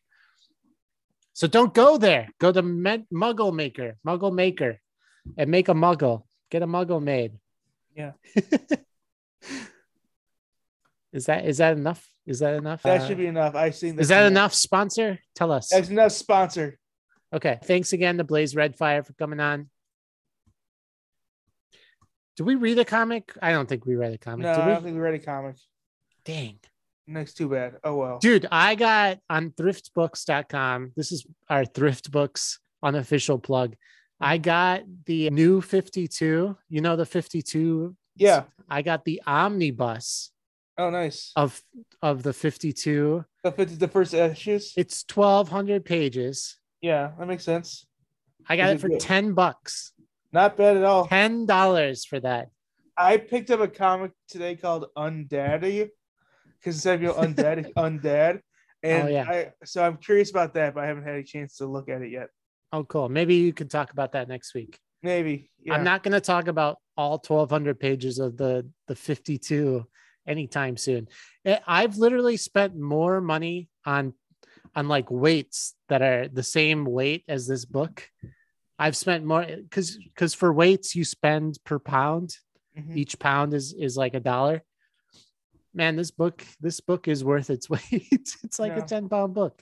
So 1.32 1.46
don't 1.46 1.72
go 1.72 1.96
there. 1.98 2.28
Go 2.38 2.52
to 2.52 2.62
Med- 2.62 3.06
Muggle 3.12 3.52
Maker, 3.54 3.96
Muggle 4.06 4.32
Maker, 4.34 4.78
and 5.36 5.50
make 5.50 5.68
a 5.68 5.74
Muggle. 5.74 6.24
Get 6.50 6.62
a 6.62 6.66
Muggle 6.66 7.02
made. 7.02 7.32
Yeah. 7.96 8.12
is 11.12 11.26
that 11.26 11.44
is 11.46 11.58
that 11.58 11.76
enough? 11.76 12.06
Is 12.26 12.40
that 12.40 12.54
enough? 12.54 12.82
that 12.82 13.00
Uh, 13.02 13.06
should 13.08 13.16
be 13.18 13.26
enough. 13.26 13.54
I've 13.54 13.74
seen 13.74 13.96
this. 13.96 14.04
Is 14.04 14.08
that 14.08 14.26
enough? 14.26 14.52
Sponsor? 14.52 15.18
Tell 15.34 15.50
us. 15.50 15.70
That's 15.70 15.88
enough 15.88 16.12
sponsor. 16.12 16.78
Okay. 17.32 17.58
Thanks 17.64 17.92
again 17.92 18.18
to 18.18 18.24
Blaze 18.24 18.54
Red 18.54 18.76
Fire 18.76 19.02
for 19.02 19.12
coming 19.14 19.40
on. 19.40 19.70
Did 22.36 22.44
we 22.44 22.54
read 22.54 22.78
a 22.78 22.84
comic? 22.84 23.32
I 23.42 23.50
don't 23.52 23.68
think 23.68 23.84
we 23.84 23.96
read 23.96 24.12
a 24.14 24.18
comic. 24.18 24.44
No, 24.44 24.52
I 24.52 24.66
don't 24.68 24.82
think 24.82 24.94
we 24.94 25.00
read 25.00 25.14
a 25.14 25.18
comic. 25.18 25.56
Dang. 26.24 26.58
That's 27.08 27.32
too 27.32 27.48
bad. 27.48 27.76
Oh 27.82 27.96
well. 27.96 28.18
Dude, 28.18 28.46
I 28.52 28.74
got 28.74 29.18
on 29.30 29.50
thriftbooks.com. 29.50 30.92
This 30.94 31.10
is 31.10 31.26
our 31.48 31.64
thrift 31.64 32.10
books 32.10 32.60
unofficial 32.82 33.38
plug. 33.38 33.74
I 34.20 34.36
got 34.38 34.82
the 35.06 35.30
new 35.30 35.60
52. 35.62 36.56
You 36.68 36.80
know 36.80 36.96
the 36.96 37.06
52? 37.06 37.96
Yeah. 38.16 38.44
I 38.68 38.82
got 38.82 39.04
the 39.04 39.22
omnibus 39.26 40.30
Oh, 40.78 40.90
nice. 40.90 41.32
of 41.34 41.60
of 42.02 42.22
the 42.22 42.32
52. 42.32 43.24
So 43.44 43.48
if 43.48 43.58
it's 43.58 43.76
the 43.76 43.88
first 43.88 44.14
issues, 44.14 44.72
It's 44.76 45.04
1200 45.12 45.84
pages. 45.84 46.56
yeah, 46.80 47.10
that 47.18 47.26
makes 47.26 47.44
sense. 47.44 47.84
I 48.48 48.56
got 48.56 48.68
Is 48.70 48.76
it 48.76 48.80
for 48.80 48.88
good? 48.88 49.00
10 49.00 49.32
bucks. 49.34 49.92
Not 50.32 50.56
bad 50.56 50.76
at 50.76 50.84
all. 50.84 51.08
$10 51.08 52.06
for 52.06 52.20
that. 52.20 52.48
I 52.96 53.16
picked 53.16 53.50
up 53.50 53.60
a 53.60 53.68
comic 53.68 54.12
today 54.28 54.54
called 54.56 54.86
Undaddy 54.96 55.88
because 56.58 56.84
of 56.86 57.00
you 57.02 57.08
know, 57.08 57.14
undead, 57.14 57.72
it's. 57.76 58.40
And 58.82 59.08
Oh, 59.08 59.10
yeah. 59.10 59.24
I 59.28 59.52
so 59.64 59.84
I'm 59.84 59.96
curious 59.96 60.30
about 60.30 60.54
that, 60.54 60.74
but 60.74 60.84
I 60.84 60.86
haven't 60.86 61.04
had 61.04 61.16
a 61.16 61.22
chance 61.24 61.56
to 61.56 61.66
look 61.66 61.88
at 61.88 62.02
it 62.02 62.10
yet. 62.12 62.28
Oh, 62.72 62.84
cool. 62.84 63.08
Maybe 63.08 63.34
you 63.34 63.52
can 63.52 63.68
talk 63.68 63.90
about 63.92 64.12
that 64.12 64.28
next 64.28 64.54
week. 64.54 64.78
Maybe. 65.02 65.50
Yeah. 65.62 65.74
I'm 65.74 65.84
not 65.84 66.02
going 66.02 66.12
to 66.12 66.20
talk 66.20 66.46
about 66.48 66.78
all 66.96 67.12
1200 67.26 67.78
pages 67.80 68.18
of 68.20 68.36
the 68.36 68.68
the 68.86 68.94
52 68.94 69.84
anytime 70.28 70.76
soon. 70.76 71.08
Eh, 71.44 71.58
I've 71.66 71.96
literally 71.96 72.36
spent 72.36 72.76
more 72.76 73.20
money 73.20 73.68
on 73.84 74.14
on 74.74 74.86
like 74.86 75.10
weights 75.10 75.74
that 75.88 76.02
are 76.02 76.28
the 76.28 76.42
same 76.42 76.84
weight 76.84 77.24
as 77.28 77.46
this 77.48 77.64
book. 77.64 78.08
I've 78.78 78.96
spent 78.96 79.24
more 79.24 79.44
cuz 79.70 79.98
cuz 80.14 80.34
for 80.34 80.52
weights 80.52 80.94
you 80.94 81.04
spend 81.04 81.58
per 81.64 81.78
pound. 81.78 82.36
Mhm. 82.78 82.96
Each 82.96 83.18
pound 83.18 83.54
is 83.54 83.72
is 83.72 83.96
like 83.96 84.14
a 84.14 84.20
dollar. 84.20 84.62
Man, 85.74 85.96
this 85.96 86.10
book 86.10 86.44
this 86.60 86.80
book 86.80 87.08
is 87.08 87.24
worth 87.24 87.50
its 87.50 87.68
weight. 87.74 87.82
it's 88.44 88.58
like 88.58 88.72
Yeah. 88.76 88.84
a 88.84 88.86
10 88.86 89.08
pound 89.08 89.34
book. 89.34 89.60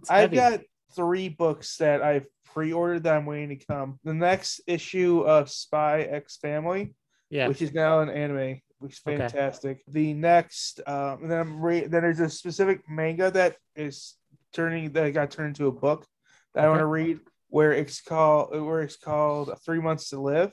It's 0.00 0.10
I've 0.10 0.32
heavy. 0.32 0.36
got 0.36 0.60
three 0.96 1.28
books 1.28 1.76
that 1.78 2.02
I've 2.02 2.26
pre-ordered 2.54 3.02
that 3.04 3.16
I'm 3.16 3.26
waiting 3.26 3.58
to 3.58 3.64
come. 3.66 3.98
The 4.04 4.14
next 4.14 4.60
issue 4.66 5.20
of 5.20 5.50
Spy 5.50 6.02
X 6.02 6.36
Family, 6.38 6.94
yeah. 7.30 7.46
which 7.48 7.60
is 7.62 7.72
now 7.74 8.00
an 8.00 8.08
anime, 8.08 8.60
which 8.78 8.94
is 8.94 9.00
Okay. 9.06 9.16
fantastic. 9.18 9.82
The 9.88 10.14
next, 10.14 10.80
um, 10.86 11.22
and 11.22 11.30
then 11.30 11.38
I'm 11.38 11.60
re- 11.60 11.86
then 11.86 12.02
there's 12.02 12.20
a 12.20 12.30
specific 12.30 12.88
manga 12.88 13.30
that 13.32 13.56
is 13.76 14.14
turning 14.52 14.92
that 14.92 15.12
got 15.14 15.30
turned 15.30 15.48
into 15.48 15.66
a 15.66 15.72
book 15.72 16.06
that 16.54 16.64
I 16.64 16.68
want 16.68 16.80
to 16.80 16.86
read, 16.86 17.20
where 17.48 17.72
it's 17.72 18.00
called 18.00 18.50
where 18.50 18.82
it's 18.82 18.96
called 18.96 19.52
Three 19.64 19.80
Months 19.80 20.10
to 20.10 20.20
Live. 20.20 20.52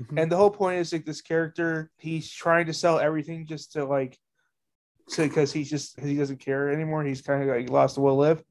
Mhm. 0.00 0.20
And 0.20 0.32
the 0.32 0.36
whole 0.36 0.50
point 0.50 0.78
is 0.80 0.92
like 0.92 1.04
this 1.04 1.22
character, 1.22 1.90
he's 1.98 2.30
trying 2.30 2.66
to 2.66 2.72
sell 2.74 2.98
everything 2.98 3.46
just 3.46 3.72
to 3.72 3.84
like, 3.84 4.18
so 5.08 5.26
because 5.26 5.52
he's 5.52 5.70
just 5.70 5.98
he 6.00 6.16
doesn't 6.16 6.40
care 6.40 6.70
anymore. 6.70 7.04
He's 7.04 7.22
kind 7.22 7.42
of 7.42 7.48
like 7.48 7.70
lost 7.70 7.94
the 7.94 8.00
will 8.00 8.14
to 8.16 8.20
live, 8.20 8.42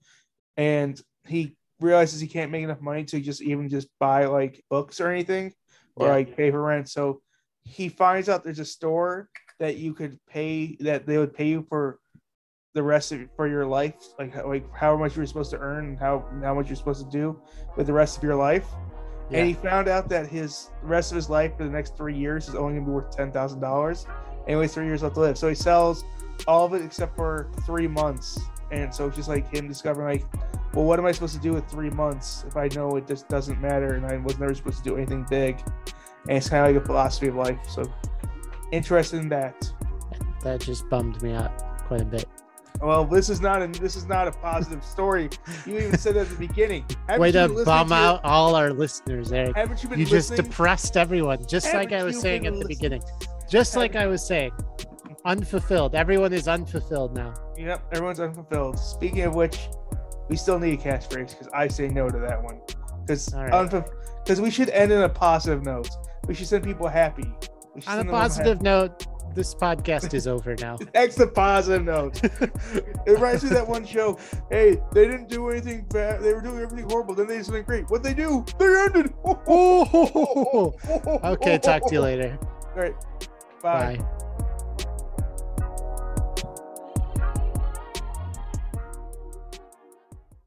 and 0.57 0.99
he 1.27 1.57
realizes 1.81 2.21
he 2.21 2.27
can't 2.27 2.51
make 2.51 2.63
enough 2.63 2.79
money 2.81 3.03
to 3.05 3.19
just 3.19 3.41
even 3.41 3.67
just 3.69 3.89
buy 3.99 4.25
like 4.25 4.63
books 4.69 5.01
or 5.01 5.09
anything, 5.11 5.53
or 5.95 6.07
Yeah. 6.07 6.13
like 6.13 6.37
pay 6.37 6.51
for 6.51 6.61
rent. 6.61 6.89
So 6.89 7.21
he 7.65 7.89
finds 7.89 8.29
out 8.29 8.43
there's 8.43 8.59
a 8.59 8.65
store 8.65 9.29
that 9.59 9.77
you 9.77 9.93
could 9.93 10.19
pay 10.27 10.77
that 10.79 11.05
they 11.05 11.17
would 11.17 11.33
pay 11.33 11.47
you 11.47 11.65
for 11.67 11.99
the 12.73 12.83
rest 12.83 13.11
of 13.11 13.21
for 13.35 13.47
your 13.47 13.65
life, 13.65 13.95
like 14.19 14.35
like 14.45 14.65
how 14.73 14.95
much 14.95 15.15
you're 15.15 15.25
supposed 15.25 15.51
to 15.51 15.57
earn 15.57 15.85
and 15.85 15.99
how 15.99 16.25
how 16.41 16.53
much 16.53 16.67
you're 16.67 16.75
supposed 16.75 17.03
to 17.03 17.11
do 17.11 17.41
with 17.75 17.87
the 17.87 17.93
rest 17.93 18.17
of 18.17 18.23
your 18.23 18.35
life. 18.35 18.67
Yeah. 19.31 19.39
And 19.39 19.47
he 19.47 19.53
found 19.53 19.87
out 19.87 20.07
that 20.09 20.27
his 20.27 20.69
rest 20.83 21.11
of 21.11 21.15
his 21.15 21.29
life 21.29 21.57
for 21.57 21.63
the 21.63 21.69
next 21.69 21.97
three 21.97 22.15
years 22.15 22.47
is 22.47 22.55
only 22.55 22.75
gonna 22.75 22.85
be 22.85 22.91
worth 22.91 23.15
ten 23.15 23.31
thousand 23.31 23.59
dollars. 23.61 24.05
And 24.47 24.61
he 24.61 24.67
three 24.67 24.85
years 24.85 25.01
left 25.01 25.15
to 25.15 25.21
live. 25.21 25.37
So 25.37 25.49
he 25.49 25.55
sells 25.55 26.03
all 26.47 26.65
of 26.65 26.73
it 26.73 26.83
except 26.83 27.15
for 27.15 27.49
three 27.65 27.87
months. 27.87 28.39
And 28.71 28.93
so 28.93 29.07
it's 29.07 29.15
just 29.15 29.29
like 29.29 29.51
him 29.51 29.67
discovering 29.67 30.19
like, 30.19 30.27
well, 30.73 30.85
what 30.85 30.99
am 30.99 31.05
I 31.05 31.11
supposed 31.11 31.33
to 31.35 31.41
do 31.41 31.53
with 31.53 31.67
three 31.67 31.89
months 31.89 32.43
if 32.47 32.57
I 32.57 32.67
know 32.75 32.97
it 32.97 33.07
just 33.07 33.27
doesn't 33.29 33.59
matter 33.61 33.95
and 33.95 34.05
I 34.05 34.17
was 34.17 34.37
never 34.37 34.53
supposed 34.53 34.77
to 34.79 34.83
do 34.83 34.97
anything 34.97 35.25
big. 35.29 35.63
And 36.27 36.37
it's 36.37 36.49
kind 36.49 36.65
of 36.65 36.73
like 36.73 36.83
a 36.83 36.85
philosophy 36.85 37.27
of 37.27 37.35
life. 37.35 37.59
So 37.69 37.83
interested 38.71 39.19
in 39.19 39.29
that. 39.29 39.71
that 40.43 40.61
just 40.61 40.89
bummed 40.89 41.21
me 41.21 41.33
out 41.33 41.57
quite 41.87 42.01
a 42.01 42.05
bit. 42.05 42.25
Well, 42.81 43.05
this 43.05 43.29
is 43.29 43.39
not 43.39 43.61
a 43.61 43.67
this 43.67 43.95
is 43.95 44.05
not 44.05 44.27
a 44.27 44.31
positive 44.31 44.83
story. 44.83 45.29
You 45.65 45.77
even 45.77 45.97
said 45.97 46.17
at 46.17 46.27
the 46.29 46.35
beginning. 46.35 46.85
Way 47.17 47.31
to 47.31 47.47
bum 47.63 47.89
to- 47.89 47.93
out 47.93 48.25
all 48.25 48.55
our 48.55 48.73
listeners, 48.73 49.31
Eric. 49.31 49.55
Haven't 49.55 49.81
you 49.81 49.89
been 49.89 49.99
You 49.99 50.05
just 50.05 50.35
depressed 50.35 50.97
everyone, 50.97 51.45
just 51.47 51.67
like 51.67 51.91
Haven't 51.91 52.01
I 52.01 52.03
was 52.03 52.19
saying 52.19 52.45
at 52.45 52.53
the 52.53 52.59
listening? 52.59 52.77
beginning. 52.77 53.01
Just 53.49 53.75
like 53.75 53.93
Haven't- 53.93 54.07
I 54.07 54.11
was 54.11 54.25
saying, 54.25 54.51
unfulfilled. 55.23 55.95
Everyone 55.95 56.33
is 56.33 56.47
unfulfilled 56.47 57.15
now. 57.15 57.33
Yep, 57.57 57.83
everyone's 57.93 58.19
unfulfilled. 58.19 58.77
Speaking 58.77 59.21
of 59.21 59.35
which, 59.35 59.67
we 60.29 60.35
still 60.35 60.59
need 60.59 60.79
a 60.79 60.83
catchphrase 60.83 61.29
because 61.31 61.47
I 61.53 61.67
say 61.67 61.87
no 61.87 62.09
to 62.09 62.19
that 62.19 62.43
one. 62.43 62.59
Because 63.01 63.33
right. 63.33 63.69
because 64.23 64.41
we 64.41 64.49
should 64.49 64.69
end 64.69 64.91
in 64.91 65.01
a 65.01 65.09
positive 65.09 65.63
note. 65.63 65.89
We 66.27 66.33
should 66.33 66.47
send 66.47 66.63
people 66.63 66.87
happy. 66.87 67.23
On 67.23 67.79
a 67.79 67.81
send 67.81 67.99
them 67.99 68.07
home 68.07 68.15
positive 68.15 68.61
note, 68.61 69.05
this 69.35 69.53
podcast 69.53 70.13
is 70.13 70.27
over 70.27 70.55
now. 70.55 70.77
That's 70.93 71.15
the 71.15 71.27
positive 71.27 71.83
note. 71.83 72.23
it 72.23 72.91
reminds 73.05 73.43
me 73.43 73.49
of 73.49 73.55
that 73.55 73.67
one 73.67 73.85
show. 73.85 74.17
Hey, 74.49 74.81
they 74.93 75.07
didn't 75.07 75.27
do 75.27 75.49
anything 75.49 75.85
bad. 75.89 76.21
They 76.21 76.33
were 76.33 76.41
doing 76.41 76.59
everything 76.59 76.89
horrible. 76.89 77.15
Then 77.15 77.27
they 77.27 77.37
did 77.37 77.45
something 77.45 77.63
great. 77.63 77.89
What 77.89 78.01
they 78.01 78.13
do? 78.13 78.45
They 78.57 78.65
ended. 78.65 79.13
Oh, 79.25 80.73
okay. 81.23 81.57
Talk 81.57 81.85
to 81.87 81.93
you 81.93 82.01
later. 82.01 82.39
All 82.75 82.81
right. 82.81 82.95
Bye. 83.61 83.97
Bye. 83.97 84.05